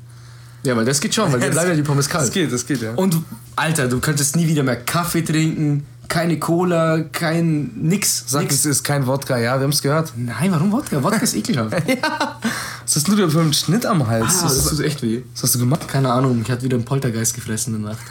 Ja, 0.62 0.76
weil 0.76 0.84
das 0.84 1.00
geht 1.00 1.14
schon, 1.14 1.32
weil 1.32 1.40
dann 1.40 1.50
bleiben 1.50 1.70
ja 1.70 1.76
die 1.76 1.82
Pommes 1.82 2.06
Das 2.08 2.12
kalt. 2.12 2.32
geht, 2.32 2.52
das 2.52 2.66
geht, 2.66 2.82
ja. 2.82 2.92
Und 2.94 3.16
Alter, 3.56 3.88
du 3.88 4.00
könntest 4.00 4.36
nie 4.36 4.46
wieder 4.46 4.62
mehr 4.62 4.76
Kaffee 4.76 5.22
trinken, 5.22 5.84
keine 6.10 6.40
Cola, 6.40 7.04
kein 7.12 7.70
nix. 7.76 8.24
Sag, 8.26 8.42
nix. 8.42 8.56
es 8.56 8.66
ist 8.66 8.82
kein 8.82 9.06
Wodka, 9.06 9.38
ja, 9.38 9.54
wir 9.54 9.62
haben 9.62 9.70
es 9.70 9.80
gehört. 9.80 10.12
Nein, 10.16 10.50
warum 10.50 10.72
Wodka? 10.72 11.02
Wodka 11.02 11.20
ist 11.20 11.34
ekelhaft. 11.34 11.72
ja. 11.88 12.36
Was 12.84 12.96
hast 12.96 13.06
du 13.06 13.14
denn 13.14 13.30
für 13.30 13.40
einen 13.40 13.52
Schnitt 13.54 13.86
am 13.86 14.06
Hals? 14.06 14.40
Ah, 14.40 14.48
das 14.48 14.68
tut 14.68 14.80
echt 14.80 15.02
weh. 15.02 15.22
was 15.32 15.44
hast 15.44 15.54
du 15.54 15.60
gemacht? 15.60 15.86
Keine 15.86 16.12
Ahnung, 16.12 16.42
ich 16.44 16.50
hatte 16.50 16.64
wieder 16.64 16.76
einen 16.76 16.84
Poltergeist 16.84 17.34
gefressen 17.34 17.76
in 17.76 17.82
der 17.82 17.92
Nacht. 17.92 18.02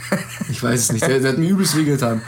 Ich 0.50 0.64
weiß 0.64 0.80
es 0.80 0.92
nicht, 0.94 1.06
der, 1.06 1.20
der 1.20 1.34
hat 1.34 1.38
mir 1.38 1.50
übelst 1.50 1.76
wehgetan. 1.76 2.22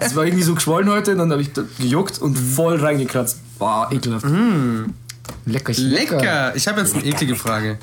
Es 0.00 0.16
war 0.16 0.24
irgendwie 0.24 0.42
so 0.42 0.54
geschwollen 0.54 0.88
heute, 0.88 1.14
dann 1.14 1.30
habe 1.30 1.42
ich 1.42 1.50
gejuckt 1.78 2.18
und 2.18 2.36
voll 2.36 2.80
reingekratzt. 2.80 3.38
Boah, 3.58 3.88
ekelhaft. 3.92 4.26
Lecker, 5.44 5.72
Lecker! 5.76 6.56
Ich 6.56 6.66
habe 6.66 6.80
jetzt 6.80 6.94
eine 6.94 7.04
eklige 7.04 7.36
Frage. 7.36 7.78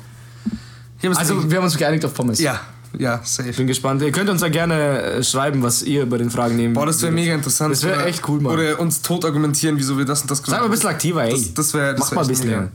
Also, 1.14 1.48
wir 1.48 1.56
haben 1.56 1.64
uns 1.64 1.76
geeinigt 1.76 2.04
auf 2.04 2.12
Pommes. 2.14 2.40
ja, 2.40 2.60
ja, 2.96 3.20
safe. 3.24 3.50
Ich 3.50 3.56
bin 3.56 3.66
gespannt. 3.66 4.00
Ihr 4.02 4.12
könnt 4.12 4.30
uns 4.30 4.40
ja 4.40 4.48
gerne 4.48 5.02
äh, 5.02 5.22
schreiben, 5.24 5.62
was 5.62 5.82
ihr 5.82 6.02
über 6.02 6.16
den 6.18 6.30
Fragen 6.30 6.56
nehmen 6.56 6.74
Boah, 6.74 6.86
das 6.86 7.02
wäre 7.02 7.12
mega 7.12 7.34
interessant. 7.34 7.72
Das 7.72 7.82
wäre 7.82 7.96
Oder- 7.96 8.06
echt 8.06 8.26
cool, 8.28 8.40
Mann. 8.40 8.52
Oder 8.54 8.80
uns 8.80 9.02
tot 9.02 9.24
argumentieren, 9.24 9.76
wieso 9.76 9.98
wir 9.98 10.04
das 10.04 10.22
und 10.22 10.30
das 10.30 10.38
Sei 10.38 10.56
mal 10.56 10.64
ein 10.64 10.70
bisschen 10.70 10.88
aktiver, 10.88 11.24
ey. 11.24 11.30
Das, 11.32 11.54
das 11.54 11.74
wäre 11.74 11.90
das 11.94 12.00
Mach 12.00 12.10
wär 12.10 12.16
mal 12.16 12.22
ein 12.22 12.28
bisschen. 12.28 12.46
mega. 12.48 12.68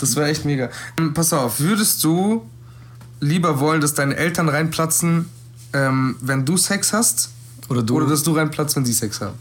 Das 0.00 0.16
wäre 0.16 0.28
echt 0.28 0.44
mega. 0.44 0.70
Hm, 0.98 1.12
Pass 1.14 1.32
auf, 1.32 1.60
würdest 1.60 2.02
du 2.04 2.48
lieber 3.20 3.60
wollen, 3.60 3.80
dass 3.80 3.94
deine 3.94 4.16
Eltern 4.16 4.48
reinplatzen, 4.48 5.26
ähm, 5.72 6.16
wenn 6.20 6.44
du 6.44 6.56
Sex 6.56 6.92
hast? 6.92 7.30
Oder 7.68 7.82
du. 7.82 7.96
Oder 7.96 8.06
dass 8.06 8.22
du 8.22 8.32
reinplatzt, 8.36 8.76
wenn 8.76 8.84
sie 8.84 8.92
Sex 8.92 9.20
haben? 9.20 9.34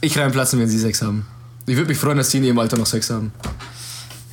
ich 0.00 0.18
reinplatzen, 0.18 0.58
wenn 0.60 0.68
sie 0.68 0.78
Sex 0.78 1.00
haben. 1.02 1.26
Ich 1.66 1.76
würde 1.76 1.88
mich 1.88 1.98
freuen, 1.98 2.18
dass 2.18 2.30
sie 2.30 2.38
in 2.38 2.44
ihrem 2.44 2.58
Alter 2.58 2.76
noch 2.76 2.86
Sex 2.86 3.08
haben. 3.10 3.32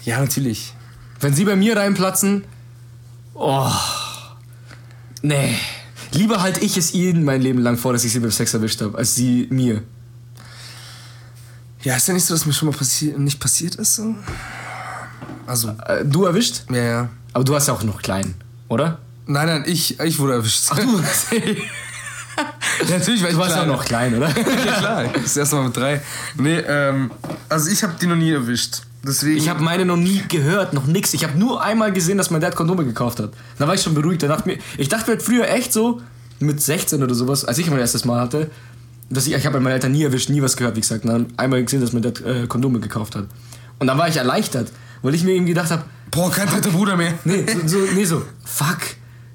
Ja, 0.03 0.19
natürlich. 0.19 0.73
Wenn 1.21 1.33
sie 1.33 1.45
bei 1.45 1.55
mir 1.55 1.77
reinplatzen, 1.77 2.43
oh, 3.41 3.71
nee. 5.21 5.55
Lieber 6.13 6.41
halte 6.41 6.59
ich 6.59 6.77
es 6.77 6.93
ihnen 6.93 7.23
mein 7.23 7.41
Leben 7.41 7.59
lang 7.59 7.77
vor, 7.77 7.93
dass 7.93 8.03
ich 8.03 8.11
sie 8.11 8.19
beim 8.19 8.31
Sex 8.31 8.53
erwischt 8.53 8.81
habe, 8.81 8.97
als 8.97 9.15
sie 9.15 9.47
mir. 9.49 9.81
Ja, 11.83 11.95
ist 11.95 12.07
ja 12.07 12.13
nicht 12.13 12.25
so, 12.25 12.33
dass 12.33 12.45
mir 12.45 12.53
schon 12.53 12.69
mal 12.69 12.77
passi 12.77 13.13
nicht 13.17 13.39
passiert 13.39 13.75
ist. 13.75 13.95
So? 13.95 14.15
Also, 15.47 15.69
Äh, 15.87 16.05
du 16.05 16.25
erwischt? 16.25 16.63
ja, 16.69 16.77
ja. 16.83 17.09
Aber 17.33 17.43
du 17.43 17.53
warst 17.53 17.67
ja 17.67 17.73
auch 17.73 17.83
noch 17.83 18.01
klein, 18.01 18.35
oder? 18.67 18.99
Nein, 19.25 19.47
nein, 19.47 19.63
ich, 19.65 19.99
ich 19.99 20.19
wurde 20.19 20.33
erwischt. 20.33 20.63
Ach, 20.69 20.77
du, 20.77 21.01
natürlich 22.89 23.23
ich 23.23 23.29
du 23.29 23.37
warst 23.37 23.55
ja 23.55 23.65
noch 23.65 23.85
klein, 23.85 24.15
oder? 24.15 24.27
ja, 24.65 24.79
klar. 24.79 25.05
Das 25.13 25.37
erste 25.37 25.55
Mal 25.55 25.65
mit 25.65 25.77
drei. 25.77 26.01
Nee, 26.35 26.57
ähm, 26.59 27.09
also 27.47 27.69
ich 27.69 27.81
habe 27.83 27.93
die 28.01 28.07
noch 28.07 28.15
nie 28.17 28.31
erwischt. 28.31 28.81
Deswegen. 29.03 29.37
Ich 29.37 29.49
habe 29.49 29.63
meine 29.63 29.85
noch 29.85 29.97
nie 29.97 30.21
gehört, 30.27 30.73
noch 30.73 30.85
nix. 30.85 31.13
Ich 31.13 31.23
habe 31.23 31.37
nur 31.37 31.61
einmal 31.61 31.91
gesehen, 31.91 32.17
dass 32.17 32.29
mein 32.29 32.41
Dad 32.41 32.55
Kondome 32.55 32.85
gekauft 32.85 33.19
hat. 33.19 33.31
Da 33.57 33.67
war 33.67 33.73
ich 33.73 33.81
schon 33.81 33.95
beruhigt. 33.95 34.21
Da 34.21 34.27
dachte 34.27 34.47
mir, 34.47 34.57
ich 34.77 34.89
dachte 34.89 35.09
mir 35.09 35.17
halt 35.17 35.23
früher 35.23 35.49
echt 35.49 35.73
so, 35.73 36.01
mit 36.39 36.61
16 36.61 37.01
oder 37.03 37.13
sowas, 37.13 37.45
als 37.45 37.57
ich 37.57 37.69
mein 37.69 37.79
erstes 37.79 38.05
Mal 38.05 38.19
hatte, 38.19 38.49
dass 39.09 39.27
ich, 39.27 39.33
ich 39.33 39.45
habe 39.45 39.59
meine 39.59 39.75
Eltern 39.75 39.91
nie 39.91 40.03
erwischt, 40.03 40.29
nie 40.29 40.41
was 40.41 40.57
gehört, 40.57 40.75
wie 40.75 40.81
gesagt. 40.81 41.05
Dann 41.05 41.27
einmal 41.37 41.63
gesehen, 41.63 41.81
dass 41.81 41.93
mein 41.93 42.01
Dad 42.01 42.21
äh, 42.21 42.47
Kondome 42.47 42.79
gekauft 42.79 43.15
hat. 43.15 43.25
Und 43.79 43.87
dann 43.87 43.97
war 43.97 44.07
ich 44.07 44.17
erleichtert, 44.17 44.71
weil 45.01 45.15
ich 45.15 45.23
mir 45.23 45.33
irgendwie 45.33 45.53
gedacht 45.53 45.71
habe, 45.71 45.83
Boah, 46.11 46.29
kein 46.29 46.47
dritter 46.47 46.71
Bruder 46.71 46.97
mehr. 46.97 47.13
Nee, 47.23 47.45
so, 47.47 47.67
so, 47.67 47.77
nee, 47.95 48.03
so, 48.03 48.21
fuck. 48.43 48.79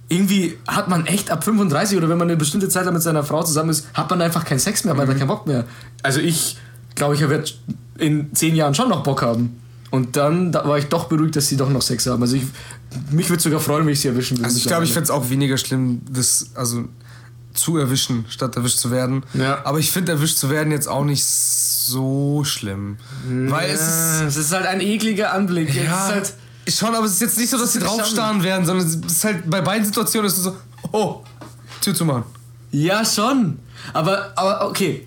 Irgendwie 0.09 0.59
hat 0.69 0.89
man 0.89 1.07
echt 1.07 1.31
ab 1.31 1.43
35 1.43 1.99
oder 1.99 2.09
wenn 2.09 2.19
man 2.19 2.29
eine 2.29 2.37
bestimmte 2.37 2.69
Zeit 2.69 2.91
mit 2.93 3.03
seiner 3.03 3.25
Frau 3.25 3.43
zusammen 3.43 3.71
ist, 3.71 3.89
hat 3.95 4.09
man 4.11 4.23
einfach 4.23 4.45
keinen 4.45 4.61
Sex 4.61 4.85
mehr, 4.85 4.97
weil 4.97 5.07
man 5.07 5.19
keinen 5.19 5.29
Bock 5.29 5.47
mehr. 5.47 5.65
Also 6.03 6.21
ich 6.21 6.59
glaube, 6.95 7.15
ich 7.15 7.29
werde 7.29 7.45
in 7.99 8.35
10 8.35 8.55
Jahren 8.55 8.75
schon 8.75 8.89
noch 8.89 9.03
Bock 9.03 9.23
haben. 9.23 9.61
Und 9.91 10.17
dann 10.17 10.53
da 10.53 10.67
war 10.67 10.79
ich 10.79 10.87
doch 10.87 11.05
beruhigt, 11.05 11.37
dass 11.37 11.47
sie 11.47 11.57
doch 11.57 11.71
noch 11.71 11.83
Sex 11.83 12.07
haben. 12.07 12.23
Also 12.23 12.37
ich, 12.37 12.43
mich 13.11 13.31
würde 13.31 13.43
sogar 13.43 13.61
freuen, 13.61 13.87
wenn 13.87 13.93
ich 13.93 14.01
sie 14.01 14.09
erwischen 14.09 14.37
würde. 14.37 14.47
Also 14.47 14.59
ich 14.59 14.67
glaube, 14.67 14.85
ich 14.85 14.93
fände 14.93 15.05
es 15.05 15.11
auch 15.11 15.31
weniger 15.31 15.57
schlimm, 15.57 16.03
das, 16.11 16.51
also 16.55 16.85
zu 17.55 17.79
erwischen, 17.79 18.27
statt 18.29 18.57
erwischt 18.57 18.79
zu 18.79 18.91
werden. 18.91 19.23
Ja. 19.35 19.65
Aber 19.65 19.79
ich 19.79 19.91
finde 19.91 20.13
erwischt 20.13 20.37
zu 20.37 20.51
werden 20.51 20.71
jetzt 20.73 20.89
auch 20.89 21.05
nicht 21.05 21.25
so 21.25 22.43
schlimm. 22.45 22.99
Weil 23.27 23.71
es 23.71 23.81
ist. 23.81 24.23
es 24.29 24.37
ist 24.37 24.53
halt 24.53 24.67
ein 24.67 24.81
ekliger 24.81 25.33
Anblick. 25.33 25.75
Ja, 25.75 26.09
halt, 26.09 26.35
schon, 26.69 26.95
aber 26.95 27.07
es 27.07 27.13
ist 27.13 27.21
jetzt 27.21 27.39
nicht 27.39 27.51
so, 27.51 27.59
dass 27.59 27.73
sie 27.73 27.79
draufstarren 27.79 28.43
werden, 28.43 28.67
sondern 28.67 28.87
es 28.87 28.97
ist 28.97 29.25
halt 29.25 29.49
bei 29.49 29.61
beiden 29.61 29.87
Situationen 29.87 30.27
ist 30.27 30.37
es 30.37 30.45
so, 30.45 30.57
oh, 30.93 31.23
Tür 31.81 31.95
zu 31.95 32.05
machen. 32.05 32.25
ja, 32.73 33.05
schon. 33.05 33.59
Aber, 33.93 34.33
aber 34.37 34.69
okay. 34.69 35.07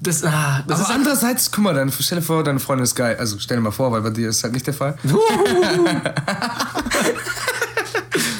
Das, 0.00 0.22
ah, 0.22 0.62
das 0.66 0.80
aber 0.80 0.88
ist 0.88 0.94
andererseits, 0.94 1.50
guck 1.50 1.64
mal, 1.64 1.74
deine, 1.74 1.90
stell 1.90 2.18
dir 2.18 2.24
vor, 2.24 2.44
deine 2.44 2.60
Freundin 2.60 2.84
ist 2.84 2.94
geil. 2.94 3.16
Also 3.18 3.38
stell 3.38 3.56
dir 3.56 3.62
mal 3.62 3.72
vor, 3.72 3.90
weil 3.90 4.00
bei 4.00 4.10
dir 4.10 4.28
ist 4.28 4.44
halt 4.44 4.52
nicht 4.52 4.66
der 4.66 4.74
Fall. 4.74 4.96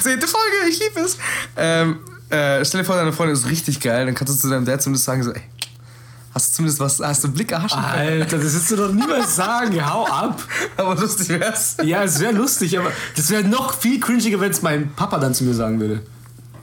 Zehnte 0.01 0.27
Folge, 0.27 0.55
ich 0.69 0.79
liebe 0.79 1.01
es. 1.01 1.17
Ähm, 1.57 1.99
äh, 2.29 2.63
stell 2.63 2.81
dir 2.81 2.85
vor, 2.85 2.95
deine 2.95 3.11
Freundin 3.11 3.35
ist 3.35 3.49
richtig 3.49 3.81
geil, 3.81 4.05
dann 4.05 4.15
kannst 4.15 4.33
du 4.33 4.37
zu 4.37 4.49
deinem 4.49 4.63
Dad 4.65 4.81
zumindest 4.81 5.05
sagen, 5.05 5.21
so, 5.23 5.31
ey, 5.33 5.41
hast 6.33 6.51
du 6.51 6.55
zumindest 6.55 6.79
was, 6.79 6.99
hast 6.99 7.23
du 7.23 7.27
einen 7.27 7.35
Blick 7.35 7.51
erhaschen 7.51 7.81
können? 7.81 8.21
Alter, 8.21 8.37
das 8.37 8.53
willst 8.53 8.71
du 8.71 8.75
doch 8.77 8.91
niemals 8.93 9.35
sagen. 9.35 9.85
Hau 9.85 10.05
ab. 10.05 10.41
Aber 10.77 10.95
lustig 10.95 11.29
wär's. 11.29 11.75
Ja, 11.83 12.03
es 12.03 12.19
wäre 12.19 12.31
lustig, 12.33 12.77
aber 12.77 12.91
das 13.15 13.29
wäre 13.29 13.43
noch 13.43 13.73
viel 13.73 13.99
cringiger, 13.99 14.39
wenn 14.39 14.51
es 14.51 14.61
mein 14.61 14.93
Papa 14.93 15.17
dann 15.19 15.33
zu 15.33 15.43
mir 15.43 15.53
sagen 15.53 15.79
würde. 15.79 16.01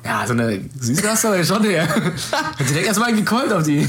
Ja, 0.05 0.25
so 0.27 0.33
eine 0.35 0.61
Süße 0.79 1.11
hast 1.11 1.25
du 1.25 1.29
aber 1.29 1.43
schon 1.43 1.65
her. 1.65 1.89
Hat 1.89 2.61
direkt 2.71 2.87
erstmal 2.87 3.13
gekollt 3.13 3.53
auf 3.53 3.65
die. 3.65 3.89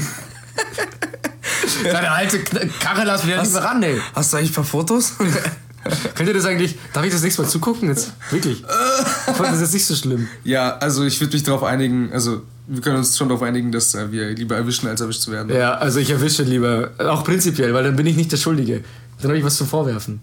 Deine 1.84 2.10
alte 2.10 2.38
Karre 2.80 3.04
lass 3.04 3.26
wieder 3.26 3.40
nicht 3.40 3.52
mehr 3.52 3.64
ran, 3.64 3.82
ey. 3.82 4.00
Hast 4.14 4.32
du 4.32 4.36
eigentlich 4.36 4.50
ein 4.50 4.54
paar 4.54 4.64
Fotos? 4.64 5.12
Könnt 6.14 6.28
ihr 6.28 6.34
das 6.34 6.44
eigentlich, 6.44 6.76
darf 6.92 7.04
ich 7.04 7.12
das 7.12 7.22
nächste 7.22 7.42
Mal 7.42 7.48
zugucken 7.48 7.88
jetzt? 7.88 8.12
Wirklich. 8.30 8.62
Ich 8.62 9.36
fand 9.36 9.52
das 9.52 9.60
jetzt 9.60 9.74
nicht 9.74 9.86
so 9.86 9.94
schlimm. 9.94 10.28
ja, 10.44 10.76
also 10.78 11.04
ich 11.04 11.20
würde 11.20 11.34
mich 11.34 11.42
darauf 11.44 11.62
einigen, 11.62 12.12
also 12.12 12.42
wir 12.66 12.82
können 12.82 12.96
uns 12.96 13.16
schon 13.16 13.28
darauf 13.28 13.42
einigen, 13.42 13.72
dass 13.72 13.94
äh, 13.94 14.10
wir 14.12 14.30
lieber 14.30 14.56
erwischen, 14.56 14.88
als 14.88 15.00
erwischt 15.00 15.22
zu 15.22 15.30
werden. 15.30 15.54
Ja, 15.54 15.74
also 15.74 16.00
ich 16.00 16.10
erwische 16.10 16.42
lieber, 16.42 16.90
auch 16.98 17.24
prinzipiell, 17.24 17.72
weil 17.72 17.84
dann 17.84 17.96
bin 17.96 18.06
ich 18.06 18.16
nicht 18.16 18.30
der 18.30 18.36
Schuldige. 18.36 18.84
Dann 19.20 19.30
habe 19.30 19.38
ich 19.38 19.44
was 19.44 19.56
zum 19.56 19.66
Vorwerfen. 19.66 20.20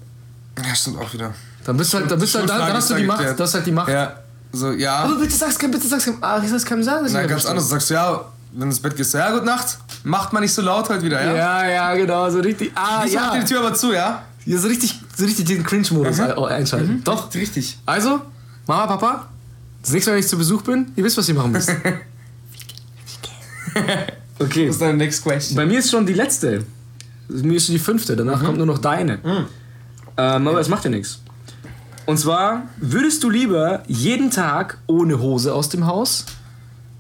Ja, 0.63 0.76
stimmt 0.76 1.00
auch 1.00 1.12
wieder. 1.13 1.34
Dann 1.65 1.78
bist 1.78 1.93
du 1.93 1.98
halt, 1.98 2.12
dann 2.12 2.19
bist 2.19 2.36
du 2.36 2.39
halt, 2.39 2.50
dann, 2.50 2.60
dann 2.60 2.74
hast 2.74 2.89
du 2.91 2.95
die 2.95 3.04
Macht, 3.04 3.39
das 3.39 3.50
ist 3.50 3.56
halt 3.56 3.65
die 3.65 3.71
Macht. 3.71 3.89
Ja, 3.89 4.19
so, 4.52 4.71
ja. 4.71 4.98
Aber 5.00 5.15
bitte 5.15 5.34
sag's 5.34 5.58
keinem, 5.58 5.71
bitte 5.71 5.88
sag's 5.88 6.06
keinem, 6.06 6.17
ah, 6.21 6.39
ich 6.43 6.50
sag's 6.50 6.65
keinem 6.65 6.84
sagen, 6.84 7.04
dass 7.04 7.13
Nein, 7.13 7.28
ganz 7.28 7.45
anders. 7.45 7.67
Sagst 7.67 7.89
du, 7.89 7.95
ja, 7.95 8.26
wenn 8.57 8.61
du 8.61 8.65
ins 8.67 8.79
Bett 8.79 8.95
gehst, 8.95 9.13
ja, 9.13 9.31
gute 9.31 9.45
Nacht. 9.45 9.77
Macht 10.03 10.33
man 10.33 10.41
nicht 10.43 10.53
so 10.53 10.61
laut 10.61 10.87
heute 10.89 11.03
wieder, 11.03 11.23
ja? 11.23 11.35
Ja, 11.35 11.67
ja, 11.69 11.95
genau, 11.95 12.29
so 12.29 12.39
richtig. 12.39 12.71
Ah, 12.75 13.01
Wieso 13.03 13.15
ja. 13.15 13.37
die 13.37 13.45
Tür 13.45 13.59
aber 13.59 13.73
zu, 13.73 13.93
ja? 13.93 14.23
Ja, 14.45 14.57
so 14.57 14.67
richtig, 14.67 14.99
so 15.17 15.25
richtig 15.25 15.45
den 15.45 15.63
Cringe-Modus 15.63 16.19
ein- 16.19 16.31
einschalten. 16.37 17.01
Doch. 17.03 17.33
Richtig. 17.33 17.77
Also, 17.85 18.21
Mama, 18.67 18.85
Papa, 18.87 19.27
das 19.81 19.91
nächste 19.91 20.11
Mal, 20.11 20.15
wenn 20.15 20.23
ich 20.23 20.27
zu 20.29 20.37
Besuch 20.37 20.61
bin, 20.61 20.91
ihr 20.95 21.03
wisst, 21.03 21.17
was 21.17 21.27
ihr 21.27 21.35
machen 21.35 21.51
müsst. 21.51 21.69
okay. 24.39 24.67
Das 24.67 24.75
ist 24.75 24.81
deine 24.81 24.97
next 24.97 25.23
question. 25.23 25.55
Bei 25.55 25.65
mir 25.65 25.79
ist 25.79 25.89
schon 25.91 26.05
die 26.05 26.13
letzte. 26.13 26.63
Mir 27.27 27.57
ist 27.57 27.65
schon 27.65 27.73
die 27.73 27.79
fünfte, 27.79 28.15
danach 28.15 28.43
kommt 28.43 28.57
nur 28.57 28.67
noch 28.67 28.77
deine. 28.77 29.19
Ähm, 30.17 30.47
aber 30.47 30.59
es 30.59 30.69
macht 30.69 30.83
ja 30.83 30.89
nichts. 30.91 31.19
Und 32.05 32.19
zwar, 32.19 32.63
würdest 32.77 33.23
du 33.23 33.29
lieber 33.31 33.81
jeden 33.87 34.29
Tag 34.29 34.77
ohne 34.85 35.19
Hose 35.19 35.53
aus 35.53 35.69
dem 35.69 35.87
Haus 35.87 36.25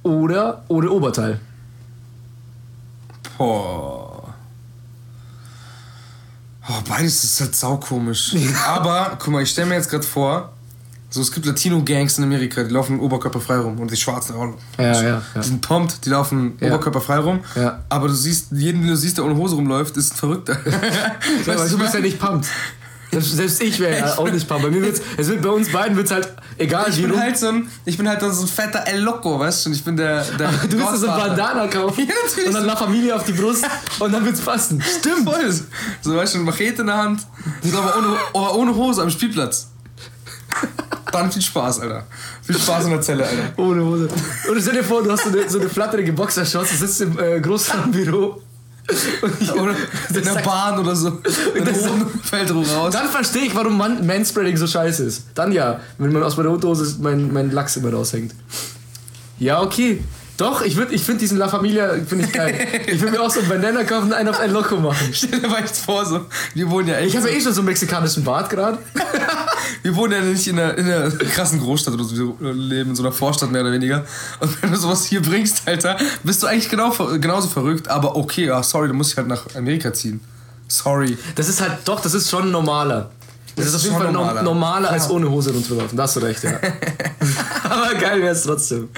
oder 0.01 0.63
ohne 0.67 0.89
Oberteil? 0.89 1.39
Boah. 3.37 4.33
Oh, 6.67 6.81
beides 6.89 7.23
ist 7.23 7.39
halt 7.41 7.55
saukomisch. 7.55 8.35
Aber, 8.67 9.17
guck 9.19 9.33
mal, 9.33 9.43
ich 9.43 9.49
stelle 9.51 9.67
mir 9.67 9.75
jetzt 9.75 9.89
gerade 9.89 10.03
vor, 10.05 10.51
so 11.11 11.21
es 11.21 11.31
gibt 11.31 11.45
Latino-Gangs 11.45 12.17
in 12.17 12.23
Amerika, 12.23 12.63
die 12.63 12.71
laufen 12.73 12.99
oberkörperfrei 12.99 13.57
rum 13.57 13.79
und 13.79 13.91
die 13.91 13.95
Schwarzen 13.95 14.35
auch. 14.35 14.53
Ja, 14.79 14.91
ja, 14.93 15.03
ja. 15.03 15.21
Die 15.35 15.47
sind 15.47 15.61
pumped, 15.61 16.03
die 16.05 16.09
laufen 16.09 16.57
Ja. 16.59 16.67
oberkörperfrei 16.69 17.19
rum. 17.19 17.39
Ja. 17.55 17.83
Aber 17.89 18.07
du 18.07 18.13
siehst, 18.15 18.47
jeden, 18.51 18.81
den 18.81 18.89
du 18.89 18.97
siehst, 18.97 19.17
der 19.17 19.25
ohne 19.25 19.35
Hose 19.35 19.55
rumläuft, 19.55 19.95
ist 19.97 20.13
ein 20.13 20.17
Verrückter. 20.17 20.57
Ja, 21.45 21.53
aber 21.53 21.69
du 21.69 21.77
bist 21.77 21.93
ja 21.93 21.99
nicht 21.99 22.19
pumped. 22.19 22.47
Selbst, 23.21 23.61
ich 23.61 23.79
wäre 23.79 23.97
ja 23.97 24.17
auch 24.17 24.29
nicht 24.29 24.47
pumped. 24.47 24.63
Bei, 24.63 24.69
mir 24.71 24.81
wird's, 24.81 25.01
es 25.17 25.27
wird, 25.27 25.41
bei 25.41 25.49
uns 25.49 25.71
beiden 25.71 25.95
wird 25.95 26.07
es 26.07 26.11
halt 26.11 26.29
egal, 26.57 26.87
Ich 26.89 27.01
bin 27.01 27.11
rum. 27.11 27.19
halt 27.19 27.37
so 27.37 27.47
ein, 27.49 27.69
ich 27.85 27.97
bin 27.97 28.07
halt 28.07 28.19
so 28.21 28.27
ein 28.27 28.47
fetter 28.47 28.85
El 28.87 29.01
Loco, 29.01 29.39
weißt 29.39 29.65
du? 29.65 29.71
Ich 29.71 29.83
bin 29.83 29.95
der, 29.97 30.23
der 30.23 30.49
Du 30.69 30.77
wirst 30.79 30.97
so 31.01 31.09
ein. 31.09 31.19
Bandana 31.19 31.67
kaufen 31.69 32.07
Ja, 32.07 32.13
natürlich. 32.25 32.47
und 32.49 32.53
dann 32.55 32.65
La 32.65 32.75
Familie 32.75 33.15
auf 33.15 33.23
die 33.23 33.33
Brust 33.33 33.65
und 33.99 34.11
dann 34.11 34.25
wird's 34.25 34.41
passen. 34.41 34.81
Stimmt. 34.99 35.29
Voll. 35.29 35.51
So, 36.01 36.15
weißt 36.15 36.33
du, 36.33 36.37
eine 36.39 36.45
Machete 36.45 36.81
in 36.81 36.87
der 36.87 36.97
Hand, 36.97 37.21
so, 37.63 37.77
aber, 37.77 37.97
ohne, 37.97 38.17
aber 38.33 38.55
ohne 38.55 38.75
Hose 38.75 39.01
am 39.01 39.09
Spielplatz. 39.09 39.67
Dann 41.11 41.31
viel 41.31 41.41
Spaß, 41.41 41.79
Alter. 41.81 42.05
Viel 42.43 42.57
Spaß 42.57 42.85
in 42.85 42.89
der 42.91 43.01
Zelle, 43.01 43.23
Alter. 43.25 43.53
Ohne 43.57 43.83
Hose. 43.85 44.09
Und 44.49 44.61
stell 44.61 44.73
dir 44.73 44.83
vor, 44.83 45.01
du 45.03 45.11
hast 45.11 45.23
so 45.23 45.29
eine, 45.29 45.49
so 45.49 45.59
eine 45.59 45.69
flatterige 45.69 46.11
Boxershorts, 46.13 46.71
du 46.71 46.75
sitzt 46.77 47.01
im 47.01 47.17
äh, 47.19 47.39
Großraumbüro. 47.39 48.41
Oder 49.55 49.75
in 50.13 50.23
der 50.23 50.41
Bahn 50.43 50.79
oder 50.79 50.95
so. 50.95 51.07
Und 51.57 51.67
das- 51.67 51.87
oben 51.89 52.07
fällt 52.23 52.51
rum 52.51 52.63
raus. 52.63 52.93
Dann 52.93 53.07
verstehe 53.09 53.43
ich, 53.43 53.55
warum 53.55 53.77
Man 53.77 54.05
Manspreading 54.05 54.57
so 54.57 54.67
scheiße 54.67 55.03
ist. 55.03 55.23
Dann 55.33 55.51
ja, 55.51 55.79
wenn 55.97 56.11
man 56.13 56.21
aus 56.23 56.37
meiner 56.37 56.51
Unterhose 56.51 56.95
mein, 57.01 57.33
mein 57.33 57.51
Lachs 57.51 57.77
immer 57.77 57.91
raushängt. 57.91 58.35
Ja, 59.39 59.61
okay. 59.61 60.03
Doch, 60.37 60.61
ich, 60.63 60.75
würd- 60.75 60.89
ich 60.91 61.01
finde 61.01 61.19
diesen 61.21 61.37
La 61.37 61.47
Familia 61.47 61.93
finde 62.07 62.25
ich 62.25 62.33
geil. 62.33 62.53
Ich 62.87 63.01
will 63.01 63.09
mir 63.11 63.21
auch 63.21 63.31
so 63.31 63.39
einen 63.39 63.47
Bandana 63.47 63.83
kaufen 63.85 64.07
und 64.07 64.13
einen 64.13 64.27
auf 64.27 64.39
ein 64.39 64.51
Loco 64.51 64.75
machen. 64.77 65.09
Stell 65.13 65.39
dir 65.39 65.47
mal 65.47 65.63
echt 65.63 65.77
vor, 65.77 66.05
so. 66.05 66.25
Wir 66.53 66.69
wohnen 66.69 66.89
ja 66.89 66.95
echt. 66.95 67.07
Ich 67.09 67.15
habe 67.15 67.27
so, 67.27 67.31
ja 67.31 67.37
eh 67.37 67.41
schon 67.41 67.53
so 67.53 67.61
einen 67.61 67.67
mexikanischen 67.67 68.23
Bart 68.25 68.49
gerade. 68.49 68.77
wir 69.83 69.95
wohnen 69.95 70.11
ja 70.13 70.19
nicht 70.21 70.45
in 70.47 70.59
einer, 70.59 70.77
in 70.77 70.85
einer 70.91 71.09
krassen 71.11 71.59
Großstadt 71.61 71.93
oder 71.93 72.03
so. 72.03 72.35
Wir 72.39 72.53
leben 72.53 72.89
in 72.89 72.95
so 72.97 73.03
einer 73.03 73.13
Vorstadt 73.13 73.49
mehr 73.51 73.61
oder 73.61 73.71
weniger. 73.71 74.03
Und 74.41 74.61
wenn 74.61 74.71
du 74.71 74.77
sowas 74.77 75.05
hier 75.05 75.21
bringst, 75.21 75.61
Alter, 75.67 75.95
bist 76.23 76.43
du 76.43 76.47
eigentlich 76.47 76.67
genau, 76.69 76.91
genauso 77.17 77.47
verrückt. 77.47 77.87
Aber 77.87 78.17
okay, 78.17 78.47
ja, 78.47 78.61
sorry, 78.61 78.89
du 78.89 78.93
musst 78.93 79.11
dich 79.11 79.17
halt 79.17 79.27
nach 79.27 79.43
Amerika 79.55 79.93
ziehen. 79.93 80.19
Sorry. 80.67 81.17
Das 81.35 81.47
ist 81.47 81.61
halt, 81.61 81.77
doch, 81.85 82.01
das 82.01 82.13
ist 82.13 82.29
schon 82.29 82.51
normaler. 82.51 83.09
Das, 83.55 83.65
Das 83.67 83.67
ist 83.67 83.75
auf 83.75 83.83
jeden 83.83 83.95
Fall 83.95 84.11
normaler, 84.11 84.43
normaler. 84.43 84.89
als 84.89 85.05
Ja. 85.05 85.11
ohne 85.11 85.29
Hose 85.29 85.51
rumzulaufen. 85.53 85.95
Da 85.95 86.03
hast 86.03 86.17
du 86.17 86.19
recht, 86.19 86.43
ja. 86.43 86.59
Aber 87.63 87.93
geil 87.95 88.21
wäre 88.21 88.33
es 88.33 88.43
trotzdem. 88.43 88.89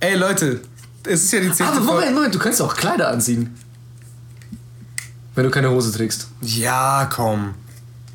Ey, 0.00 0.16
Leute, 0.16 0.60
es 1.04 1.24
ist 1.24 1.32
ja 1.32 1.40
die 1.40 1.52
zehnte 1.52 1.64
Aber 1.72 1.74
Folge. 1.82 1.92
Moment, 1.92 2.14
Moment, 2.14 2.34
du 2.34 2.38
kannst 2.38 2.60
auch 2.62 2.74
Kleider 2.74 3.08
anziehen. 3.08 3.54
Wenn 5.34 5.44
du 5.44 5.50
keine 5.50 5.70
Hose 5.70 5.92
trägst. 5.92 6.28
Ja, 6.42 7.08
komm. 7.12 7.54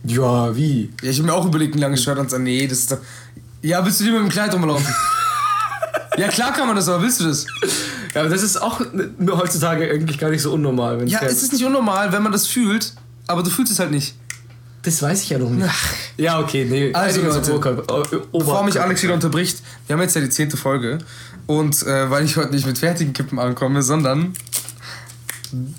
Ja, 0.04 0.56
wie? 0.56 0.92
Ja, 1.02 1.10
ich 1.10 1.18
hab 1.20 1.26
mir 1.26 1.34
auch 1.34 1.46
überlegt, 1.46 1.76
ein 1.76 1.80
langes 1.80 2.04
Shirt 2.04 2.18
anzuziehen. 2.18 2.44
Nee, 2.44 2.68
das 2.68 2.80
ist 2.80 2.92
doch. 2.92 2.98
Ja, 3.62 3.84
willst 3.84 4.00
du 4.00 4.04
lieber 4.04 4.18
mit 4.20 4.28
dem 4.30 4.32
Kleid 4.32 4.54
rumlaufen? 4.54 4.86
ja, 6.18 6.28
klar 6.28 6.54
kann 6.54 6.68
man 6.68 6.76
das, 6.76 6.88
aber 6.88 7.02
willst 7.02 7.20
du 7.22 7.26
das? 7.26 7.46
Ja, 8.14 8.22
aber 8.22 8.30
das 8.30 8.44
ist 8.44 8.58
auch 8.62 8.80
heutzutage 9.32 9.90
eigentlich 9.90 10.20
gar 10.20 10.30
nicht 10.30 10.42
so 10.42 10.54
unnormal. 10.54 11.00
Wenn 11.00 11.08
Ja, 11.08 11.22
es 11.24 11.42
ist 11.42 11.54
nicht 11.54 11.66
unnormal, 11.66 12.12
wenn 12.12 12.22
man 12.22 12.32
das 12.32 12.46
fühlt, 12.48 12.94
aber 13.28 13.42
du 13.42 13.50
fühlst 13.50 13.72
es 13.72 13.80
halt 13.80 13.90
nicht. 13.92 14.16
das 14.84 15.02
weiß 15.02 15.24
ich 15.24 15.30
ja 15.32 15.40
noch 15.40 15.50
nicht. 15.50 15.68
Ja, 16.18 16.40
okay, 16.40 16.66
nee. 16.70 16.94
Also, 16.94 17.22
auf 17.28 17.36
Leute, 17.36 17.54
Oberkörper- 17.54 18.22
O- 18.32 18.38
Bevor 18.40 18.64
mich. 18.64 18.80
Alex 18.80 19.02
wieder 19.02 19.16
unterbricht, 19.16 19.64
wir 19.88 19.96
haben 19.96 20.02
jetzt 20.04 20.16
ja 20.16 20.22
die 20.22 20.30
zehnte 20.30 20.58
Folge. 20.58 21.00
Und 21.48 21.84
äh, 21.84 22.10
weil 22.10 22.26
ich 22.26 22.38
heute 22.38 22.52
nicht 22.52 22.66
mit 22.66 22.78
fertigen 22.78 23.14
Kippen 23.14 23.40
ankomme, 23.40 23.82
sondern 23.84 24.34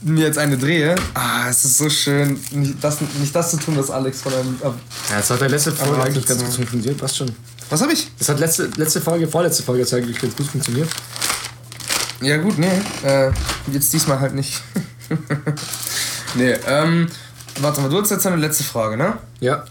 mir 0.03 0.27
jetzt 0.27 0.39
eine 0.39 0.57
drehe. 0.57 0.95
Ah, 1.15 1.49
es 1.49 1.65
ist 1.65 1.79
so 1.79 1.91
schön, 1.91 2.39
nicht 2.53 2.77
das, 2.83 3.01
nicht 3.01 3.35
das 3.35 3.51
zu 3.51 3.57
tun, 3.59 3.77
was 3.77 3.91
Alex 3.91 4.23
von 4.23 4.33
einem. 4.33 4.57
Äh, 4.63 4.67
Ja, 5.11 5.17
das 5.19 5.31
hat 5.31 5.41
der 5.41 5.49
letzte 5.49 5.73
Folge 5.73 6.03
eigentlich 6.03 6.27
ganz 6.27 6.43
gut 6.45 6.55
funktioniert, 6.55 6.97
passt 6.99 7.17
schon. 7.17 7.31
was 7.69 7.81
habe 7.83 7.93
ich? 7.93 8.11
Das 8.19 8.29
hat 8.29 8.39
letzte, 8.39 8.71
letzte 8.77 9.01
Folge, 9.01 9.27
vorletzte 9.29 9.63
Folge 9.63 9.83
jetzt 9.83 9.93
eigentlich 9.93 10.19
ganz 10.21 10.37
gut 10.37 10.47
funktioniert. 10.47 10.89
Ja, 12.23 12.39
gut, 12.39 12.59
nee. 12.59 12.81
Äh, 13.05 13.31
jetzt 13.73 13.93
diesmal 13.93 14.21
halt 14.21 14.35
nicht. 14.35 14.63
nee, 16.35 16.53
ähm. 16.67 17.09
Warte 17.61 17.81
mal, 17.81 17.89
du 17.89 18.01
hast 18.01 18.11
jetzt 18.11 18.27
eine 18.27 18.37
letzte 18.37 18.65
Frage, 18.65 18.97
ne? 18.99 19.15
Ja. 19.41 19.65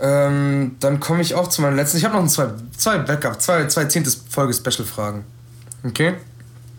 Ähm, 0.00 0.76
dann 0.80 1.00
komme 1.00 1.22
ich 1.22 1.34
auch 1.34 1.48
zu 1.48 1.62
meiner 1.62 1.76
letzten. 1.76 1.98
Ich 1.98 2.04
habe 2.04 2.14
noch 2.14 2.22
ein 2.22 2.28
zwei, 2.28 2.48
zwei 2.76 2.98
Backup, 2.98 3.40
zwei, 3.40 3.66
zwei 3.66 3.84
zehntes 3.84 4.22
Folge-Special-Fragen. 4.28 5.24
Okay? 5.84 6.14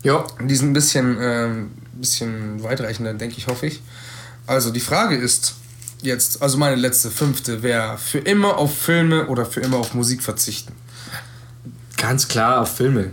Ja. 0.02 0.24
Die 0.40 0.54
sind 0.56 0.70
ein 0.70 0.72
bisschen, 0.72 1.16
ähm, 1.20 1.70
bisschen 1.94 2.62
weitreichender, 2.62 3.14
denke 3.14 3.36
ich, 3.38 3.46
hoffe 3.46 3.66
ich. 3.66 3.82
Also, 4.46 4.70
die 4.70 4.80
Frage 4.80 5.16
ist: 5.16 5.54
Jetzt, 6.02 6.42
also 6.42 6.58
meine 6.58 6.76
letzte, 6.76 7.10
fünfte, 7.10 7.62
wäre 7.62 7.96
für 7.96 8.18
immer 8.18 8.58
auf 8.58 8.76
Filme 8.76 9.26
oder 9.28 9.46
für 9.46 9.60
immer 9.60 9.78
auf 9.78 9.94
Musik 9.94 10.22
verzichten. 10.22 10.74
Ganz 11.96 12.28
klar 12.28 12.60
auf 12.60 12.76
Filme. 12.76 13.12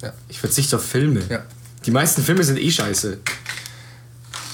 Ja. 0.00 0.12
Ich 0.28 0.38
verzichte 0.38 0.76
auf 0.76 0.84
Filme. 0.84 1.22
Ja. 1.28 1.42
Die 1.84 1.90
meisten 1.90 2.22
Filme 2.22 2.44
sind 2.44 2.60
eh 2.60 2.70
scheiße. 2.70 3.18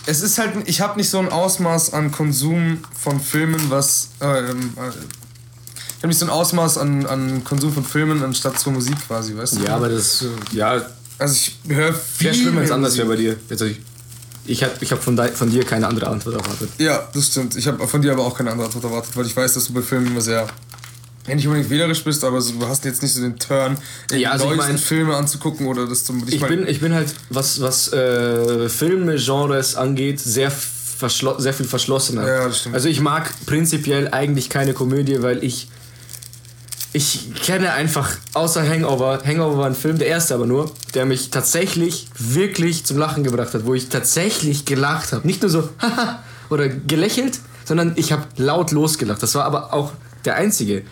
Es 0.07 0.21
ist 0.21 0.39
halt, 0.39 0.53
ich 0.67 0.81
habe 0.81 0.99
nicht 0.99 1.11
so 1.11 1.19
ein 1.19 1.29
Ausmaß 1.29 1.93
an 1.93 2.11
Konsum 2.11 2.79
von 2.99 3.21
Filmen, 3.21 3.71
was. 3.71 4.09
Ähm, 4.21 4.73
äh, 4.77 4.89
ich 4.89 5.99
habe 5.99 6.09
nicht 6.09 6.19
so 6.19 6.27
ein 6.27 6.31
Ausmaß 6.31 6.79
an, 6.79 7.07
an 7.07 7.45
Konsum 7.45 7.73
von 7.73 7.85
Filmen 7.85 8.23
anstatt 8.25 8.59
zur 8.59 8.73
Musik 8.73 8.97
quasi, 9.07 9.37
weißt 9.37 9.59
du? 9.59 9.65
Ja, 9.65 9.77
aber 9.77 9.89
das, 9.89 10.23
äh, 10.23 10.57
ja, 10.57 10.83
Also 11.19 11.35
ich 11.35 11.59
höre 11.69 11.95
viel. 11.95 12.27
wäre 12.27 12.35
schlimm, 12.35 12.57
wenn 12.57 12.65
es 12.65 12.71
anders 12.73 12.97
wäre 12.97 13.07
bei 13.07 13.17
dir. 13.17 13.37
Jetzt, 13.49 13.63
ich 13.63 13.81
ich 14.45 14.63
habe 14.65 14.73
ich 14.81 14.91
hab 14.91 15.01
von, 15.01 15.17
von 15.35 15.51
dir 15.51 15.65
keine 15.65 15.87
andere 15.87 16.09
Antwort 16.09 16.35
erwartet. 16.35 16.71
Ja, 16.79 17.09
das 17.15 17.27
stimmt. 17.29 17.55
Ich 17.57 17.69
habe 17.69 17.87
von 17.87 18.03
dir 18.03 18.11
aber 18.13 18.25
auch 18.25 18.37
keine 18.37 18.51
andere 18.51 18.67
Antwort 18.67 18.85
erwartet, 18.85 19.17
weil 19.17 19.27
ich 19.27 19.37
weiß, 19.37 19.55
dass 19.55 19.67
du 19.67 19.73
bei 19.73 19.83
Filmen 19.83 20.09
immer 20.09 20.21
sehr. 20.21 20.49
Nicht 21.27 21.47
unbedingt 21.47 21.71
wählerisch 21.71 22.03
bist, 22.03 22.25
aber 22.25 22.41
so, 22.41 22.53
du 22.55 22.67
hast 22.67 22.85
jetzt 22.85 23.01
nicht 23.03 23.15
so 23.15 23.21
den 23.21 23.39
Turn, 23.39 23.77
Ja, 24.11 24.33
also 24.33 24.47
ich 24.47 24.57
neuesten 24.57 24.73
mein- 24.73 24.79
Filme 24.79 25.17
anzugucken 25.17 25.67
oder 25.69 25.87
das 25.87 26.05
zum. 26.05 26.23
Ich 26.27 26.41
mein- 26.41 26.51
bin, 26.51 26.67
ich 26.69 26.81
bin 26.81 26.93
halt, 26.95 27.15
was, 27.31 27.61
was 27.61 27.93
äh, 27.93 28.69
Filme, 28.69 29.17
Genres 29.17 29.77
angeht, 29.77 30.19
sehr, 30.19 30.51
sehr 31.39 31.55
viel 31.55 31.67
verschlossener. 31.67 32.27
Ja, 32.27 32.49
das 32.49 32.59
stimmt. 32.61 32.75
Also 32.75 32.89
ich 32.89 33.01
mag 33.01 33.31
prinzipiell 33.47 34.09
eigentlich 34.09 34.49
keine 34.49 34.75
Komödie, 34.75 35.23
weil 35.23 35.43
ich 35.45 35.69
ich 36.95 37.33
kenne 37.43 37.73
einfach, 37.73 38.11
außer 38.35 38.69
Hangover, 38.69 39.23
Hangover 39.25 39.57
war 39.59 39.67
ein 39.67 39.75
Film, 39.75 39.99
der 39.99 40.09
erste 40.09 40.35
aber 40.35 40.45
nur, 40.47 40.71
der 40.93 41.07
mich 41.07 41.31
tatsächlich 41.31 42.09
wirklich 42.19 42.85
zum 42.85 42.99
Lachen 42.99 43.25
gebracht 43.25 43.55
hat, 43.55 43.65
wo 43.65 43.73
ich 43.73 43.89
tatsächlich 43.89 44.67
gelacht 44.67 45.13
habe. 45.13 45.27
Nicht 45.27 45.41
nur 45.41 45.51
so, 45.51 45.69
haha, 45.81 46.19
oder 46.51 46.69
gelächelt, 46.69 47.39
sondern 47.65 47.93
ich 47.97 48.13
habe 48.13 48.25
laut 48.37 48.73
losgelacht. 48.73 49.23
Das 49.23 49.35
war 49.35 49.45
aber 49.45 49.73
auch 49.73 49.93
der 50.27 50.35
einzige. 50.35 50.83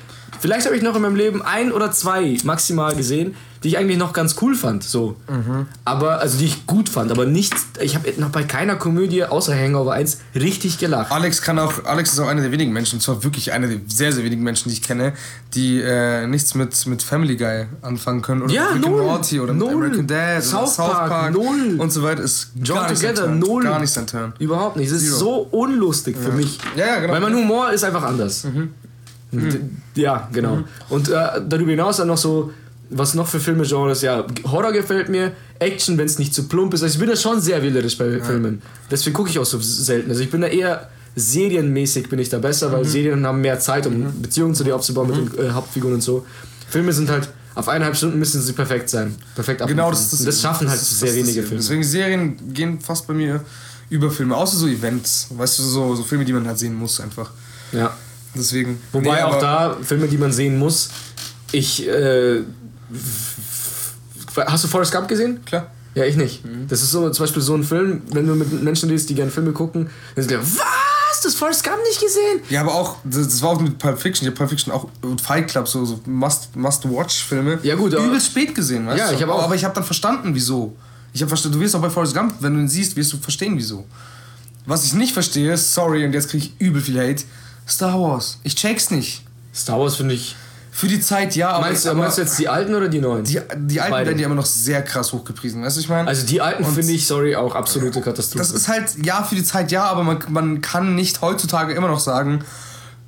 Vielleicht 0.40 0.66
habe 0.66 0.76
ich 0.76 0.82
noch 0.82 0.96
in 0.96 1.02
meinem 1.02 1.16
Leben 1.16 1.42
ein 1.42 1.70
oder 1.70 1.92
zwei 1.92 2.36
maximal 2.44 2.94
gesehen, 2.96 3.34
die 3.62 3.68
ich 3.68 3.76
eigentlich 3.78 3.98
noch 3.98 4.14
ganz 4.14 4.36
cool 4.40 4.54
fand, 4.54 4.82
so. 4.82 5.16
Aber, 5.84 6.20
also 6.20 6.38
die 6.38 6.46
ich 6.46 6.66
gut 6.66 6.88
fand, 6.88 7.10
aber 7.12 7.26
nicht, 7.26 7.52
ich 7.78 7.94
habe 7.94 8.10
noch 8.16 8.30
bei 8.30 8.42
keiner 8.44 8.76
Komödie 8.76 9.22
außer 9.24 9.54
Hangover 9.54 9.92
1 9.92 10.18
richtig 10.34 10.78
gelacht. 10.78 11.12
Alex 11.12 11.42
kann 11.42 11.58
auch, 11.58 11.84
Alex 11.84 12.14
ist 12.14 12.18
auch 12.20 12.28
einer 12.28 12.40
der 12.40 12.52
wenigen 12.52 12.72
Menschen, 12.72 12.94
und 12.96 13.00
zwar 13.02 13.22
wirklich 13.22 13.52
einer 13.52 13.66
der 13.68 13.80
sehr, 13.86 14.12
sehr 14.12 14.24
wenigen 14.24 14.42
Menschen, 14.42 14.70
die 14.70 14.76
ich 14.76 14.82
kenne, 14.82 15.12
die 15.52 15.78
äh, 15.78 16.26
nichts 16.26 16.54
mit, 16.54 16.86
mit 16.86 17.02
Family 17.02 17.36
Guy 17.36 17.66
anfangen 17.82 18.22
können 18.22 18.40
oder 18.42 18.52
Ja, 18.54 18.72
mit 18.72 18.82
Rick. 18.82 18.92
Morty 18.92 19.40
oder 19.40 19.52
Null. 19.52 19.74
mit 19.74 19.76
American 19.76 20.06
Dad 20.06 20.42
South 20.42 20.54
oder 20.62 20.66
South 20.68 20.92
Park, 20.94 21.08
Park, 21.10 21.32
null. 21.34 21.74
und 21.76 21.90
so 21.92 22.02
weiter 22.02 22.22
ist 22.22 22.52
gar 22.66 22.88
nicht 22.88 22.98
sein 22.98 23.10
Together, 23.14 23.26
Turn. 23.26 23.38
null. 23.40 23.62
Gar 23.64 23.80
nicht 23.80 23.92
sein 23.92 24.06
Turn. 24.06 24.32
Überhaupt 24.38 24.76
nicht. 24.78 24.86
Es 24.90 25.02
ist 25.02 25.18
Zero. 25.18 25.18
so 25.18 25.48
unlustig 25.50 26.16
für 26.16 26.32
mich. 26.32 26.56
Ja, 26.76 26.86
ja, 26.86 27.00
genau. 27.00 27.12
Weil 27.12 27.20
mein 27.20 27.34
Humor 27.34 27.70
ist 27.72 27.84
einfach 27.84 28.04
anders. 28.04 28.46
D- 29.32 29.60
Ja, 30.00 30.28
genau. 30.32 30.60
Und 30.88 31.08
äh, 31.08 31.12
darüber 31.48 31.70
hinaus 31.70 31.98
dann 31.98 32.08
noch 32.08 32.18
so, 32.18 32.52
was 32.90 33.14
noch 33.14 33.26
für 33.28 33.38
Filme-Genres, 33.40 34.02
ja, 34.02 34.26
Horror 34.44 34.72
gefällt 34.72 35.08
mir, 35.08 35.32
Action, 35.60 35.96
wenn 35.98 36.06
es 36.06 36.18
nicht 36.18 36.34
zu 36.34 36.44
plump 36.48 36.74
ist. 36.74 36.82
Also 36.82 36.94
ich 36.94 36.98
bin 37.00 37.08
da 37.08 37.16
schon 37.16 37.40
sehr 37.40 37.62
wählerisch 37.62 37.96
bei 37.98 38.20
Filmen. 38.20 38.62
Deswegen 38.90 39.14
gucke 39.14 39.30
ich 39.30 39.38
auch 39.38 39.44
so 39.44 39.58
selten. 39.60 40.10
Also 40.10 40.22
ich 40.22 40.30
bin 40.30 40.40
da 40.40 40.46
eher 40.48 40.88
serienmäßig 41.16 42.08
bin 42.08 42.18
ich 42.18 42.28
da 42.28 42.38
besser, 42.38 42.72
weil 42.72 42.84
Serien 42.84 43.24
haben 43.26 43.40
mehr 43.40 43.58
Zeit, 43.60 43.86
um 43.86 44.20
Beziehungen 44.22 44.54
zu 44.54 44.64
dir 44.64 44.74
aufzubauen 44.76 45.08
mit 45.08 45.16
den 45.38 45.46
äh, 45.46 45.50
Hauptfiguren 45.50 45.94
und 45.94 46.00
so. 46.02 46.24
Filme 46.68 46.92
sind 46.92 47.10
halt, 47.10 47.28
auf 47.54 47.68
eineinhalb 47.68 47.96
Stunden 47.96 48.18
müssen 48.18 48.40
sie 48.40 48.52
perfekt 48.52 48.88
sein. 48.88 49.14
Perfekt 49.34 49.64
Genau, 49.66 49.90
das 49.90 50.02
ist 50.02 50.12
das. 50.12 50.20
Und 50.20 50.26
das 50.26 50.40
schaffen 50.40 50.68
halt 50.68 50.80
das 50.80 50.98
sehr 51.00 51.08
das 51.08 51.16
wenige 51.16 51.40
das- 51.40 51.48
Filme. 51.48 51.62
Deswegen 51.62 51.84
Serien 51.84 52.54
gehen 52.54 52.80
fast 52.80 53.06
bei 53.06 53.14
mir 53.14 53.40
über 53.90 54.10
Filme, 54.10 54.36
außer 54.36 54.56
so 54.56 54.66
Events. 54.68 55.26
Weißt 55.30 55.58
du, 55.58 55.62
so, 55.64 55.94
so 55.96 56.02
Filme, 56.04 56.24
die 56.24 56.32
man 56.32 56.46
halt 56.46 56.58
sehen 56.58 56.74
muss 56.74 57.00
einfach. 57.00 57.30
Ja. 57.72 57.92
Deswegen. 58.34 58.80
Wobei 58.92 59.16
Nee, 59.16 59.22
auch 59.22 59.38
da 59.40 59.76
Filme, 59.82 60.06
die 60.08 60.16
man 60.18 60.32
sehen 60.32 60.58
muss. 60.58 60.90
Ich. 61.52 61.86
Äh, 61.88 62.42
hast 64.46 64.64
du 64.64 64.68
Forrest 64.68 64.92
Gump 64.92 65.08
gesehen? 65.08 65.44
Klar. 65.44 65.70
Ja, 65.94 66.04
ich 66.04 66.16
nicht. 66.16 66.44
Mhm. 66.44 66.68
Das 66.68 66.82
ist 66.82 66.92
so 66.92 67.10
zum 67.10 67.24
Beispiel 67.24 67.42
so 67.42 67.54
ein 67.54 67.64
Film, 67.64 68.02
wenn 68.12 68.26
du 68.26 68.34
mit 68.36 68.62
Menschen 68.62 68.88
redest, 68.88 69.10
die 69.10 69.14
gerne 69.16 69.30
Filme 69.32 69.50
gucken, 69.52 69.90
dann 70.14 70.22
sind 70.24 70.30
die, 70.30 70.38
was? 70.38 70.56
Du 71.22 71.28
hast 71.28 71.36
Forrest 71.36 71.64
Gump 71.64 71.76
nicht 71.86 72.00
gesehen? 72.00 72.40
Ja, 72.48 72.60
aber 72.62 72.72
auch, 72.74 72.96
das, 73.04 73.26
das 73.28 73.42
war 73.42 73.50
auch 73.50 73.60
mit 73.60 73.76
Pulp 73.78 74.00
Fiction. 74.00 74.24
Ich 74.26 74.28
habe 74.28 74.36
Pulp 74.38 74.50
Fiction 74.50 74.72
auch 74.72 74.86
und 75.02 75.20
Fight 75.20 75.48
Club, 75.48 75.66
so, 75.68 75.84
so 75.84 76.00
Must-Watch-Filme. 76.06 77.58
Ja, 77.62 77.74
gut, 77.74 77.94
aber- 77.94 78.04
Übelst 78.06 78.28
spät 78.28 78.54
gesehen, 78.54 78.86
weißt 78.86 78.98
Ja, 78.98 79.08
du? 79.10 79.16
ich 79.16 79.22
hab 79.22 79.28
auch- 79.28 79.42
Aber 79.42 79.54
ich 79.56 79.64
habe 79.64 79.74
dann 79.74 79.84
verstanden, 79.84 80.30
wieso. 80.34 80.76
Ich 81.12 81.20
habe 81.20 81.28
verstanden, 81.28 81.58
du 81.58 81.64
wirst 81.64 81.74
auch 81.76 81.80
bei 81.82 81.90
Forrest 81.90 82.14
Gump, 82.14 82.34
wenn 82.40 82.54
du 82.54 82.60
ihn 82.60 82.68
siehst, 82.68 82.96
wirst 82.96 83.12
du 83.12 83.18
verstehen, 83.18 83.54
wieso. 83.58 83.84
Was 84.64 84.84
ich 84.84 84.92
nicht 84.94 85.12
verstehe, 85.12 85.56
sorry, 85.58 86.04
und 86.06 86.12
jetzt 86.12 86.30
kriege 86.30 86.44
ich 86.46 86.52
übel 86.66 86.80
viel 86.80 86.98
Hate. 86.98 87.24
Star 87.68 88.00
Wars. 88.00 88.38
Ich 88.42 88.54
check's 88.56 88.90
nicht. 88.90 89.24
Star 89.54 89.78
Wars 89.78 89.96
finde 89.96 90.14
ich. 90.14 90.36
Für 90.72 90.86
die 90.86 91.00
Zeit 91.00 91.34
ja, 91.34 91.50
aber. 91.50 91.66
Meinst, 91.66 91.84
du- 91.84 91.90
aber 91.90 91.98
meinst 92.00 92.16
du 92.18 92.22
jetzt 92.22 92.38
die 92.38 92.48
alten 92.48 92.74
oder 92.74 92.88
die 92.88 93.00
neuen? 93.00 93.24
die, 93.24 93.40
die 93.56 93.80
alten 93.80 93.90
Beide. 93.90 94.06
werden 94.10 94.18
ja 94.20 94.26
immer 94.26 94.36
noch 94.36 94.46
sehr 94.46 94.82
krass 94.82 95.12
hochgepriesen, 95.12 95.62
weißt 95.62 95.76
du, 95.76 95.80
ich 95.80 95.88
meine? 95.88 96.08
also 96.08 96.24
die 96.24 96.40
alten 96.40 96.64
finde 96.64 96.92
ich, 96.92 97.06
sorry, 97.06 97.34
auch 97.36 97.54
absolute 97.54 98.00
Katastrophe. 98.00 98.38
Das 98.38 98.52
ist 98.52 98.68
halt, 98.68 98.84
ja, 99.04 99.22
für 99.24 99.34
die 99.34 99.42
Zeit 99.44 99.72
ja, 99.72 99.84
aber 99.84 100.04
man, 100.04 100.18
man 100.28 100.60
kann 100.60 100.94
nicht 100.94 101.20
heutzutage 101.22 101.74
immer 101.74 101.88
noch 101.88 101.98
sagen, 102.00 102.44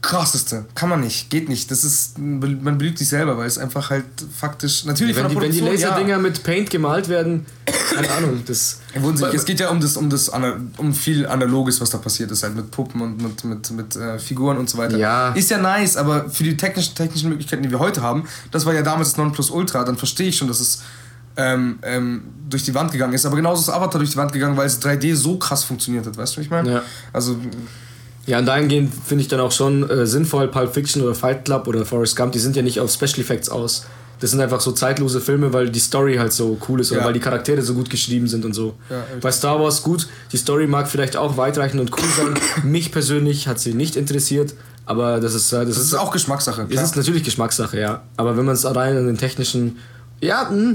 krasseste. 0.02 0.64
Kann 0.74 0.88
man 0.88 1.00
nicht, 1.00 1.30
geht 1.30 1.48
nicht. 1.48 1.70
Das 1.70 1.84
ist, 1.84 2.18
man 2.18 2.76
belügt 2.76 2.98
sich 2.98 3.08
selber, 3.08 3.38
weil 3.38 3.46
es 3.46 3.56
einfach 3.56 3.88
halt 3.90 4.04
faktisch, 4.36 4.84
natürlich 4.84 5.14
wenn, 5.16 5.22
von 5.22 5.30
die, 5.30 5.38
der 5.38 5.44
wenn 5.44 5.52
die 5.52 5.60
Laserdinger 5.60 6.08
ja. 6.08 6.18
mit 6.18 6.42
Paint 6.42 6.70
gemalt 6.70 7.08
werden, 7.08 7.46
keine 7.94 8.10
Ahnung, 8.10 8.42
das. 8.44 8.80
Sie- 8.92 9.24
Es 9.32 9.44
geht 9.44 9.60
ja 9.60 9.70
um 9.70 9.80
das, 9.80 9.96
um 9.96 10.10
das, 10.10 10.30
um 10.76 10.92
viel 10.92 11.26
Analoges, 11.26 11.80
was 11.80 11.90
da 11.90 11.98
passiert 11.98 12.32
ist, 12.32 12.42
halt 12.42 12.56
mit 12.56 12.70
Puppen 12.72 13.00
und 13.00 13.22
mit, 13.22 13.44
mit, 13.44 13.70
mit 13.70 13.96
äh, 13.96 14.18
Figuren 14.18 14.58
und 14.58 14.68
so 14.68 14.76
weiter. 14.76 14.96
Ja. 14.98 15.28
Ist 15.30 15.50
ja 15.50 15.58
nice, 15.58 15.96
aber 15.96 16.28
für 16.28 16.42
die 16.44 16.56
technischen, 16.56 16.94
technischen 16.96 17.28
Möglichkeiten, 17.28 17.62
die 17.62 17.70
wir 17.70 17.78
heute 17.78 18.02
haben, 18.02 18.24
das 18.50 18.66
war 18.66 18.74
ja 18.74 18.82
damals 18.82 19.10
das 19.10 19.18
Nonplusultra, 19.18 19.84
dann 19.84 19.96
verstehe 19.96 20.28
ich 20.28 20.36
schon, 20.36 20.48
dass 20.48 20.58
es 20.60 20.82
ähm, 21.36 21.78
ähm, 21.82 22.24
durch 22.50 22.64
die 22.64 22.74
Wand 22.74 22.90
gegangen 22.92 23.12
ist. 23.14 23.24
Aber 23.24 23.36
genauso 23.36 23.62
ist 23.62 23.68
Avatar 23.68 23.98
durch 24.00 24.10
die 24.10 24.16
Wand 24.16 24.32
gegangen, 24.32 24.56
weil 24.56 24.66
es 24.66 24.82
3D 24.82 25.14
so 25.14 25.38
krass 25.38 25.64
funktioniert 25.64 26.04
hat, 26.06 26.16
weißt 26.16 26.34
du, 26.34 26.38
was 26.40 26.44
ich 26.44 26.50
meine? 26.50 26.70
Ja. 26.72 26.82
Also, 27.12 27.36
Ja, 28.26 28.38
und 28.38 28.46
dahingehend 28.46 28.92
finde 29.06 29.22
ich 29.22 29.28
dann 29.28 29.40
auch 29.40 29.50
schon 29.52 29.88
äh, 29.90 30.06
sinnvoll, 30.06 30.48
Pulp 30.48 30.72
Fiction 30.74 31.02
oder 31.02 31.14
Fight 31.14 31.44
Club 31.44 31.66
oder 31.66 31.84
Forrest 31.84 32.14
Gump, 32.16 32.32
die 32.32 32.38
sind 32.38 32.54
ja 32.54 32.62
nicht 32.62 32.78
auf 32.78 32.90
Special 32.92 33.18
Effects 33.20 33.48
aus. 33.48 33.84
Das 34.20 34.30
sind 34.30 34.40
einfach 34.40 34.60
so 34.60 34.70
zeitlose 34.70 35.20
Filme, 35.20 35.52
weil 35.52 35.68
die 35.70 35.80
Story 35.80 36.14
halt 36.14 36.32
so 36.32 36.56
cool 36.68 36.80
ist 36.80 36.92
oder 36.92 37.00
Ja. 37.00 37.06
weil 37.06 37.12
die 37.14 37.18
Charaktere 37.20 37.60
so 37.62 37.74
gut 37.74 37.90
geschrieben 37.90 38.28
sind 38.28 38.44
und 38.44 38.54
so. 38.54 38.74
Ja. 38.88 39.02
Bei 39.20 39.32
Star 39.32 39.58
Wars 39.60 39.82
gut, 39.82 40.06
die 40.30 40.36
Story 40.36 40.68
mag 40.68 40.86
vielleicht 40.88 41.16
auch 41.16 41.36
weitreichend 41.36 41.80
und 41.80 41.90
cool 41.92 42.08
sein. 42.16 42.34
Mich 42.70 42.92
persönlich 42.92 43.48
hat 43.48 43.58
sie 43.58 43.74
nicht 43.74 43.96
interessiert, 43.96 44.54
aber 44.86 45.18
das 45.18 45.34
ist, 45.34 45.52
äh, 45.52 45.64
das 45.66 45.74
das 45.74 45.84
ist 45.86 45.94
auch 45.94 46.12
Geschmackssache. 46.12 46.62
es 46.62 46.68
Klar. 46.68 46.84
ist 46.84 46.94
natürlich 46.96 47.24
Geschmackssache, 47.24 47.80
ja. 47.80 48.02
Aber 48.16 48.36
wenn 48.36 48.44
man 48.44 48.54
es 48.54 48.64
rein 48.64 48.96
in 48.96 49.06
den 49.06 49.18
technischen. 49.18 49.78
Ja, 50.20 50.48
mh. 50.48 50.74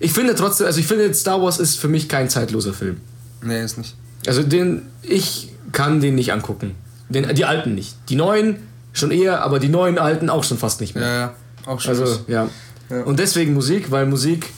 ich 0.00 0.12
finde 0.12 0.34
trotzdem, 0.34 0.66
also 0.66 0.80
ich 0.80 0.88
finde 0.88 1.14
Star 1.14 1.40
Wars 1.40 1.60
ist 1.60 1.76
für 1.78 1.86
mich 1.86 2.08
kein 2.08 2.28
zeitloser 2.28 2.72
Film. 2.72 2.96
Nee, 3.42 3.62
ist 3.62 3.78
nicht. 3.78 3.94
Also 4.26 4.42
den, 4.42 4.82
ich 5.02 5.52
kann 5.72 6.00
den 6.00 6.14
nicht 6.14 6.32
angucken. 6.32 6.74
Den, 7.08 7.34
die 7.34 7.44
alten 7.44 7.74
nicht. 7.74 7.96
Die 8.08 8.16
neuen 8.16 8.56
schon 8.92 9.10
eher, 9.10 9.42
aber 9.42 9.58
die 9.58 9.68
neuen 9.68 9.98
alten 9.98 10.30
auch 10.30 10.44
schon 10.44 10.58
fast 10.58 10.80
nicht 10.80 10.94
mehr. 10.94 11.04
Ja, 11.04 11.18
ja. 11.18 11.34
Auch 11.66 11.80
schon. 11.80 11.90
Also, 11.90 12.20
ja. 12.28 12.48
Ja. 12.90 13.02
Und 13.02 13.18
deswegen 13.18 13.54
Musik, 13.54 13.90
weil 13.90 14.06
Musik 14.06 14.50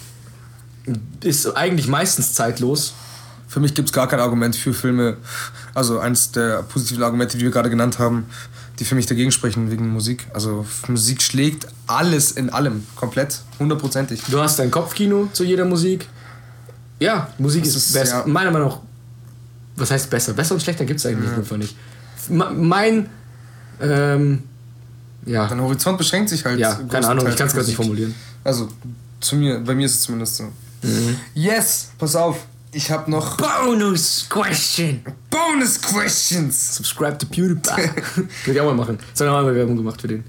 ist 1.23 1.57
eigentlich 1.57 1.89
meistens 1.89 2.35
zeitlos. 2.35 2.95
Für 3.47 3.61
mich 3.61 3.75
gibt 3.75 3.89
es 3.89 3.93
gar 3.93 4.09
kein 4.09 4.21
Argument 4.21 4.55
für 4.55 4.75
Filme. 4.75 5.17
Also 5.75 5.99
eins 5.99 6.33
der 6.33 6.63
positiven 6.63 7.03
Argumente, 7.03 7.39
die 7.39 7.45
wir 7.45 7.51
gerade 7.51 7.71
genannt 7.71 7.99
haben, 7.99 8.27
die 8.79 8.85
für 8.85 8.95
mich 8.95 9.07
dagegen 9.07 9.33
sprechen 9.33 9.71
wegen 9.71 9.89
Musik. 9.89 10.27
Also 10.35 10.67
Musik 10.87 11.23
schlägt 11.23 11.67
alles 11.87 12.33
in 12.33 12.51
allem, 12.51 12.87
komplett, 12.95 13.41
hundertprozentig. 13.59 14.23
Du 14.29 14.39
hast 14.41 14.59
dein 14.59 14.71
Kopfkino 14.71 15.29
zu 15.33 15.45
jeder 15.45 15.65
Musik. 15.65 16.07
Ja, 17.01 17.29
Musik 17.39 17.65
Das 17.65 17.75
ist, 17.75 17.97
ist, 17.97 18.13
ja. 18.13 18.25
Meiner 18.27 18.51
Meinung 18.51 18.69
nach. 18.69 18.81
Was 19.79 19.91
heißt 19.91 20.11
besser? 20.11 20.33
Besser 20.33 20.55
und 20.55 20.61
schlechter 20.61 20.85
gibt 20.85 21.01
es 21.01 21.07
eigentlich 21.07 21.31
einfach 21.31 21.57
nicht. 21.57 21.77
Mein. 22.29 23.09
Ähm, 23.81 24.43
ja. 25.25 25.47
Dein 25.47 25.61
Horizont 25.61 25.99
beschränkt 25.99 26.31
sich 26.31 26.45
halt. 26.45 26.59
Ja, 26.59 26.75
keine 26.75 27.09
Ahnung, 27.09 27.27
ich 27.27 27.37
größtenteils 27.37 27.39
kann 27.39 27.47
es 27.47 27.53
gerade 27.55 27.67
nicht 27.67 27.77
formulieren. 27.77 28.15
Also, 28.45 28.69
zu 29.21 29.37
mir, 29.37 29.61
bei 29.61 29.75
mir 29.75 29.87
ist 29.87 29.95
es 29.95 30.01
zumindest 30.03 30.37
so. 30.37 30.45
Mhm. 30.83 31.17
Yes, 31.35 31.91
pass 31.99 32.17
auf. 32.17 32.39
Ich 32.73 32.91
habe 32.91 33.11
noch 33.11 33.37
Bonus 33.39 34.27
Question! 34.29 35.03
Bonus 35.31 35.81
Questions. 35.81 36.77
Subscribe 36.77 37.17
to 37.17 37.27
PewDiePie. 37.27 37.91
Würde 38.45 38.53
ich 38.53 38.61
auch 38.61 38.67
mal 38.67 38.75
machen. 38.75 38.99
Jetzt 39.09 39.21
haben 39.21 39.29
wir 39.29 39.43
mal 39.43 39.55
Werbung 39.55 39.77
gemacht 39.77 40.01
für 40.01 40.09
den. 40.09 40.25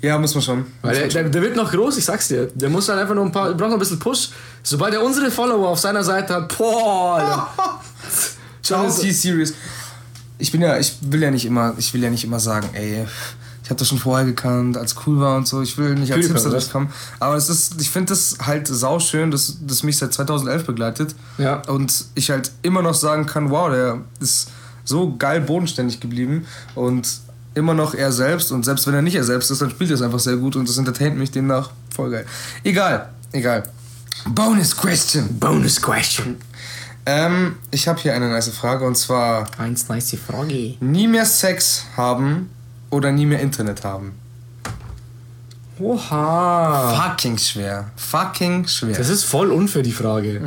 Ja, 0.00 0.18
muss 0.18 0.34
man 0.34 0.42
schon. 0.42 0.66
Weil 0.82 0.94
der, 0.94 1.08
der, 1.08 1.28
der 1.28 1.42
wird 1.42 1.56
noch 1.56 1.70
groß, 1.70 1.96
ich 1.96 2.04
sag's 2.04 2.28
dir. 2.28 2.46
Der 2.54 2.68
muss 2.68 2.88
halt 2.88 2.98
einfach 2.98 3.14
noch 3.14 3.24
ein 3.24 3.30
paar, 3.30 3.48
braucht 3.54 3.70
noch 3.70 3.72
ein 3.72 3.78
bisschen 3.78 4.00
Push. 4.00 4.30
Sobald 4.62 4.94
er 4.94 5.02
unsere 5.02 5.30
Follower 5.30 5.68
auf 5.68 5.78
seiner 5.78 6.02
Seite 6.02 6.34
hat, 6.34 6.56
boah, 6.56 7.48
Ciao, 8.62 8.88
Schau, 8.88 9.02
T-Series. 9.02 9.54
Ich 10.38 10.52
bin 10.52 10.60
ja, 10.60 10.78
ich 10.78 10.94
will 11.02 11.22
ja 11.22 11.30
nicht 11.30 11.44
immer, 11.44 11.74
ich 11.78 11.92
will 11.94 12.02
ja 12.02 12.10
nicht 12.10 12.24
immer 12.24 12.40
sagen, 12.40 12.68
ey, 12.74 13.06
ich 13.62 13.70
habe 13.70 13.78
das 13.78 13.88
schon 13.88 13.98
vorher 13.98 14.26
gekannt, 14.26 14.76
als 14.76 14.96
cool 15.06 15.20
war 15.20 15.36
und 15.36 15.46
so. 15.46 15.62
Ich 15.62 15.78
will 15.78 15.94
nicht 15.94 16.12
als 16.12 16.26
Hipster 16.26 16.50
durchkommen. 16.50 16.88
Aber 17.20 17.36
es 17.36 17.48
ist, 17.48 17.80
ich 17.80 17.90
finde 17.90 18.10
das 18.10 18.38
halt 18.44 18.66
sauschön, 18.66 19.30
dass 19.30 19.58
das 19.60 19.82
mich 19.82 19.98
seit 19.98 20.12
2011 20.12 20.66
begleitet. 20.66 21.14
Ja. 21.38 21.62
Und 21.68 22.06
ich 22.14 22.30
halt 22.30 22.50
immer 22.62 22.82
noch 22.82 22.94
sagen 22.94 23.26
kann, 23.26 23.50
wow, 23.50 23.70
der 23.70 24.00
ist 24.20 24.48
so 24.84 25.16
geil 25.16 25.40
bodenständig 25.40 26.00
geblieben 26.00 26.46
und 26.74 27.08
immer 27.54 27.74
noch 27.74 27.94
er 27.94 28.10
selbst. 28.10 28.50
Und 28.50 28.64
selbst 28.64 28.86
wenn 28.86 28.94
er 28.94 29.02
nicht 29.02 29.14
er 29.14 29.24
selbst 29.24 29.50
ist, 29.50 29.62
dann 29.62 29.70
spielt 29.70 29.90
er 29.90 29.94
es 29.94 30.02
einfach 30.02 30.18
sehr 30.18 30.36
gut 30.36 30.56
und 30.56 30.68
das 30.68 30.76
entertaint 30.78 31.16
mich 31.16 31.30
demnach 31.30 31.70
voll 31.94 32.10
geil. 32.10 32.26
Egal, 32.64 33.10
egal. 33.30 33.62
Bonus 34.26 34.76
Question. 34.76 35.38
Bonus 35.38 35.80
Question. 35.80 36.36
Ähm, 37.04 37.56
ich 37.70 37.88
habe 37.88 38.00
hier 38.00 38.14
eine 38.14 38.28
nice 38.28 38.48
Frage 38.50 38.84
und 38.86 38.96
zwar: 38.96 39.46
Eins 39.58 39.88
nice 39.88 40.16
Frage. 40.16 40.76
Nie 40.80 41.08
mehr 41.08 41.26
Sex 41.26 41.86
haben 41.96 42.50
oder 42.90 43.10
nie 43.10 43.26
mehr 43.26 43.40
Internet 43.40 43.84
haben? 43.84 44.12
Oha. 45.78 46.94
Fucking 46.94 47.38
schwer. 47.38 47.90
Fucking 47.96 48.68
schwer. 48.68 48.96
Das 48.96 49.08
ist 49.08 49.24
voll 49.24 49.50
unfair, 49.50 49.82
die 49.82 49.92
Frage. 49.92 50.40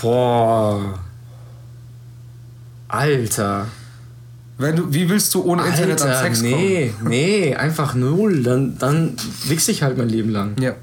Boah. 0.00 0.98
Alter. 2.88 3.66
Wenn 4.56 4.74
du, 4.74 4.92
wie 4.92 5.08
willst 5.08 5.32
du 5.34 5.44
ohne 5.44 5.64
Internet 5.64 6.02
an 6.02 6.08
Alter, 6.08 6.22
Sex 6.22 6.40
nee, 6.42 6.92
nee, 7.04 7.54
einfach 7.54 7.94
null. 7.94 8.42
Dann, 8.42 8.76
dann 8.78 9.14
wichse 9.44 9.70
ich 9.70 9.82
halt 9.84 9.96
mein 9.96 10.08
Leben 10.08 10.30
lang. 10.30 10.54
kommen? 10.54 10.64
Ja. 10.64 10.74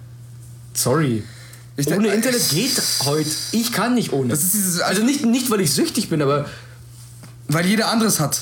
Sorry. 0.73 1.23
Ich 1.77 1.87
ohne 1.87 2.03
denk- 2.03 2.15
Internet 2.15 2.49
geht 2.49 2.81
heute. 3.05 3.29
Ich 3.51 3.71
kann 3.71 3.95
nicht 3.95 4.13
ohne. 4.13 4.33
Dieses- 4.35 4.79
also 4.79 5.03
nicht, 5.03 5.25
nicht, 5.25 5.49
weil 5.49 5.61
ich 5.61 5.71
süchtig 5.73 6.09
bin, 6.09 6.21
aber 6.21 6.45
Weil 7.47 7.67
jeder 7.67 7.89
anderes 7.91 8.19
hat. 8.19 8.41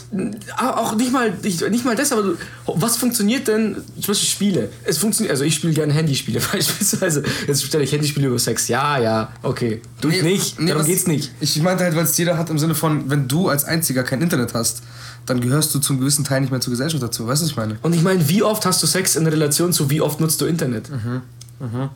Ah, 0.55 0.77
auch 0.77 0.95
nicht 0.95 1.11
mal, 1.11 1.33
nicht, 1.43 1.69
nicht 1.69 1.83
mal 1.83 1.93
das, 1.93 2.13
aber 2.13 2.35
was 2.65 2.95
funktioniert 2.95 3.49
denn, 3.49 3.75
zum 3.95 4.07
Beispiel 4.13 4.29
Spiele? 4.29 4.69
Es 4.85 4.97
funktioniert, 4.97 5.31
also 5.31 5.43
ich 5.43 5.55
spiele 5.55 5.73
gerne 5.73 5.91
Handyspiele 5.91 6.39
beispielsweise. 6.53 7.21
Jetzt 7.45 7.65
stelle 7.65 7.83
ich 7.83 7.91
Handyspiele 7.91 8.27
über 8.27 8.39
Sex. 8.39 8.69
Ja, 8.69 8.97
ja, 8.99 9.33
okay. 9.41 9.81
Du 9.99 10.07
Nee, 10.07 10.21
nicht, 10.21 10.57
nee, 10.57 10.67
darum 10.67 10.83
was- 10.83 10.87
geht's 10.87 11.05
nicht. 11.05 11.31
Ich 11.41 11.61
meinte 11.61 11.83
halt, 11.83 11.97
weil 11.97 12.05
es 12.05 12.17
jeder 12.17 12.37
hat 12.37 12.49
im 12.49 12.57
Sinne 12.57 12.75
von, 12.75 13.09
wenn 13.09 13.27
du 13.27 13.49
als 13.49 13.65
Einziger 13.65 14.03
kein 14.03 14.21
Internet 14.21 14.53
hast, 14.53 14.83
dann 15.25 15.41
gehörst 15.41 15.75
du 15.75 15.79
zum 15.79 15.99
gewissen 15.99 16.23
Teil 16.23 16.39
nicht 16.39 16.51
mehr 16.51 16.61
zur 16.61 16.71
Gesellschaft 16.71 17.03
dazu. 17.03 17.27
Weißt 17.27 17.41
du, 17.41 17.45
was 17.45 17.51
ich 17.51 17.57
meine? 17.57 17.77
Und 17.81 17.91
ich 17.93 18.03
meine, 18.03 18.29
wie 18.29 18.41
oft 18.41 18.65
hast 18.65 18.81
du 18.83 18.87
Sex 18.87 19.17
in 19.17 19.27
Relation 19.27 19.73
zu 19.73 19.89
wie 19.89 19.99
oft 19.99 20.21
nutzt 20.21 20.39
du 20.39 20.45
Internet? 20.45 20.89
Mhm, 20.89 21.89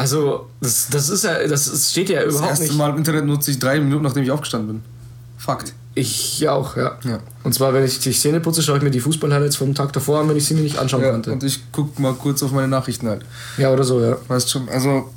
Also, 0.00 0.48
das, 0.60 0.88
das 0.90 1.08
ist 1.08 1.24
ja, 1.24 1.46
das 1.46 1.66
ist- 1.68 1.90
steht 1.92 2.08
ja 2.10 2.24
Das 2.24 2.34
überhaupt 2.34 2.50
erste 2.50 2.64
nicht. 2.66 2.76
Mal 2.76 2.96
Internet 2.96 3.24
nutze 3.26 3.50
ich 3.50 3.58
drei 3.58 3.78
Minuten, 3.80 4.02
nachdem 4.02 4.22
ich 4.22 4.30
aufgestanden 4.30 4.68
bin. 4.68 4.82
Fakt. 5.38 5.72
Ich 5.94 6.46
auch, 6.48 6.76
ja. 6.76 6.98
Ja. 7.04 7.18
Und 7.42 7.52
zwar, 7.54 7.74
wenn 7.74 7.84
ich 7.84 7.98
die 7.98 8.12
Zähne 8.12 8.40
putze, 8.40 8.62
schaue 8.62 8.76
ich 8.78 8.82
mir 8.82 8.90
die 8.90 9.00
Fußball-Highlights 9.00 9.56
vom 9.56 9.74
Tag 9.74 9.92
davor 9.92 10.20
an, 10.20 10.28
wenn 10.28 10.36
ich 10.36 10.46
sie 10.46 10.54
mir 10.54 10.60
nicht 10.60 10.78
anschauen 10.78 11.02
Ja, 11.02 11.10
konnte. 11.10 11.32
und 11.32 11.42
ich 11.42 11.60
guck 11.72 11.98
mal 11.98 12.14
kurz 12.14 12.42
auf 12.42 12.52
meine 12.52 12.68
Nachrichten 12.68 13.08
halt. 13.08 13.22
Ja, 13.58 13.70
oder 13.72 13.82
so, 13.84 14.00
ja. 14.00 14.16
Weißt 14.28 14.50
schon, 14.50 14.68
also 14.68 15.10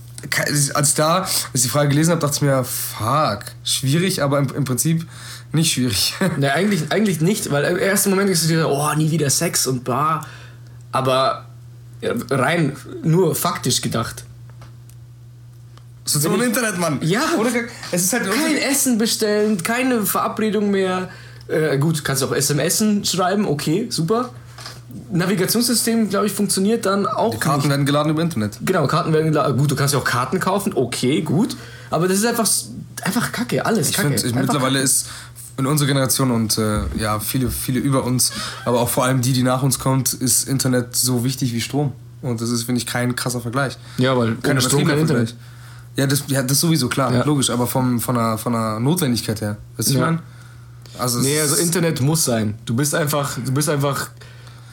als 0.73 0.89
ich 0.89 0.95
da, 0.95 1.17
als 1.19 1.31
ich 1.53 1.61
die 1.63 1.67
Frage 1.69 1.89
gelesen 1.89 2.11
habe, 2.11 2.21
dachte 2.21 2.35
ich 2.37 2.41
mir, 2.41 2.63
fuck, 2.63 3.39
schwierig, 3.63 4.23
aber 4.23 4.39
im, 4.39 4.47
im 4.55 4.63
Prinzip 4.63 5.05
nicht 5.51 5.73
schwierig. 5.73 6.15
Ne, 6.37 6.51
eigentlich, 6.53 6.91
eigentlich 6.91 7.21
nicht, 7.21 7.51
weil 7.51 7.65
im 7.65 7.77
ersten 7.77 8.09
Moment 8.09 8.29
ist 8.29 8.43
es 8.43 8.49
wieder, 8.49 8.71
oh, 8.71 8.93
nie 8.95 9.11
wieder 9.11 9.29
Sex 9.29 9.67
und 9.67 9.83
bla. 9.83 10.25
Aber 10.91 11.45
rein 12.31 12.75
nur 13.03 13.35
faktisch 13.35 13.81
gedacht. 13.81 14.23
So 16.05 16.21
Wenn 16.23 16.31
ohne 16.33 16.43
ich- 16.43 16.49
Internet, 16.49 16.77
Mann. 16.79 16.99
Ja. 17.01 17.21
Oder, 17.39 17.49
es 17.91 18.03
ist 18.03 18.13
halt 18.13 18.29
Kein 18.29 18.57
Essen 18.57 18.97
bestellen, 18.97 19.61
keine 19.63 20.05
Verabredung 20.05 20.69
mehr. 20.71 21.09
Äh, 21.47 21.77
gut, 21.77 22.03
kannst 22.03 22.21
du 22.21 22.27
auch 22.27 22.33
SMS 22.33 22.83
schreiben, 23.09 23.45
okay, 23.47 23.87
super. 23.89 24.29
Navigationssystem, 25.11 26.09
glaube 26.09 26.27
ich, 26.27 26.31
funktioniert 26.33 26.85
dann 26.85 27.05
auch 27.05 27.31
Die 27.33 27.39
Karten 27.39 27.61
nicht. 27.61 27.69
werden 27.69 27.85
geladen 27.85 28.11
über 28.11 28.21
Internet. 28.21 28.57
Genau, 28.61 28.85
Karten 28.87 29.13
werden 29.13 29.33
gela- 29.33 29.51
gut, 29.53 29.71
du 29.71 29.75
kannst 29.75 29.93
ja 29.93 29.99
auch 29.99 30.03
Karten 30.03 30.39
kaufen, 30.39 30.73
okay, 30.75 31.21
gut. 31.21 31.55
Aber 31.89 32.07
das 32.07 32.17
ist 32.17 32.25
einfach, 32.25 32.47
einfach 33.03 33.31
Kacke, 33.31 33.65
alles 33.65 33.89
Ich 33.89 33.95
Kacke. 33.95 34.09
finde, 34.09 34.23
Einfach 34.27 34.41
mittlerweile 34.41 34.79
ist 34.79 35.07
in 35.57 35.65
unserer 35.67 35.87
Generation 35.87 36.31
und 36.31 36.57
äh, 36.57 36.79
ja, 36.97 37.19
viele, 37.19 37.49
viele 37.49 37.79
über 37.79 38.03
uns, 38.03 38.31
aber 38.65 38.79
auch 38.81 38.89
vor 38.89 39.03
allem 39.05 39.21
die, 39.21 39.33
die 39.33 39.43
nach 39.43 39.61
uns 39.63 39.77
kommt, 39.79 40.13
ist 40.13 40.47
Internet 40.47 40.95
so 40.95 41.23
wichtig 41.23 41.53
wie 41.53 41.61
Strom. 41.61 41.91
Und 42.21 42.41
das 42.41 42.49
ist, 42.49 42.63
finde 42.63 42.79
ich, 42.79 42.87
kein 42.87 43.15
krasser 43.15 43.41
Vergleich. 43.41 43.77
Ja, 43.97 44.17
weil 44.17 44.37
ohne 44.47 44.61
Strom 44.61 44.85
kein 44.85 44.97
Internet. 44.99 45.29
Vergleich. 45.29 45.35
Ja 45.95 46.07
das, 46.07 46.23
ja, 46.27 46.41
das 46.41 46.59
sowieso, 46.59 46.89
klar, 46.89 47.13
Ja. 47.13 47.23
logisch, 47.23 47.49
aber 47.49 47.67
vom, 47.67 47.99
von, 47.99 48.17
einer, 48.17 48.37
von 48.37 48.55
einer 48.55 48.79
Notwendigkeit 48.79 49.39
her. 49.41 49.57
Weißt 49.77 49.89
du, 49.89 49.93
Ja. 49.93 49.99
ich 49.99 50.05
meine? 50.05 50.19
Also, 50.97 51.19
Nee, 51.19 51.39
also 51.39 51.55
Internet 51.55 52.01
muss 52.01 52.23
sein. 52.25 52.55
Du 52.65 52.75
bist 52.75 52.93
einfach, 52.95 53.37
du 53.43 53.51
bist 53.51 53.69
einfach, 53.69 54.09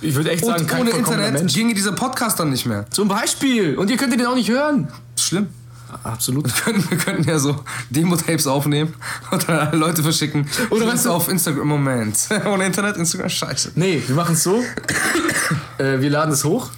ich 0.00 0.14
würde 0.14 0.30
echt 0.30 0.44
sagen, 0.44 0.66
kein 0.66 0.80
ohne 0.82 0.90
Internet 0.90 1.32
Mensch. 1.34 1.54
ginge 1.54 1.74
dieser 1.74 1.92
Podcast 1.92 2.38
dann 2.40 2.50
nicht 2.50 2.66
mehr. 2.66 2.86
Zum 2.90 3.08
Beispiel. 3.08 3.76
Und 3.76 3.90
ihr 3.90 3.96
könnt 3.96 4.12
den 4.12 4.24
auch 4.26 4.34
nicht 4.34 4.50
hören. 4.50 4.88
Schlimm. 5.18 5.48
Absolut. 6.04 6.44
Wir 6.46 6.52
könnten, 6.72 6.90
wir 6.90 6.98
könnten 6.98 7.24
ja 7.28 7.38
so 7.38 7.64
Demo-Tapes 7.90 8.46
aufnehmen 8.46 8.94
und 9.32 9.48
dann 9.48 9.58
an 9.58 9.78
Leute 9.78 10.02
verschicken. 10.02 10.46
Oder 10.70 10.84
Oder 10.84 10.92
weißt 10.92 11.06
du- 11.06 11.10
auf 11.10 11.28
Instagram. 11.28 11.66
Moment. 11.66 12.16
Ohne 12.46 12.64
Internet, 12.66 12.96
Instagram, 12.96 13.28
scheiße. 13.28 13.72
Nee, 13.74 14.00
wir 14.06 14.14
machen 14.14 14.34
es 14.34 14.42
so. 14.44 14.62
äh, 15.78 16.00
wir 16.00 16.10
laden 16.10 16.32
es 16.32 16.44
hoch. 16.44 16.70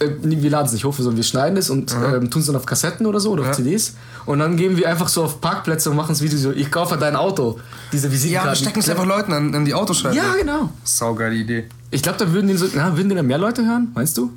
Äh, 0.00 0.10
wir 0.22 0.50
laden 0.50 0.66
es 0.66 0.72
nicht 0.72 0.84
hoch, 0.84 0.94
sondern 0.96 1.16
wir 1.16 1.24
schneiden 1.24 1.56
es 1.56 1.70
und 1.70 1.92
ähm, 1.94 2.30
tun 2.30 2.40
es 2.40 2.46
dann 2.46 2.56
auf 2.56 2.66
Kassetten 2.66 3.06
oder 3.06 3.20
so 3.20 3.30
oder 3.32 3.42
auf 3.42 3.48
Ja. 3.48 3.52
CDs. 3.54 3.94
Und 4.26 4.38
dann 4.40 4.56
gehen 4.56 4.76
wir 4.76 4.88
einfach 4.88 5.08
so 5.08 5.24
auf 5.24 5.40
Parkplätze 5.40 5.90
und 5.90 5.96
machen 5.96 6.12
es 6.12 6.20
wie 6.22 6.28
so, 6.28 6.52
ich 6.52 6.70
kaufe 6.70 6.96
dein 6.96 7.16
Auto. 7.16 7.58
Diese 7.92 8.06
Ja, 8.08 8.12
Visitenkarten. 8.12 8.50
wir 8.52 8.56
stecken 8.56 8.80
es 8.80 8.88
einfach 8.88 9.06
Leuten 9.06 9.32
an, 9.32 9.54
an 9.54 9.64
die 9.64 9.74
Autoscheibe. 9.74 10.14
Ja, 10.14 10.34
genau. 10.38 10.70
Saugeile 10.84 11.34
Idee. 11.34 11.64
Ich 11.90 12.02
glaube, 12.02 12.18
da 12.18 12.30
würden 12.32 12.48
den 12.48 12.58
so, 12.58 12.66
na, 12.74 12.96
würden 12.96 13.08
den 13.08 13.16
dann 13.16 13.26
mehr 13.26 13.38
Leute 13.38 13.64
hören, 13.64 13.88
meinst 13.94 14.16
du? 14.18 14.30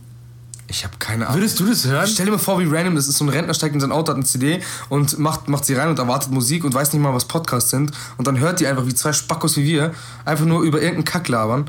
Ich 0.68 0.86
habe 0.86 0.94
keine 1.00 1.28
Ahnung. 1.28 1.42
Würdest 1.42 1.60
du 1.60 1.66
das 1.66 1.86
hören? 1.86 2.08
Stell 2.08 2.26
dir 2.28 2.32
mal 2.32 2.38
vor, 2.38 2.58
wie 2.58 2.64
random 2.66 2.96
das 2.96 3.10
ist. 3.10 3.18
So 3.18 3.26
ein 3.26 3.30
Rentner 3.30 3.54
steigt 3.54 3.76
in 3.76 3.82
sein 3.82 3.92
Auto, 3.92 4.12
hat 4.12 4.16
eine 4.16 4.24
CD 4.26 4.62
und 4.88 5.20
macht, 5.20 5.50
macht 5.50 5.66
sie 5.66 5.74
rein 5.74 5.90
und 5.90 6.00
erwartet 6.00 6.32
Musik 6.32 6.64
und 6.64 6.74
weiß 6.74 6.94
nicht 6.94 7.02
mal, 7.02 7.14
was 7.14 7.26
Podcasts 7.26 7.70
sind. 7.72 7.92
Und 8.18 8.26
dann 8.26 8.40
hört 8.40 8.62
die 8.62 8.68
einfach 8.68 8.86
wie 8.86 8.94
zwei 8.94 9.12
Spackos 9.12 9.58
wie 9.58 9.66
wir 9.66 9.92
einfach 10.24 10.46
nur 10.46 10.62
über 10.62 10.78
irgendeinen 10.80 11.04
Kack 11.04 11.28
labern. 11.28 11.66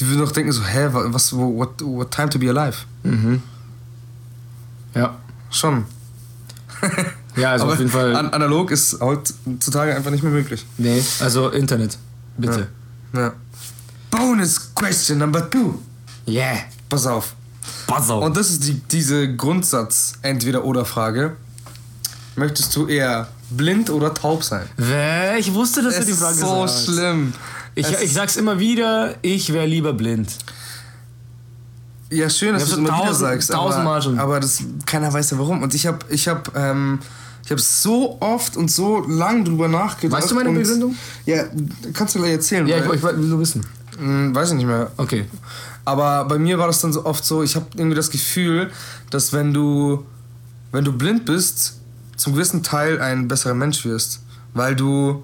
Die 0.00 0.06
würden 0.08 0.20
doch 0.20 0.32
denken 0.32 0.52
so, 0.52 0.64
hä, 0.64 0.88
wa- 0.92 1.04
was, 1.12 1.32
what, 1.32 1.80
what 1.82 2.10
time 2.10 2.28
to 2.30 2.38
be 2.38 2.48
alive? 2.48 2.76
Ja. 4.94 5.16
Schon. 5.50 5.84
Ja, 7.36 7.52
also 7.52 7.64
Aber 7.64 7.74
auf 7.74 7.78
jeden 7.78 7.90
Fall. 7.90 8.16
An, 8.16 8.30
analog 8.30 8.70
ist 8.70 8.98
heutzutage 9.00 9.94
einfach 9.94 10.10
nicht 10.10 10.22
mehr 10.22 10.32
möglich. 10.32 10.64
nee, 10.78 11.02
also 11.20 11.50
Internet. 11.50 11.98
Bitte. 12.38 12.68
Ja. 13.12 13.32
Bonus 14.10 14.74
question 14.74 15.18
number 15.18 15.48
two. 15.50 15.78
Yeah. 16.26 16.56
Pass 16.88 17.06
auf. 17.06 17.34
Pass 17.86 18.08
auf. 18.10 18.24
Und 18.24 18.36
das 18.36 18.50
ist 18.50 18.66
die, 18.66 18.74
diese 18.90 19.34
Grundsatz-Entweder-Oder-Frage. 19.36 21.36
Möchtest 22.36 22.74
du 22.76 22.86
eher 22.86 23.28
blind 23.50 23.90
oder 23.90 24.14
taub 24.14 24.42
sein? 24.44 24.66
Ich 25.38 25.52
wusste, 25.52 25.82
dass 25.82 25.96
du 25.98 26.04
die 26.04 26.12
ist 26.12 26.20
Frage 26.20 26.34
so 26.36 26.66
sagst. 26.66 26.84
schlimm. 26.86 27.32
Ich, 27.74 27.88
ich 27.90 28.12
sag's 28.12 28.36
immer 28.36 28.58
wieder, 28.58 29.14
ich 29.22 29.52
wäre 29.52 29.66
lieber 29.66 29.92
blind. 29.92 30.28
Ja, 32.10 32.28
schön, 32.28 32.54
dass 32.54 32.64
Ich 32.64 32.68
du 32.70 32.74
es 32.74 32.78
immer 32.78 32.88
wieder 32.88 33.06
tausend- 33.06 33.18
sagst. 33.20 33.50
tausendmal 33.52 33.92
aber, 33.94 34.02
schon. 34.02 34.18
aber 34.18 34.40
das, 34.40 34.62
keiner 34.84 35.12
weiß 35.12 35.30
ja 35.30 35.38
warum. 35.38 35.62
Und 35.62 35.74
ich 35.74 35.86
habe 35.86 35.98
ich 36.08 36.26
hab, 36.26 36.56
ähm, 36.56 36.98
ich 37.44 37.50
hab 37.52 37.60
so 37.60 38.16
oft 38.20 38.56
und 38.56 38.70
so 38.70 39.00
lang 39.06 39.44
drüber 39.44 39.68
nachgedacht. 39.68 40.20
Weißt 40.20 40.30
du 40.30 40.34
meine 40.34 40.50
Begründung? 40.50 40.96
Ja, 41.24 41.44
kannst 41.92 42.14
du 42.14 42.18
gleich 42.18 42.32
erzählen. 42.32 42.66
Ja, 42.66 42.78
ich, 42.78 42.88
weil- 42.88 42.96
ich 42.96 43.02
will 43.02 43.28
nur 43.28 43.38
wissen. 43.40 43.64
Hm, 43.98 44.34
weiß 44.34 44.50
ich 44.50 44.56
nicht 44.56 44.66
mehr. 44.66 44.90
Okay. 44.96 45.26
Aber 45.84 46.24
bei 46.24 46.38
mir 46.38 46.58
war 46.58 46.66
das 46.66 46.80
dann 46.80 46.92
so 46.92 47.04
oft 47.06 47.24
so, 47.24 47.42
ich 47.42 47.54
habe 47.54 47.66
irgendwie 47.76 47.96
das 47.96 48.10
Gefühl, 48.10 48.70
dass 49.10 49.32
wenn 49.32 49.54
du, 49.54 50.04
wenn 50.72 50.84
du 50.84 50.92
blind 50.92 51.24
bist, 51.26 51.76
zum 52.16 52.32
gewissen 52.34 52.62
Teil 52.62 53.00
ein 53.00 53.28
besserer 53.28 53.54
Mensch 53.54 53.84
wirst. 53.84 54.20
Weil 54.52 54.74
du 54.74 55.22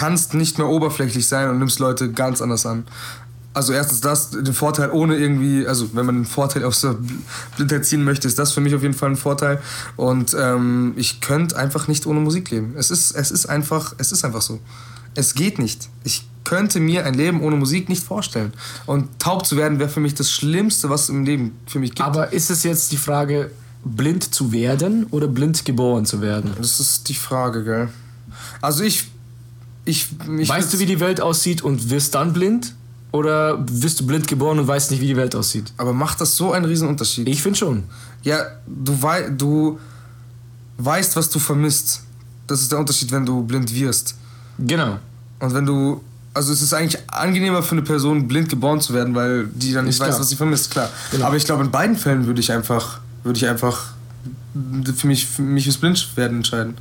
kannst 0.00 0.32
nicht 0.32 0.56
mehr 0.56 0.66
oberflächlich 0.66 1.26
sein 1.26 1.50
und 1.50 1.58
nimmst 1.58 1.78
Leute 1.78 2.10
ganz 2.10 2.40
anders 2.40 2.64
an. 2.64 2.84
Also 3.52 3.74
erstens 3.74 4.00
das, 4.00 4.30
den 4.30 4.54
Vorteil 4.54 4.90
ohne 4.92 5.16
irgendwie, 5.16 5.66
also 5.66 5.90
wenn 5.92 6.06
man 6.06 6.14
den 6.14 6.24
Vorteil 6.24 6.64
aus 6.64 6.80
der 6.80 6.96
Blindheit 7.56 7.84
ziehen 7.84 8.02
möchte, 8.02 8.26
ist 8.26 8.38
das 8.38 8.52
für 8.52 8.62
mich 8.62 8.74
auf 8.74 8.80
jeden 8.80 8.94
Fall 8.94 9.10
ein 9.10 9.16
Vorteil. 9.16 9.60
Und 9.96 10.34
ähm, 10.40 10.94
ich 10.96 11.20
könnte 11.20 11.58
einfach 11.58 11.86
nicht 11.86 12.06
ohne 12.06 12.20
Musik 12.20 12.50
leben. 12.50 12.72
Es 12.78 12.90
ist, 12.90 13.10
es 13.10 13.30
ist 13.30 13.44
einfach, 13.44 13.92
es 13.98 14.10
ist 14.10 14.24
einfach 14.24 14.40
so. 14.40 14.58
Es 15.14 15.34
geht 15.34 15.58
nicht. 15.58 15.90
Ich 16.02 16.26
könnte 16.44 16.80
mir 16.80 17.04
ein 17.04 17.12
Leben 17.12 17.42
ohne 17.42 17.56
Musik 17.56 17.90
nicht 17.90 18.02
vorstellen. 18.02 18.54
Und 18.86 19.06
taub 19.18 19.44
zu 19.44 19.58
werden 19.58 19.80
wäre 19.80 19.90
für 19.90 20.00
mich 20.00 20.14
das 20.14 20.32
Schlimmste, 20.32 20.88
was 20.88 21.10
im 21.10 21.26
Leben 21.26 21.58
für 21.66 21.78
mich 21.78 21.90
gibt. 21.90 22.00
Aber 22.00 22.32
ist 22.32 22.50
es 22.50 22.62
jetzt 22.62 22.90
die 22.90 22.96
Frage, 22.96 23.50
blind 23.84 24.32
zu 24.34 24.50
werden 24.50 25.08
oder 25.10 25.28
blind 25.28 25.66
geboren 25.66 26.06
zu 26.06 26.22
werden? 26.22 26.52
das 26.56 26.80
ist 26.80 27.10
die 27.10 27.14
Frage, 27.14 27.64
gell? 27.64 27.88
Also 28.62 28.82
ich, 28.82 29.09
ich, 29.84 30.08
ich 30.38 30.48
weißt 30.48 30.72
du, 30.72 30.78
wie 30.78 30.86
die 30.86 31.00
Welt 31.00 31.20
aussieht 31.20 31.62
und 31.62 31.90
wirst 31.90 32.14
dann 32.14 32.32
blind? 32.32 32.74
Oder 33.12 33.58
wirst 33.68 33.98
du 34.00 34.06
blind 34.06 34.28
geboren 34.28 34.60
und 34.60 34.68
weißt 34.68 34.92
nicht, 34.92 35.00
wie 35.00 35.08
die 35.08 35.16
Welt 35.16 35.34
aussieht? 35.34 35.72
aber 35.76 35.92
macht 35.92 36.20
das 36.20 36.36
so 36.36 36.52
einen 36.52 36.64
riesen 36.64 36.86
Unterschied? 36.86 37.28
Ich 37.28 37.42
finde 37.42 37.58
schon. 37.58 37.84
Ja, 38.22 38.38
du, 38.66 39.02
wei 39.02 39.28
du 39.30 39.80
weißt, 40.78 41.16
was 41.16 41.28
du 41.28 41.38
vermisst. 41.38 42.02
Das 42.46 42.60
ist 42.60 42.70
der 42.70 42.78
Unterschied, 42.78 43.10
wenn 43.10 43.26
du 43.26 43.42
blind 43.42 43.74
wirst. 43.74 44.14
Genau. 44.58 44.98
Und 45.40 45.54
wenn 45.54 45.66
du. 45.66 46.02
Also 46.32 46.52
es 46.52 46.62
ist 46.62 46.72
eigentlich 46.72 47.00
angenehmer 47.08 47.60
für 47.62 47.72
eine 47.72 47.82
Person, 47.82 48.28
blind 48.28 48.48
geboren 48.48 48.80
zu 48.80 48.94
werden, 48.94 49.16
weil 49.16 49.48
die 49.48 49.72
dann 49.72 49.86
nicht 49.86 49.94
Ist 49.94 50.00
weiß, 50.00 50.08
klar. 50.10 50.20
was 50.20 50.28
sie 50.28 50.36
vermisst, 50.36 50.70
klar. 50.70 50.88
Genau. 51.10 51.26
Aber 51.26 51.36
ich 51.36 51.44
glaube, 51.44 51.64
in 51.64 51.72
beiden 51.72 51.96
Fällen 51.96 52.26
würde 52.26 52.40
ich 52.40 52.52
einfach, 52.52 53.00
würde 53.24 53.36
ich 53.36 53.48
einfach 53.48 53.94
für 54.94 55.06
mich, 55.08 55.26
für 55.26 55.42
mich 55.42 55.64
fürs 55.64 55.78
Blind 55.78 56.16
werden 56.16 56.38
entscheiden. 56.38 56.74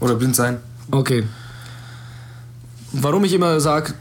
Oder 0.00 0.16
blind 0.16 0.36
sein. 0.36 0.58
Okay. 0.90 1.24
Warum 2.92 3.24
ich 3.24 3.32
immer 3.32 3.60
sage, 3.60 3.94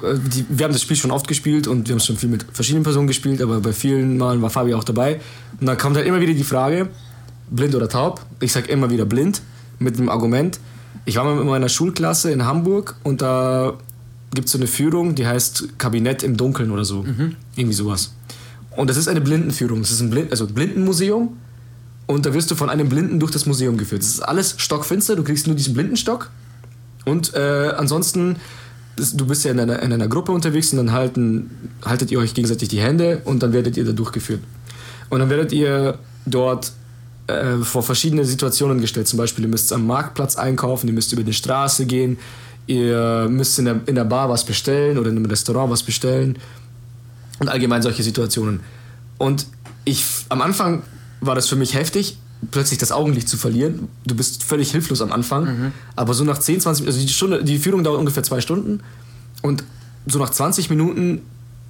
wir 0.49 0.63
haben 0.65 0.73
das 0.73 0.81
Spiel 0.81 0.97
schon 0.97 1.11
oft 1.11 1.27
gespielt 1.27 1.67
und 1.67 1.87
wir 1.87 1.93
haben 1.93 1.99
es 1.99 2.05
schon 2.05 2.17
viel 2.17 2.29
mit 2.29 2.45
verschiedenen 2.53 2.83
Personen 2.83 3.07
gespielt, 3.07 3.41
aber 3.41 3.59
bei 3.59 3.73
vielen 3.73 4.17
Malen 4.17 4.41
war 4.41 4.49
Fabi 4.49 4.73
auch 4.73 4.83
dabei. 4.83 5.19
Und 5.59 5.67
da 5.67 5.75
kommt 5.75 5.95
halt 5.95 6.07
immer 6.07 6.21
wieder 6.21 6.33
die 6.33 6.43
Frage, 6.43 6.89
blind 7.49 7.75
oder 7.75 7.89
taub? 7.89 8.21
Ich 8.39 8.51
sage 8.51 8.67
immer 8.67 8.89
wieder 8.89 9.05
blind, 9.05 9.41
mit 9.79 9.97
dem 9.97 10.09
Argument, 10.09 10.59
ich 11.05 11.15
war 11.15 11.23
mal 11.23 11.35
mit 11.35 11.45
meiner 11.45 11.69
Schulklasse 11.69 12.31
in 12.31 12.45
Hamburg 12.45 12.95
und 13.03 13.21
da 13.21 13.73
gibt 14.33 14.45
es 14.45 14.51
so 14.51 14.57
eine 14.57 14.67
Führung, 14.67 15.15
die 15.15 15.25
heißt 15.25 15.79
Kabinett 15.79 16.23
im 16.23 16.37
Dunkeln 16.37 16.71
oder 16.71 16.85
so. 16.85 17.03
Mhm. 17.03 17.35
Irgendwie 17.55 17.75
sowas. 17.75 18.13
Und 18.75 18.89
das 18.89 18.97
ist 18.97 19.07
eine 19.07 19.21
Blindenführung. 19.21 19.81
Das 19.81 19.91
ist 19.91 20.01
ein 20.01 20.09
Blind, 20.09 20.31
also 20.31 20.47
Blindenmuseum. 20.47 21.37
Und 22.05 22.25
da 22.25 22.33
wirst 22.33 22.49
du 22.51 22.55
von 22.55 22.69
einem 22.69 22.89
Blinden 22.89 23.19
durch 23.19 23.31
das 23.31 23.45
Museum 23.45 23.77
geführt. 23.77 24.01
Das 24.01 24.09
ist 24.09 24.21
alles 24.21 24.55
stockfinster. 24.57 25.15
Du 25.15 25.23
kriegst 25.23 25.47
nur 25.47 25.55
diesen 25.55 25.73
Blindenstock. 25.73 26.29
Und 27.05 27.33
äh, 27.33 27.73
ansonsten, 27.75 28.37
das, 28.99 29.15
du 29.15 29.25
bist 29.25 29.45
ja 29.45 29.51
in 29.51 29.59
einer, 29.59 29.81
in 29.81 29.93
einer 29.93 30.07
Gruppe 30.07 30.31
unterwegs 30.31 30.71
und 30.71 30.77
dann 30.77 30.91
halten, 30.91 31.49
haltet 31.83 32.11
ihr 32.11 32.19
euch 32.19 32.33
gegenseitig 32.33 32.69
die 32.69 32.79
Hände 32.79 33.21
und 33.25 33.41
dann 33.41 33.53
werdet 33.53 33.77
ihr 33.77 33.85
da 33.85 33.91
durchgeführt. 33.91 34.41
Und 35.09 35.19
dann 35.19 35.29
werdet 35.29 35.51
ihr 35.51 35.97
dort 36.25 36.71
äh, 37.27 37.57
vor 37.57 37.83
verschiedene 37.83 38.25
Situationen 38.25 38.81
gestellt. 38.81 39.07
Zum 39.07 39.17
Beispiel, 39.17 39.45
ihr 39.45 39.49
müsst 39.49 39.71
am 39.73 39.87
Marktplatz 39.87 40.35
einkaufen, 40.35 40.87
ihr 40.87 40.93
müsst 40.93 41.13
über 41.13 41.23
die 41.23 41.33
Straße 41.33 41.85
gehen, 41.85 42.17
ihr 42.67 43.27
müsst 43.29 43.57
in 43.59 43.65
der, 43.65 43.81
in 43.85 43.95
der 43.95 44.05
Bar 44.05 44.29
was 44.29 44.43
bestellen 44.43 44.97
oder 44.97 45.09
in 45.09 45.17
einem 45.17 45.25
Restaurant 45.25 45.71
was 45.71 45.83
bestellen 45.83 46.37
und 47.39 47.49
allgemein 47.49 47.81
solche 47.81 48.03
Situationen. 48.03 48.59
Und 49.17 49.47
ich, 49.85 50.05
am 50.29 50.41
Anfang 50.41 50.83
war 51.21 51.35
das 51.35 51.47
für 51.47 51.55
mich 51.55 51.73
heftig, 51.73 52.17
plötzlich 52.51 52.79
das 52.79 52.91
Augenlicht 52.91 53.27
zu 53.27 53.37
verlieren. 53.37 53.89
Du 54.05 54.15
bist 54.15 54.43
völlig 54.43 54.71
hilflos 54.71 55.01
am 55.01 55.11
Anfang, 55.11 55.43
mhm. 55.43 55.71
aber 55.95 56.13
so 56.13 56.23
nach 56.23 56.37
10, 56.37 56.61
20 56.61 56.85
also 56.85 56.99
die, 56.99 57.07
Stunde, 57.09 57.43
die 57.43 57.59
Führung 57.59 57.83
dauert 57.83 57.99
ungefähr 57.99 58.23
zwei 58.23 58.41
Stunden 58.41 58.81
und 59.41 59.63
so 60.05 60.19
nach 60.19 60.29
20 60.29 60.69
Minuten 60.69 61.21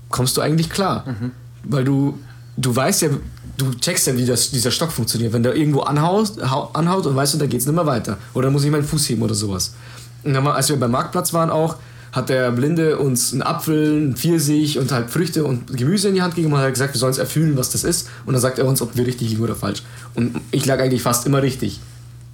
kommst 0.09 0.37
du 0.37 0.41
eigentlich 0.41 0.69
klar, 0.69 1.05
mhm. 1.07 1.31
weil 1.63 1.83
du, 1.83 2.19
du 2.57 2.75
weißt 2.75 3.01
ja, 3.03 3.09
du 3.57 3.73
checkst 3.73 4.07
ja, 4.07 4.17
wie 4.17 4.25
das, 4.25 4.51
dieser 4.51 4.71
Stock 4.71 4.91
funktioniert. 4.91 5.33
Wenn 5.33 5.43
der 5.43 5.55
irgendwo 5.55 5.81
anhaut, 5.81 6.39
anhaut 6.41 7.05
und 7.05 7.15
weißt 7.15 7.35
du, 7.35 7.37
da 7.37 7.45
geht 7.45 7.59
es 7.59 7.65
nicht 7.65 7.75
mehr 7.75 7.85
weiter. 7.85 8.17
Oder 8.33 8.49
muss 8.49 8.63
ich 8.63 8.71
meinen 8.71 8.85
Fuß 8.85 9.09
heben 9.09 9.21
oder 9.21 9.35
sowas. 9.35 9.73
Und 10.23 10.33
dann, 10.33 10.45
als 10.47 10.69
wir 10.69 10.77
beim 10.77 10.91
Marktplatz 10.91 11.33
waren 11.33 11.49
auch, 11.49 11.75
hat 12.11 12.29
der 12.29 12.51
Blinde 12.51 12.97
uns 12.97 13.33
einen 13.33 13.41
Apfel, 13.41 13.95
einen 13.95 14.15
Pfirsich 14.15 14.79
und 14.79 14.91
halt 14.91 15.09
Früchte 15.09 15.43
und 15.43 15.75
Gemüse 15.77 16.09
in 16.09 16.15
die 16.15 16.21
Hand 16.21 16.35
gegeben 16.35 16.53
und 16.53 16.59
hat 16.59 16.73
gesagt, 16.73 16.93
wir 16.93 16.99
sollen 16.99 17.11
es 17.11 17.17
erfüllen, 17.17 17.57
was 17.57 17.71
das 17.71 17.83
ist. 17.83 18.09
Und 18.25 18.33
dann 18.33 18.41
sagt 18.41 18.59
er 18.59 18.65
uns, 18.65 18.81
ob 18.81 18.95
wir 18.95 19.05
richtig 19.05 19.29
liegen 19.29 19.43
oder 19.43 19.55
falsch. 19.55 19.83
Und 20.15 20.39
ich 20.51 20.65
lag 20.65 20.79
eigentlich 20.79 21.01
fast 21.01 21.25
immer 21.25 21.41
richtig. 21.41 21.79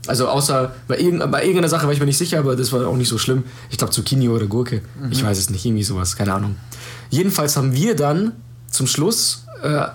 Also 0.08 0.28
außer 0.28 0.74
bei, 0.88 0.98
irgendeiner, 0.98 1.32
bei 1.32 1.42
irgendeiner 1.42 1.70
Sache 1.70 1.86
war 1.88 1.94
ich 1.94 2.00
mir 2.00 2.06
nicht 2.06 2.18
sicher, 2.18 2.40
aber 2.40 2.56
das 2.56 2.72
war 2.72 2.88
auch 2.88 2.96
nicht 2.96 3.10
so 3.10 3.18
schlimm. 3.18 3.44
Ich 3.70 3.78
glaube 3.78 3.92
Zucchini 3.92 4.30
oder 4.30 4.46
Gurke. 4.46 4.82
Mhm. 5.02 5.12
Ich 5.12 5.24
weiß 5.24 5.38
es 5.38 5.50
nicht, 5.50 5.66
irgendwie 5.66 5.84
sowas, 5.84 6.16
keine 6.16 6.34
Ahnung. 6.34 6.56
Jedenfalls 7.10 7.58
haben 7.58 7.74
wir 7.74 7.96
dann 7.96 8.34
zum 8.70 8.88
Schluss, 8.88 9.46
äh, 9.64 9.86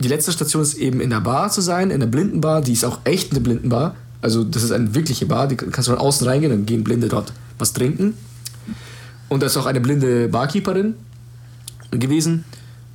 die 0.00 0.08
letzte 0.08 0.32
Station 0.32 0.62
ist 0.62 0.74
eben 0.74 1.00
in 1.00 1.10
der 1.10 1.20
Bar 1.20 1.50
zu 1.50 1.60
sein, 1.60 1.90
in 1.90 2.00
der 2.00 2.06
Blindenbar. 2.06 2.62
Die 2.62 2.72
ist 2.72 2.84
auch 2.84 3.00
echt 3.04 3.32
eine 3.32 3.40
Blindenbar. 3.40 3.94
Also 4.20 4.44
das 4.44 4.62
ist 4.62 4.72
eine 4.72 4.94
wirkliche 4.94 5.26
Bar, 5.26 5.48
die 5.48 5.56
kannst 5.56 5.88
du 5.88 5.92
von 5.92 6.00
außen 6.00 6.26
reingehen, 6.26 6.50
dann 6.50 6.66
gehen 6.66 6.82
Blinde 6.82 7.08
dort 7.08 7.32
was 7.58 7.72
trinken. 7.72 8.14
Und 9.28 9.42
da 9.42 9.46
ist 9.46 9.56
auch 9.56 9.66
eine 9.66 9.80
blinde 9.80 10.28
Barkeeperin 10.28 10.94
gewesen. 11.90 12.44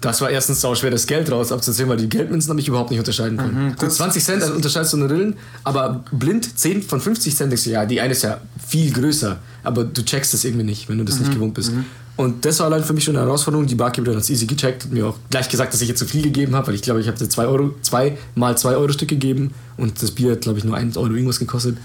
Das 0.02 0.20
war 0.20 0.30
erstens 0.30 0.60
sau 0.60 0.76
schwer, 0.76 0.92
das 0.92 1.08
Geld 1.08 1.32
raus 1.32 1.54
abzuzählen, 1.54 1.90
weil 1.90 1.98
die 1.98 2.10
Geldmünzen 2.10 2.50
habe 2.50 2.60
ich 2.60 2.68
überhaupt 2.68 2.92
nicht 2.92 3.00
unterscheiden 3.00 3.38
können. 3.38 3.68
Mhm, 3.68 3.76
Gut, 3.78 3.90
20 3.90 4.22
Cent 4.22 4.42
also 4.42 4.54
unterscheidest 4.54 4.92
du 4.92 4.98
eine 4.98 5.10
Rillen, 5.10 5.36
aber 5.64 6.04
blind 6.12 6.60
10 6.60 6.84
von 6.84 7.00
50 7.00 7.34
Cent 7.34 7.52
denkst 7.52 7.64
du, 7.64 7.70
ja, 7.70 7.86
die 7.86 8.02
eine 8.02 8.12
ist 8.12 8.24
ja 8.24 8.42
viel 8.68 8.92
größer, 8.92 9.40
aber 9.64 9.86
du 9.86 10.04
checkst 10.04 10.34
das 10.34 10.44
irgendwie 10.44 10.66
nicht, 10.66 10.90
wenn 10.90 10.98
du 10.98 11.06
das 11.06 11.16
mhm, 11.16 11.22
nicht 11.22 11.34
gewohnt 11.36 11.54
bist. 11.54 11.72
Mhm. 11.72 11.86
Und 12.16 12.44
das 12.44 12.60
war 12.60 12.68
allein 12.68 12.84
für 12.84 12.92
mich 12.92 13.06
schon 13.06 13.16
eine 13.16 13.26
Herausforderung. 13.26 13.66
Die 13.66 13.76
Barkeeperin 13.76 14.18
hat 14.18 14.24
es 14.24 14.30
easy 14.30 14.46
gecheckt, 14.46 14.84
hat 14.84 14.92
mir 14.92 15.08
auch 15.08 15.16
gleich 15.30 15.48
gesagt, 15.48 15.74
dass 15.74 15.82
ich 15.82 15.88
jetzt 15.88 16.00
zu 16.00 16.06
viel 16.06 16.22
gegeben 16.22 16.54
habe, 16.54 16.68
weil 16.68 16.76
ich 16.76 16.82
glaube, 16.82 17.00
ich 17.00 17.08
habe 17.08 17.18
zwei 17.30 17.46
Euro, 17.46 17.74
zwei 17.82 18.18
mal 18.36 18.58
zwei 18.58 18.76
Euro 18.76 18.92
Stück 18.92 19.10
gegeben 19.10 19.52
und 19.78 20.04
das 20.04 20.12
Bier 20.12 20.34
hat, 20.34 20.42
glaube 20.42 20.60
ich, 20.60 20.66
nur 20.66 20.76
1 20.76 20.98
Euro 20.98 21.14
irgendwas 21.14 21.40
gekostet. 21.40 21.78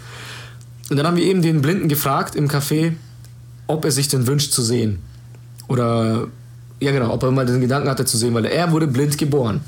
Und 0.90 0.96
dann 0.96 1.06
haben 1.06 1.16
wir 1.16 1.24
eben 1.24 1.40
den 1.40 1.62
Blinden 1.62 1.88
gefragt 1.88 2.34
im 2.34 2.48
Café, 2.48 2.94
ob 3.68 3.84
er 3.84 3.92
sich 3.92 4.08
denn 4.08 4.26
wünscht 4.26 4.52
zu 4.52 4.62
sehen. 4.62 4.98
Oder, 5.68 6.26
ja 6.80 6.90
genau, 6.90 7.12
ob 7.12 7.22
er 7.22 7.30
mal 7.30 7.46
den 7.46 7.60
Gedanken 7.60 7.88
hatte 7.88 8.04
zu 8.04 8.16
sehen, 8.16 8.34
weil 8.34 8.46
er 8.46 8.72
wurde 8.72 8.88
blind 8.88 9.16
geboren. 9.16 9.60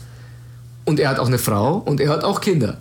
Und 0.84 0.98
er 0.98 1.10
hat 1.10 1.20
auch 1.20 1.28
eine 1.28 1.38
Frau 1.38 1.76
und 1.76 2.00
er 2.00 2.08
hat 2.08 2.24
auch 2.24 2.40
Kinder. 2.40 2.78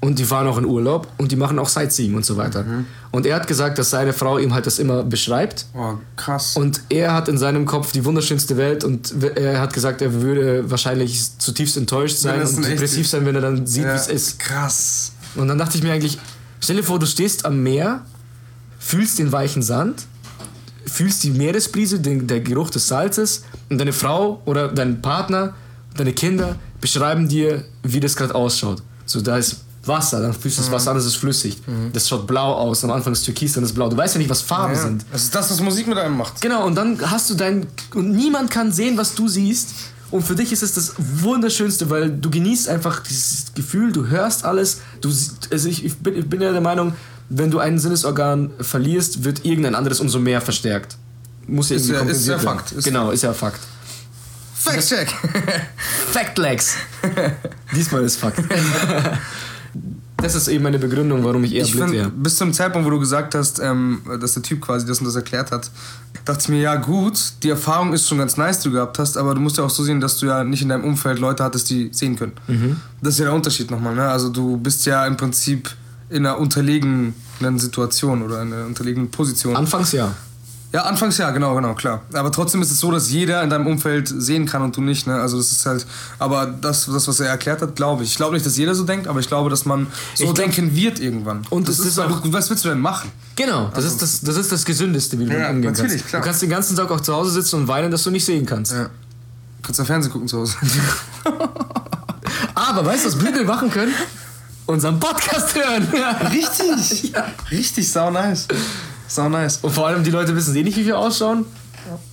Und 0.00 0.18
die 0.18 0.24
fahren 0.24 0.46
auch 0.46 0.58
in 0.58 0.66
Urlaub 0.66 1.08
und 1.16 1.32
die 1.32 1.36
machen 1.36 1.58
auch 1.58 1.68
Sightseeing 1.68 2.14
und 2.14 2.26
so 2.26 2.36
weiter. 2.36 2.62
Mhm. 2.62 2.86
Und 3.10 3.24
er 3.24 3.36
hat 3.36 3.46
gesagt, 3.46 3.78
dass 3.78 3.88
seine 3.88 4.12
Frau 4.12 4.38
ihm 4.38 4.52
halt 4.52 4.66
das 4.66 4.78
immer 4.78 5.02
beschreibt. 5.02 5.64
Oh, 5.74 5.94
krass. 6.16 6.56
Und 6.56 6.82
er 6.90 7.14
hat 7.14 7.28
in 7.28 7.38
seinem 7.38 7.64
Kopf 7.64 7.92
die 7.92 8.04
wunderschönste 8.04 8.58
Welt 8.58 8.84
und 8.84 9.14
er 9.34 9.60
hat 9.60 9.72
gesagt, 9.72 10.02
er 10.02 10.12
würde 10.12 10.70
wahrscheinlich 10.70 11.38
zutiefst 11.38 11.78
enttäuscht 11.78 12.18
sein 12.18 12.42
und 12.42 12.66
depressiv 12.66 13.08
sein, 13.08 13.24
wenn 13.24 13.34
er 13.34 13.40
dann 13.40 13.66
sieht, 13.66 13.84
ja, 13.84 13.94
wie 13.94 13.96
es 13.96 14.08
ist. 14.08 14.38
Krass. 14.38 15.12
Und 15.36 15.48
dann 15.48 15.56
dachte 15.56 15.78
ich 15.78 15.82
mir 15.82 15.92
eigentlich, 15.92 16.18
stell 16.60 16.76
dir 16.76 16.84
vor, 16.84 16.98
du 16.98 17.06
stehst 17.06 17.46
am 17.46 17.62
Meer, 17.62 18.02
fühlst 18.78 19.18
den 19.18 19.32
weichen 19.32 19.62
Sand 19.62 20.04
fühlst 20.86 21.22
die 21.24 21.30
Meeresbrise, 21.30 22.00
den, 22.00 22.26
der 22.26 22.40
Geruch 22.40 22.70
des 22.70 22.88
Salzes 22.88 23.42
und 23.70 23.78
deine 23.78 23.92
Frau 23.92 24.42
oder 24.44 24.68
dein 24.68 25.00
Partner, 25.02 25.54
deine 25.96 26.12
Kinder 26.12 26.56
beschreiben 26.80 27.28
dir, 27.28 27.64
wie 27.82 28.00
das 28.00 28.16
gerade 28.16 28.34
ausschaut. 28.34 28.82
So, 29.06 29.20
da 29.20 29.38
ist 29.38 29.64
Wasser, 29.86 30.20
dann 30.20 30.32
fühlst 30.32 30.58
du 30.58 30.62
das 30.62 30.70
mhm. 30.70 30.74
Wasser 30.74 30.90
an, 30.90 30.96
das 30.96 31.06
ist 31.06 31.16
flüssig. 31.16 31.58
Mhm. 31.66 31.92
Das 31.92 32.08
schaut 32.08 32.26
blau 32.26 32.54
aus, 32.54 32.84
am 32.84 32.90
Anfang 32.90 33.12
ist 33.12 33.24
türkis, 33.24 33.52
dann 33.52 33.64
ist 33.64 33.74
blau. 33.74 33.88
Du 33.88 33.96
weißt 33.96 34.14
ja 34.14 34.18
nicht, 34.18 34.30
was 34.30 34.42
Farben 34.42 34.74
ja, 34.74 34.80
sind. 34.80 35.04
Das 35.12 35.24
ist 35.24 35.34
das, 35.34 35.50
was 35.50 35.60
Musik 35.60 35.86
mit 35.86 35.98
einem 35.98 36.16
macht. 36.16 36.40
Genau, 36.40 36.66
und 36.66 36.74
dann 36.74 36.98
hast 37.10 37.30
du 37.30 37.34
dein. 37.34 37.66
Und 37.94 38.12
niemand 38.12 38.50
kann 38.50 38.72
sehen, 38.72 38.96
was 38.96 39.14
du 39.14 39.28
siehst. 39.28 39.70
Und 40.10 40.22
für 40.22 40.34
dich 40.34 40.52
ist 40.52 40.62
es 40.62 40.74
das 40.74 40.94
Wunderschönste, 40.96 41.90
weil 41.90 42.10
du 42.10 42.30
genießt 42.30 42.68
einfach 42.68 43.02
dieses 43.02 43.52
Gefühl, 43.54 43.90
du 43.90 44.06
hörst 44.06 44.44
alles. 44.44 44.80
Du, 45.00 45.08
also 45.08 45.68
ich, 45.68 45.84
ich, 45.84 45.96
bin, 45.96 46.16
ich 46.16 46.28
bin 46.28 46.40
ja 46.40 46.52
der 46.52 46.60
Meinung, 46.60 46.92
wenn 47.28 47.50
du 47.50 47.58
ein 47.58 47.78
Sinnesorgan 47.78 48.50
verlierst, 48.60 49.24
wird 49.24 49.44
irgendein 49.44 49.74
anderes 49.74 50.00
umso 50.00 50.18
mehr 50.18 50.40
verstärkt. 50.40 50.96
Muss 51.46 51.70
ja 51.70 51.76
ist 51.76 51.88
ja, 51.88 52.00
ist 52.00 52.26
ja 52.26 52.38
Fakt. 52.38 52.72
Ist 52.72 52.84
genau, 52.84 53.10
ist 53.10 53.22
ja 53.22 53.32
Fakt. 53.32 53.60
Fact 54.54 54.88
check. 54.88 55.08
Fact 56.12 56.38
legs. 56.38 56.76
Diesmal 57.76 58.02
ist 58.04 58.16
Fakt. 58.16 58.40
Das 60.16 60.34
ist 60.34 60.48
eben 60.48 60.64
meine 60.64 60.78
Begründung, 60.78 61.22
warum 61.22 61.44
ich 61.44 61.54
eher 61.54 61.64
ich 61.64 61.72
blind 61.72 61.92
wäre. 61.92 62.08
Bis 62.08 62.36
zum 62.36 62.54
Zeitpunkt, 62.54 62.86
wo 62.86 62.90
du 62.90 62.98
gesagt 62.98 63.34
hast, 63.34 63.58
ähm, 63.58 64.00
dass 64.20 64.32
der 64.32 64.42
Typ 64.42 64.62
quasi 64.62 64.86
das 64.86 65.00
und 65.00 65.04
das 65.04 65.16
erklärt 65.16 65.50
hat, 65.50 65.70
dachte 66.24 66.40
ich 66.40 66.48
mir, 66.48 66.60
ja 66.60 66.76
gut, 66.76 67.18
die 67.42 67.50
Erfahrung 67.50 67.92
ist 67.92 68.08
schon 68.08 68.16
ganz 68.16 68.38
nice, 68.38 68.60
die 68.60 68.68
du 68.68 68.74
gehabt 68.74 68.98
hast, 68.98 69.18
aber 69.18 69.34
du 69.34 69.40
musst 69.42 69.58
ja 69.58 69.64
auch 69.64 69.70
so 69.70 69.84
sehen, 69.84 70.00
dass 70.00 70.16
du 70.16 70.26
ja 70.26 70.42
nicht 70.42 70.62
in 70.62 70.70
deinem 70.70 70.84
Umfeld 70.84 71.18
Leute 71.18 71.44
hattest, 71.44 71.68
die 71.68 71.90
sehen 71.92 72.16
können. 72.16 72.32
Mhm. 72.46 72.80
Das 73.02 73.14
ist 73.14 73.18
ja 73.18 73.26
der 73.26 73.34
Unterschied 73.34 73.70
nochmal. 73.70 73.94
Ne? 73.94 74.08
Also 74.08 74.30
du 74.30 74.56
bist 74.56 74.86
ja 74.86 75.06
im 75.06 75.18
Prinzip 75.18 75.68
in 76.10 76.26
einer 76.26 76.38
unterlegenen 76.38 77.14
Situation 77.56 78.22
oder 78.22 78.42
in 78.42 78.52
einer 78.52 78.66
unterlegenen 78.66 79.10
Position. 79.10 79.56
Anfangs 79.56 79.92
ja. 79.92 80.14
Ja, 80.74 80.82
anfangs 80.82 81.18
ja, 81.18 81.30
genau, 81.30 81.54
genau, 81.54 81.74
klar. 81.74 82.02
Aber 82.14 82.32
trotzdem 82.32 82.60
ist 82.60 82.72
es 82.72 82.80
so, 82.80 82.90
dass 82.90 83.08
jeder 83.08 83.44
in 83.44 83.48
deinem 83.48 83.68
Umfeld 83.68 84.08
sehen 84.08 84.44
kann 84.44 84.60
und 84.60 84.76
du 84.76 84.80
nicht. 84.80 85.06
Ne? 85.06 85.14
Also 85.14 85.36
das 85.36 85.52
ist 85.52 85.64
halt, 85.66 85.86
aber 86.18 86.46
das, 86.46 86.86
das 86.86 87.06
was 87.06 87.20
er 87.20 87.28
erklärt 87.28 87.62
hat, 87.62 87.76
glaube 87.76 88.02
ich. 88.02 88.10
Ich 88.10 88.16
glaube 88.16 88.34
nicht, 88.34 88.44
dass 88.44 88.56
jeder 88.56 88.74
so 88.74 88.82
denkt, 88.82 89.06
aber 89.06 89.20
ich 89.20 89.28
glaube, 89.28 89.50
dass 89.50 89.66
man 89.66 89.86
so 90.16 90.24
ich 90.24 90.32
denken 90.32 90.74
wird 90.74 90.98
irgendwann. 90.98 91.46
Und 91.50 91.68
das, 91.68 91.76
das 91.76 91.86
ist, 91.86 91.98
auch, 92.00 92.20
du, 92.20 92.32
was 92.32 92.50
willst 92.50 92.64
du 92.64 92.70
denn 92.70 92.80
machen? 92.80 93.12
Genau, 93.36 93.66
das, 93.66 93.84
also, 93.84 93.88
ist, 93.88 94.02
das, 94.02 94.20
das 94.22 94.36
ist 94.36 94.50
das 94.50 94.64
Gesündeste, 94.64 95.16
wie 95.16 95.26
du 95.26 95.38
ja, 95.38 95.48
umgehen 95.48 95.70
natürlich, 95.70 95.92
kannst. 95.92 96.08
Klar. 96.08 96.22
Du 96.22 96.26
kannst 96.26 96.42
den 96.42 96.50
ganzen 96.50 96.76
Tag 96.76 96.90
auch 96.90 97.00
zu 97.00 97.14
Hause 97.14 97.30
sitzen 97.30 97.54
und 97.54 97.68
weinen, 97.68 97.92
dass 97.92 98.02
du 98.02 98.10
nicht 98.10 98.24
sehen 98.24 98.44
kannst. 98.44 98.72
Ja. 98.72 98.86
Du 98.86 98.90
kannst 99.62 99.78
ja 99.78 99.84
Fernsehen 99.84 100.12
gucken 100.12 100.26
zu 100.26 100.38
Hause. 100.40 100.56
aber 102.56 102.84
weißt 102.84 103.04
du, 103.04 103.08
was 103.10 103.16
Blinde 103.16 103.44
machen 103.44 103.70
können? 103.70 103.94
Unseren 104.66 104.98
Podcast 104.98 105.54
hören. 105.54 105.86
Richtig. 106.32 107.12
Ja. 107.14 107.26
Richtig, 107.50 107.90
sau 107.90 108.10
nice. 108.10 108.48
Sau 109.06 109.28
nice. 109.28 109.58
Und 109.62 109.72
vor 109.72 109.86
allem 109.86 110.02
die 110.02 110.10
Leute 110.10 110.34
wissen 110.34 110.54
eh 110.56 110.62
nicht, 110.62 110.76
wie 110.76 110.86
wir 110.86 110.98
ausschauen. 110.98 111.44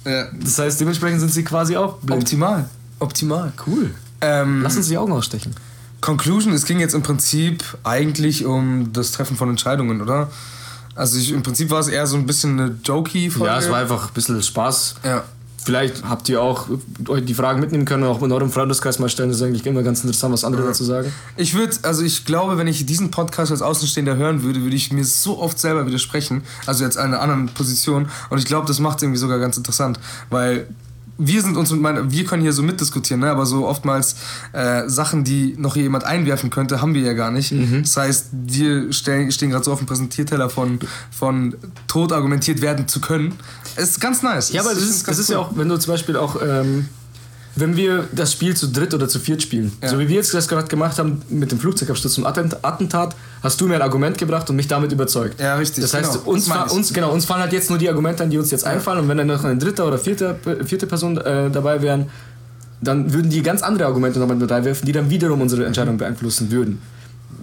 Ja. 0.06 0.26
Das 0.34 0.60
heißt, 0.60 0.80
dementsprechend 0.82 1.22
sind 1.22 1.32
sie 1.32 1.44
quasi 1.44 1.78
auch 1.78 1.98
blind. 1.98 2.24
Optimal. 2.24 2.70
Optimal, 3.00 3.54
cool. 3.66 3.96
Ähm, 4.20 4.62
Lass 4.62 4.76
uns 4.76 4.88
die 4.90 4.98
Augen 4.98 5.12
ausstechen. 5.14 5.56
Conclusion, 6.02 6.54
es 6.54 6.66
ging 6.66 6.80
jetzt 6.80 6.94
im 6.94 7.04
Prinzip 7.04 7.64
eigentlich 7.84 8.46
um 8.46 8.92
das 8.92 9.12
Treffen 9.12 9.38
von 9.38 9.50
Entscheidungen, 9.50 10.02
oder? 10.02 10.30
Also 10.96 11.18
ich, 11.18 11.32
im 11.32 11.42
Prinzip 11.42 11.70
war 11.70 11.80
es 11.80 11.88
eher 11.88 12.06
so 12.06 12.18
ein 12.18 12.26
bisschen 12.26 12.60
eine 12.60 12.76
jokey-Folge. 12.84 13.46
Ja, 13.52 13.60
es 13.60 13.70
war 13.70 13.80
einfach 13.80 14.08
ein 14.10 14.14
bisschen 14.14 14.42
Spaß. 14.42 14.96
Ja. 15.06 15.24
Vielleicht 15.64 16.04
habt 16.04 16.28
ihr 16.30 16.42
auch 16.42 16.68
euch 17.08 17.24
die 17.24 17.34
Fragen 17.34 17.60
mitnehmen 17.60 17.86
können 17.86 18.04
und 18.04 18.10
auch 18.10 18.22
in 18.24 18.32
eurem 18.32 18.50
Freundeskreis 18.50 19.00
mal 19.00 19.10
stellen. 19.10 19.30
Das 19.30 19.38
ist 19.38 19.44
eigentlich 19.44 19.66
immer 19.66 19.84
ganz 19.84 20.04
interessant, 20.04 20.34
was 20.34 20.44
andere 20.44 20.64
ja. 20.64 20.68
dazu 20.70 20.84
sagen. 20.84 21.12
Ich 21.38 21.54
würde, 21.54 21.76
also 21.84 22.04
ich 22.04 22.26
glaube, 22.26 22.58
wenn 22.58 22.68
ich 22.68 22.86
diesen 22.86 23.12
Podcast 23.12 23.52
als 23.52 23.62
Außenstehender 23.62 24.16
hören 24.16 24.44
würde, 24.44 24.62
würde 24.62 24.76
ich 24.76 24.92
mir 24.92 25.06
so 25.06 25.40
oft 25.40 25.60
selber 25.60 25.86
widersprechen. 25.86 26.44
Also 26.66 26.84
jetzt 26.84 26.96
in 26.96 27.04
einer 27.04 27.22
anderen 27.22 27.48
Position. 27.48 28.08
Und 28.30 28.40
ich 28.40 28.46
glaube, 28.46 28.68
das 28.68 28.80
macht 28.80 28.98
es 28.98 29.04
irgendwie 29.04 29.20
sogar 29.20 29.40
ganz 29.40 29.58
interessant. 29.58 30.00
Weil 30.30 30.68
wir 31.24 31.42
sind 31.42 31.56
uns 31.56 31.72
mit 31.72 31.82
meinen, 31.82 32.12
wir 32.12 32.26
können 32.26 32.42
hier 32.42 32.54
so 32.54 32.64
mitdiskutieren, 32.64 33.22
ne? 33.22 33.30
aber 33.30 33.46
so 33.46 33.68
oftmals 33.68 34.16
äh, 34.54 34.90
Sachen, 34.90 35.24
die 35.24 35.56
noch 35.58 35.76
jemand 35.76 36.04
einwerfen 36.04 36.50
könnte, 36.50 36.82
haben 36.82 36.96
wir 36.96 37.02
ja 37.02 37.14
gar 37.14 37.30
nicht. 37.30 37.52
Mhm. 37.52 37.84
Das 37.84 37.96
heißt, 37.96 38.28
wir 38.32 38.92
stellen, 38.92 39.32
stehen 39.32 39.52
gerade 39.52 39.64
so 39.64 39.72
auf 39.72 39.78
dem 39.78 39.86
Präsentierteller 39.86 40.50
von, 40.50 40.80
von 41.12 41.56
tot 41.88 42.12
argumentiert 42.12 42.62
werden 42.62 42.88
zu 42.88 43.02
können. 43.02 43.36
Es 43.76 43.90
ist 43.92 44.02
ganz 44.02 44.22
nice. 44.22 44.52
Ja, 44.52 44.62
aber 44.62 44.70
das 44.72 44.80
find's 44.80 44.98
ist, 44.98 45.08
das 45.08 45.20
ist 45.20 45.30
cool. 45.30 45.36
ja 45.36 45.40
auch, 45.42 45.50
wenn 45.56 45.68
du 45.70 45.78
zum 45.78 45.94
Beispiel 45.94 46.16
auch, 46.18 46.42
ähm, 46.42 46.88
wenn 47.56 47.76
wir 47.76 48.08
das 48.14 48.32
Spiel 48.32 48.56
zu 48.56 48.68
dritt 48.68 48.94
oder 48.94 49.10
zu 49.10 49.20
viert 49.20 49.42
spielen, 49.42 49.72
Ja. 49.82 49.90
so 49.90 50.00
wie 50.00 50.08
wir 50.08 50.16
jetzt 50.16 50.34
das 50.34 50.48
gerade 50.48 50.68
gemacht 50.68 50.98
haben 50.98 51.22
mit 51.30 51.52
dem 51.52 51.60
Flugzeugabsturz 51.60 52.14
zum 52.14 52.26
Attent 52.26 52.64
Attentat, 52.64 53.14
hast 53.44 53.60
du 53.60 53.68
mir 53.68 53.76
ein 53.76 53.82
Argument 53.82 54.18
gebracht 54.18 54.50
und 54.50 54.56
mich 54.56 54.68
damit 54.68 54.92
überzeugt. 54.94 55.40
Ja, 55.40 55.56
richtig, 55.56 55.82
Das 55.84 55.94
heißt, 55.94 56.14
genau. 56.14 56.30
uns, 56.32 56.46
Das 56.46 56.72
uns, 56.72 56.94
genau, 56.94 57.12
uns 57.12 57.26
fallen 57.26 57.42
halt 57.42 57.52
jetzt 57.54 57.70
nur 57.70 57.78
die 57.78 57.90
Argumente 57.90 58.24
an, 58.24 58.30
die 58.30 58.38
uns 58.38 58.52
jetzt 58.52 58.66
einfallen 58.66 59.00
und 59.00 59.08
wenn 59.10 59.18
dann 59.18 59.28
noch 59.28 59.44
eine 59.44 59.58
dritte 59.58 59.84
oder 59.84 59.98
vierte, 59.98 60.38
vierte 60.66 60.88
Person 60.88 61.18
äh, 61.18 61.50
dabei 61.52 61.82
wären, 61.82 62.10
dann 62.82 63.12
würden 63.14 63.30
die 63.30 63.42
ganz 63.44 63.62
andere 63.62 63.86
Argumente 63.86 64.18
nochmal 64.20 64.38
mit 64.38 64.50
reinwerfen, 64.50 64.86
die 64.86 64.92
dann 64.94 65.10
wiederum 65.10 65.42
unsere 65.42 65.66
Entscheidung 65.66 65.98
beeinflussen 65.98 66.50
würden. 66.52 66.82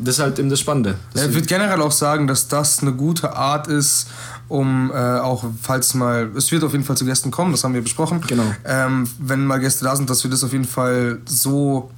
Das 0.01 0.17
ist 0.17 0.21
halt 0.23 0.39
eben 0.39 0.49
das 0.51 0.61
Spannende. 0.61 0.97
Ja, 1.15 1.25
ich 1.27 1.35
würde 1.35 1.47
generell 1.47 1.81
auch 1.83 1.93
sagen, 1.93 2.27
dass 2.27 2.49
das 2.49 2.81
eine 2.81 2.93
gute 2.93 3.35
Art 3.37 3.67
ist, 3.69 4.09
um 4.49 4.91
äh, 4.91 4.95
auch, 4.95 5.45
falls 5.63 5.95
mal, 5.95 6.31
es 6.37 6.51
wird 6.53 6.65
auf 6.65 6.73
jeden 6.73 6.85
Fall 6.85 6.97
zu 6.97 7.05
Gästen 7.05 7.31
kommen, 7.31 7.53
das 7.53 7.65
haben 7.65 7.75
wir 7.75 7.83
besprochen. 7.83 8.21
Genau. 8.27 8.45
Ähm, 8.65 9.09
wenn 9.19 9.45
mal 9.45 9.59
Gäste 9.59 9.85
da 9.85 9.95
sind, 9.97 10.09
dass 10.09 10.25
wir 10.25 10.31
das 10.31 10.43
auf 10.45 10.53
jeden 10.53 10.65
Fall 10.65 11.19
so, 11.27 11.91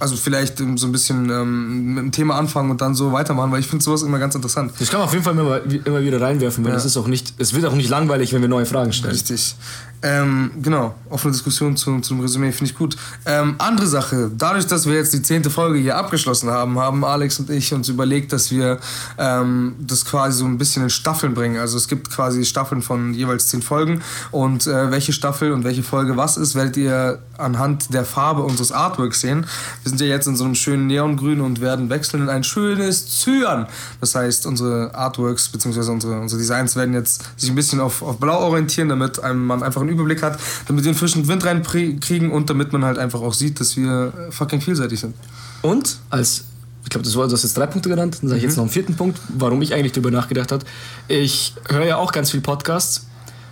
also 0.00 0.16
vielleicht 0.16 0.58
so 0.58 0.64
ein 0.86 0.92
bisschen 0.92 1.28
ähm, 1.30 1.94
mit 1.94 2.04
dem 2.04 2.12
Thema 2.12 2.36
anfangen 2.36 2.70
und 2.70 2.80
dann 2.80 2.94
so 2.94 3.12
weitermachen, 3.12 3.52
weil 3.52 3.60
ich 3.60 3.66
finde 3.68 3.84
sowas 3.84 4.02
immer 4.02 4.18
ganz 4.18 4.34
interessant. 4.34 4.72
Das 4.78 4.88
kann 4.90 5.00
man 5.00 5.06
auf 5.08 5.12
jeden 5.12 5.24
Fall 5.24 5.34
immer, 5.38 5.60
immer 5.86 6.00
wieder 6.00 6.20
reinwerfen, 6.20 6.64
weil 6.64 6.70
Ja. 6.70 6.76
das 6.76 6.86
ist 6.86 6.96
auch 6.96 7.06
nicht, 7.06 7.34
es 7.38 7.52
wird 7.54 7.66
auch 7.66 7.74
nicht 7.74 7.90
langweilig, 7.90 8.32
wenn 8.32 8.40
wir 8.40 8.48
neue 8.48 8.66
Fragen 8.66 8.92
stellen. 8.92 9.12
Richtig. 9.14 9.54
Ähm, 10.02 10.50
genau, 10.62 10.94
offene 11.08 11.32
Diskussion 11.32 11.76
zu, 11.76 12.00
zu 12.00 12.14
dem 12.14 12.20
Resümee 12.20 12.52
finde 12.52 12.70
ich 12.70 12.76
gut. 12.76 12.96
Ähm, 13.24 13.54
andere 13.58 13.86
Sache, 13.86 14.30
dadurch, 14.36 14.66
dass 14.66 14.86
wir 14.86 14.94
jetzt 14.94 15.12
die 15.12 15.22
zehnte 15.22 15.50
Folge 15.50 15.78
hier 15.78 15.96
abgeschlossen 15.96 16.50
haben, 16.50 16.78
haben 16.78 17.04
Alex 17.04 17.38
und 17.38 17.50
ich 17.50 17.72
uns 17.72 17.88
überlegt, 17.88 18.32
dass 18.32 18.50
wir 18.50 18.78
ähm, 19.18 19.74
das 19.78 20.04
quasi 20.04 20.38
so 20.38 20.44
ein 20.44 20.58
bisschen 20.58 20.82
in 20.82 20.90
Staffeln 20.90 21.34
bringen. 21.34 21.58
Also 21.58 21.76
es 21.76 21.88
gibt 21.88 22.10
quasi 22.10 22.44
Staffeln 22.44 22.82
von 22.82 23.14
jeweils 23.14 23.48
zehn 23.48 23.62
Folgen 23.62 24.02
und 24.30 24.66
äh, 24.66 24.90
welche 24.90 25.12
Staffel 25.12 25.52
und 25.52 25.64
welche 25.64 25.82
Folge 25.82 26.16
was 26.16 26.36
ist, 26.36 26.54
werdet 26.54 26.76
ihr 26.76 27.20
anhand 27.38 27.92
der 27.92 28.04
Farbe 28.04 28.42
unseres 28.42 28.72
Artworks 28.72 29.20
sehen. 29.20 29.46
Wir 29.82 29.90
sind 29.90 30.00
ja 30.00 30.06
jetzt 30.06 30.26
in 30.26 30.36
so 30.36 30.44
einem 30.44 30.54
schönen 30.54 30.86
Neongrün 30.86 31.40
und 31.40 31.60
werden 31.60 31.90
wechseln 31.90 32.22
in 32.22 32.28
ein 32.28 32.44
schönes 32.44 33.06
Cyan. 33.06 33.66
Das 34.00 34.14
heißt, 34.14 34.46
unsere 34.46 34.94
Artworks 34.94 35.48
bzw. 35.48 35.90
Unsere, 35.90 36.20
unsere 36.20 36.40
Designs 36.40 36.76
werden 36.76 36.94
jetzt 36.94 37.24
sich 37.36 37.50
ein 37.50 37.54
bisschen 37.54 37.80
auf, 37.80 38.02
auf 38.02 38.18
Blau 38.18 38.40
orientieren, 38.40 38.88
damit 38.88 39.20
man 39.34 39.62
einfach 39.62 39.82
einen 39.88 39.94
Überblick 39.96 40.22
hat, 40.22 40.38
damit 40.66 40.84
wir 40.84 40.92
den 40.92 40.98
frischen 40.98 41.26
Wind 41.28 41.44
reinkriegen 41.44 42.30
und 42.30 42.50
damit 42.50 42.72
man 42.72 42.84
halt 42.84 42.98
einfach 42.98 43.20
auch 43.20 43.34
sieht, 43.34 43.60
dass 43.60 43.76
wir 43.76 44.12
fucking 44.30 44.60
vielseitig 44.60 45.00
sind. 45.00 45.14
Und 45.62 45.98
als, 46.10 46.44
ich 46.84 46.90
glaube, 46.90 47.04
das 47.04 47.16
war, 47.16 47.26
du 47.26 47.32
hast 47.32 47.42
jetzt 47.42 47.56
drei 47.56 47.66
Punkte 47.66 47.88
genannt, 47.88 48.18
dann 48.20 48.28
sage 48.28 48.38
ich 48.38 48.44
Mhm. 48.44 48.48
jetzt 48.50 48.56
noch 48.56 48.64
einen 48.64 48.70
vierten 48.72 48.94
Punkt, 48.94 49.18
warum 49.28 49.62
ich 49.62 49.74
eigentlich 49.74 49.92
darüber 49.92 50.10
nachgedacht 50.10 50.52
habe. 50.52 50.64
Ich 51.08 51.54
höre 51.68 51.84
ja 51.86 51.96
auch 51.96 52.12
ganz 52.12 52.30
viel 52.30 52.40
Podcasts 52.40 53.06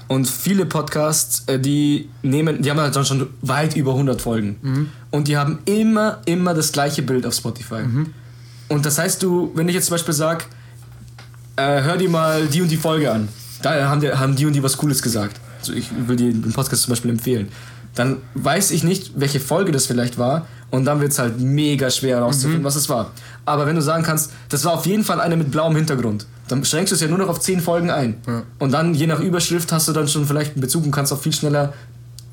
und 0.06 0.28
viele 0.28 0.66
Podcasts, 0.66 1.44
äh, 1.46 1.58
die 1.58 2.08
nehmen, 2.22 2.60
die 2.62 2.70
haben 2.70 2.78
halt 2.78 2.94
dann 2.94 3.04
schon 3.06 3.28
weit 3.40 3.74
über 3.76 3.92
100 3.94 4.20
Folgen 4.20 4.56
Mhm. 4.62 4.88
und 5.10 5.28
die 5.28 5.36
haben 5.36 5.58
immer, 5.64 6.18
immer 6.26 6.52
das 6.54 6.72
gleiche 6.72 7.02
Bild 7.02 7.24
auf 7.26 7.34
Spotify. 7.34 7.82
Mhm. 7.82 8.12
Und 8.68 8.84
das 8.86 8.98
heißt, 8.98 9.22
du, 9.22 9.50
wenn 9.54 9.68
ich 9.68 9.74
jetzt 9.74 9.86
zum 9.86 9.94
Beispiel 9.94 10.14
sage, 10.14 10.44
äh, 11.56 11.82
hör 11.82 11.96
dir 11.96 12.08
mal 12.08 12.46
die 12.46 12.62
und 12.62 12.68
die 12.70 12.76
Folge 12.76 13.10
an, 13.12 13.28
da 13.62 13.88
haben 13.88 14.00
die, 14.00 14.10
haben 14.12 14.36
die 14.36 14.44
und 14.46 14.52
die 14.52 14.62
was 14.62 14.76
Cooles 14.76 15.00
gesagt. 15.02 15.40
Also 15.64 15.72
ich 15.72 15.88
will 16.08 16.16
dir 16.16 16.30
den 16.32 16.52
Podcast 16.52 16.82
zum 16.82 16.90
Beispiel 16.92 17.10
empfehlen. 17.10 17.48
Dann 17.94 18.18
weiß 18.34 18.70
ich 18.72 18.84
nicht, 18.84 19.12
welche 19.16 19.40
Folge 19.40 19.72
das 19.72 19.86
vielleicht 19.86 20.18
war 20.18 20.46
und 20.70 20.84
dann 20.84 21.00
wird 21.00 21.12
es 21.12 21.18
halt 21.18 21.40
mega 21.40 21.90
schwer 21.90 22.16
herauszufinden, 22.18 22.60
Mhm. 22.60 22.64
was 22.64 22.76
es 22.76 22.88
war. 22.88 23.12
Aber 23.46 23.66
wenn 23.66 23.76
du 23.76 23.82
sagen 23.82 24.02
kannst, 24.02 24.32
das 24.50 24.64
war 24.64 24.72
auf 24.74 24.84
jeden 24.84 25.04
Fall 25.04 25.20
eine 25.20 25.36
mit 25.36 25.50
blauem 25.50 25.74
Hintergrund, 25.76 26.26
dann 26.48 26.64
schränkst 26.64 26.90
du 26.90 26.96
es 26.96 27.00
ja 27.00 27.08
nur 27.08 27.18
noch 27.18 27.28
auf 27.28 27.40
10 27.40 27.60
Folgen 27.60 27.90
ein. 27.90 28.16
Und 28.58 28.72
dann, 28.72 28.94
je 28.94 29.06
nach 29.06 29.20
Überschrift, 29.20 29.70
hast 29.72 29.88
du 29.88 29.92
dann 29.92 30.08
schon 30.08 30.26
vielleicht 30.26 30.52
einen 30.52 30.60
Bezug 30.60 30.84
und 30.84 30.90
kannst 30.90 31.12
auch 31.12 31.20
viel 31.20 31.32
schneller 31.32 31.72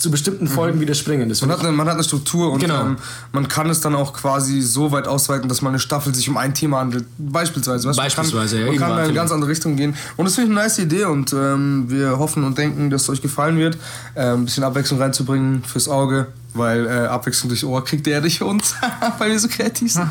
zu 0.02 0.10
bestimmten 0.12 0.48
Folgen 0.48 0.80
wieder 0.80 0.94
springen. 0.96 1.30
Das 1.30 1.42
Man 1.42 1.52
hat, 1.52 1.60
eine, 1.60 1.72
man 1.72 1.88
hat 1.88 1.94
eine 1.94 2.04
Struktur 2.04 2.52
und 2.52 2.60
Genau. 2.60 2.82
ähm, 2.82 2.98
man 3.32 3.48
kann 3.48 3.70
es 3.70 3.82
dann 3.82 3.96
auch 3.96 4.14
quasi 4.14 4.62
so 4.62 4.92
weit 4.92 5.08
ausweiten, 5.08 5.48
dass 5.48 5.62
man 5.62 5.72
eine 5.72 5.80
Staffel 5.80 6.14
sich 6.16 6.28
um 6.28 6.38
ein 6.38 6.54
Thema 6.54 6.80
handelt. 6.80 7.06
Beispielsweise. 7.18 7.88
weißt 7.90 7.98
Beispielsweise, 7.98 8.60
ja, 8.60 8.66
man 8.68 8.76
kann, 8.78 8.82
man 8.82 8.90
kann 8.90 8.98
in 9.00 9.06
eine 9.06 9.14
ganz 9.14 9.32
andere 9.32 9.50
Richtung 9.52 9.76
gehen. 9.76 9.96
Und 10.18 10.26
das 10.26 10.36
finde 10.36 10.52
ich 10.52 10.58
eine 10.58 10.66
nice 10.68 10.80
Idee 10.80 11.06
und 11.06 11.34
ähm, 11.34 11.86
wir 11.88 12.18
hoffen 12.18 12.44
und 12.44 12.58
denken, 12.58 12.90
dass 12.90 13.04
es 13.04 13.10
euch 13.10 13.22
gefallen 13.22 13.58
wird. 13.58 13.78
Ähm, 14.16 14.42
ein 14.42 14.46
bisschen 14.46 14.64
Abwechslung 14.64 15.00
reinzubringen 15.00 15.64
fürs 15.64 15.88
Auge, 15.88 16.28
weil 16.54 16.86
äh, 16.88 16.90
Abwechslung 17.08 17.50
durch 17.50 17.64
Ohr 17.64 17.84
kriegt 17.86 18.08
ja 18.08 18.20
durch 18.22 18.42
uns, 18.42 18.74
weil 19.20 19.32
wir 19.32 19.40
so 19.40 19.48
kreativ 19.48 19.94
sind. 19.94 20.08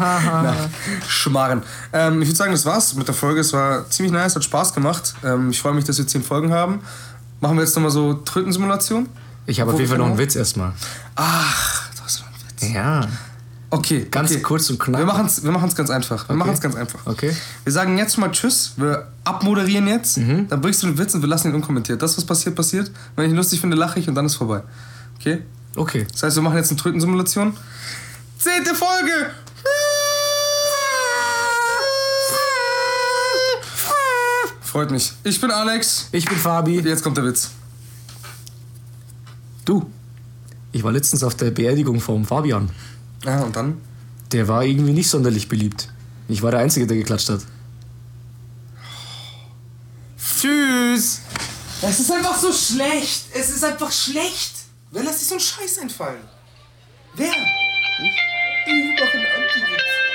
Schmarren. 1.09 1.63
Ähm, 1.93 2.23
ich 2.23 2.29
würde 2.29 2.37
sagen, 2.37 2.53
das 2.53 2.65
war's 2.65 2.95
mit 2.95 3.09
der 3.09 3.15
Folge. 3.15 3.41
Es 3.41 3.53
war 3.53 3.89
ziemlich 3.91 4.13
nice, 4.13 4.37
hat 4.37 4.45
Spaß 4.45 4.73
gemacht. 4.75 5.15
Ähm, 5.25 5.51
ich 5.51 5.61
freue 5.61 5.75
mich, 5.75 5.85
dass 5.85 5.99
wir 5.99 6.07
zehn 6.07 6.23
Folgen 6.23 6.53
haben. 6.53 6.81
Machen 7.41 7.57
wir 7.57 7.65
jetzt 7.65 7.75
nochmal 7.75 7.91
so 7.91 8.15
Trötensimulation? 8.15 9.09
Ich 9.51 9.61
habe 9.61 9.73
auf 9.73 9.79
jeden 9.79 9.89
Fall 9.89 9.99
noch 9.99 10.07
einen 10.07 10.15
genau? 10.15 10.25
Witz 10.25 10.37
erstmal. 10.37 10.73
Ach, 11.17 11.91
das 12.05 12.21
war 12.21 12.29
ein 12.29 12.35
Witz. 12.63 12.73
Ja. 12.73 13.09
Okay, 13.69 14.07
Ganz 14.09 14.31
okay. 14.31 14.43
kurz 14.43 14.71
und 14.71 14.79
knapp. 14.79 15.01
Wir 15.01 15.07
machen 15.07 15.27
es 15.27 15.43
wir 15.43 15.51
machen's 15.51 15.75
ganz 15.75 15.91
einfach. 15.91 16.29
Wir 16.29 16.31
Okay. 16.31 16.39
machen 16.39 16.53
es 16.55 16.61
ganz 16.61 16.77
einfach. 16.77 17.01
Okay. 17.05 17.35
Wir 17.65 17.73
sagen 17.73 17.99
jetzt 17.99 18.17
mal 18.17 18.31
Tschüss, 18.31 18.73
wir 18.77 19.09
abmoderieren 19.25 19.89
jetzt, 19.89 20.19
Mhm. 20.19 20.49
dann 20.49 20.61
bringst 20.61 20.83
du 20.85 20.87
den 20.87 20.99
Witz 20.99 21.15
und 21.15 21.23
wir 21.23 21.29
lassen 21.29 21.49
ihn 21.49 21.55
unkommentiert. 21.57 22.01
Das, 22.01 22.17
was 22.17 22.25
passiert, 22.25 22.55
passiert. 22.55 22.91
Wenn 23.17 23.25
ich 23.27 23.31
ihn 23.33 23.37
lustig 23.37 23.61
finde, 23.61 23.77
lache 23.77 23.99
ich 23.99 24.09
und 24.09 24.15
dann 24.15 24.27
ist 24.27 24.37
vorbei. 24.37 24.63
Okay? 25.19 25.43
Okay. 25.77 26.07
Das 26.13 26.23
heißt, 26.23 26.37
wir 26.37 26.43
machen 26.45 26.57
jetzt 26.57 26.71
eine 26.71 26.79
Trötensimulation. 26.81 27.57
Zehnte 28.39 28.75
Folge! 28.75 29.31
Freut 34.63 34.91
mich. 34.93 35.13
Ich 35.25 35.41
bin 35.41 35.51
Alex. 35.51 36.09
Ich 36.13 36.25
bin 36.25 36.39
Fabi. 36.39 36.79
Jetzt 36.81 37.03
kommt 37.03 37.17
der 37.17 37.25
Witz. 37.25 37.51
Du, 39.71 39.89
ich 40.73 40.83
war 40.83 40.91
letztens 40.91 41.23
auf 41.23 41.37
der 41.37 41.53
Beerdigung 41.53 42.01
vom 42.01 42.25
Fabian. 42.25 42.71
Ah, 43.25 43.43
und 43.43 43.55
dann? 43.55 43.81
Der 44.33 44.49
war 44.49 44.65
irgendwie 44.65 44.93
nicht 44.93 45.09
sonderlich 45.09 45.49
beliebt. 45.49 45.89
Ich 46.27 46.43
war 46.43 46.51
der 46.51 46.59
Einzige, 46.59 46.89
der 46.89 46.97
geklatscht 46.97 47.29
hat. 47.29 47.43
Tschüss! 50.19 51.21
Es 51.83 52.01
ist 52.01 52.11
einfach 52.11 52.37
so 52.37 52.53
schlecht! 52.53 53.27
Es 53.33 53.51
ist 53.51 53.63
einfach 53.63 53.93
schlecht! 53.93 54.55
Wer 54.91 55.05
lässt 55.05 55.21
sich 55.21 55.29
so 55.29 55.35
einen 55.35 55.41
Scheiß 55.41 55.79
einfallen? 55.79 56.25
Wer? 57.15 57.29
Ich? 57.29 58.17
Überall 58.67 59.27
Antivirus. 59.37 60.10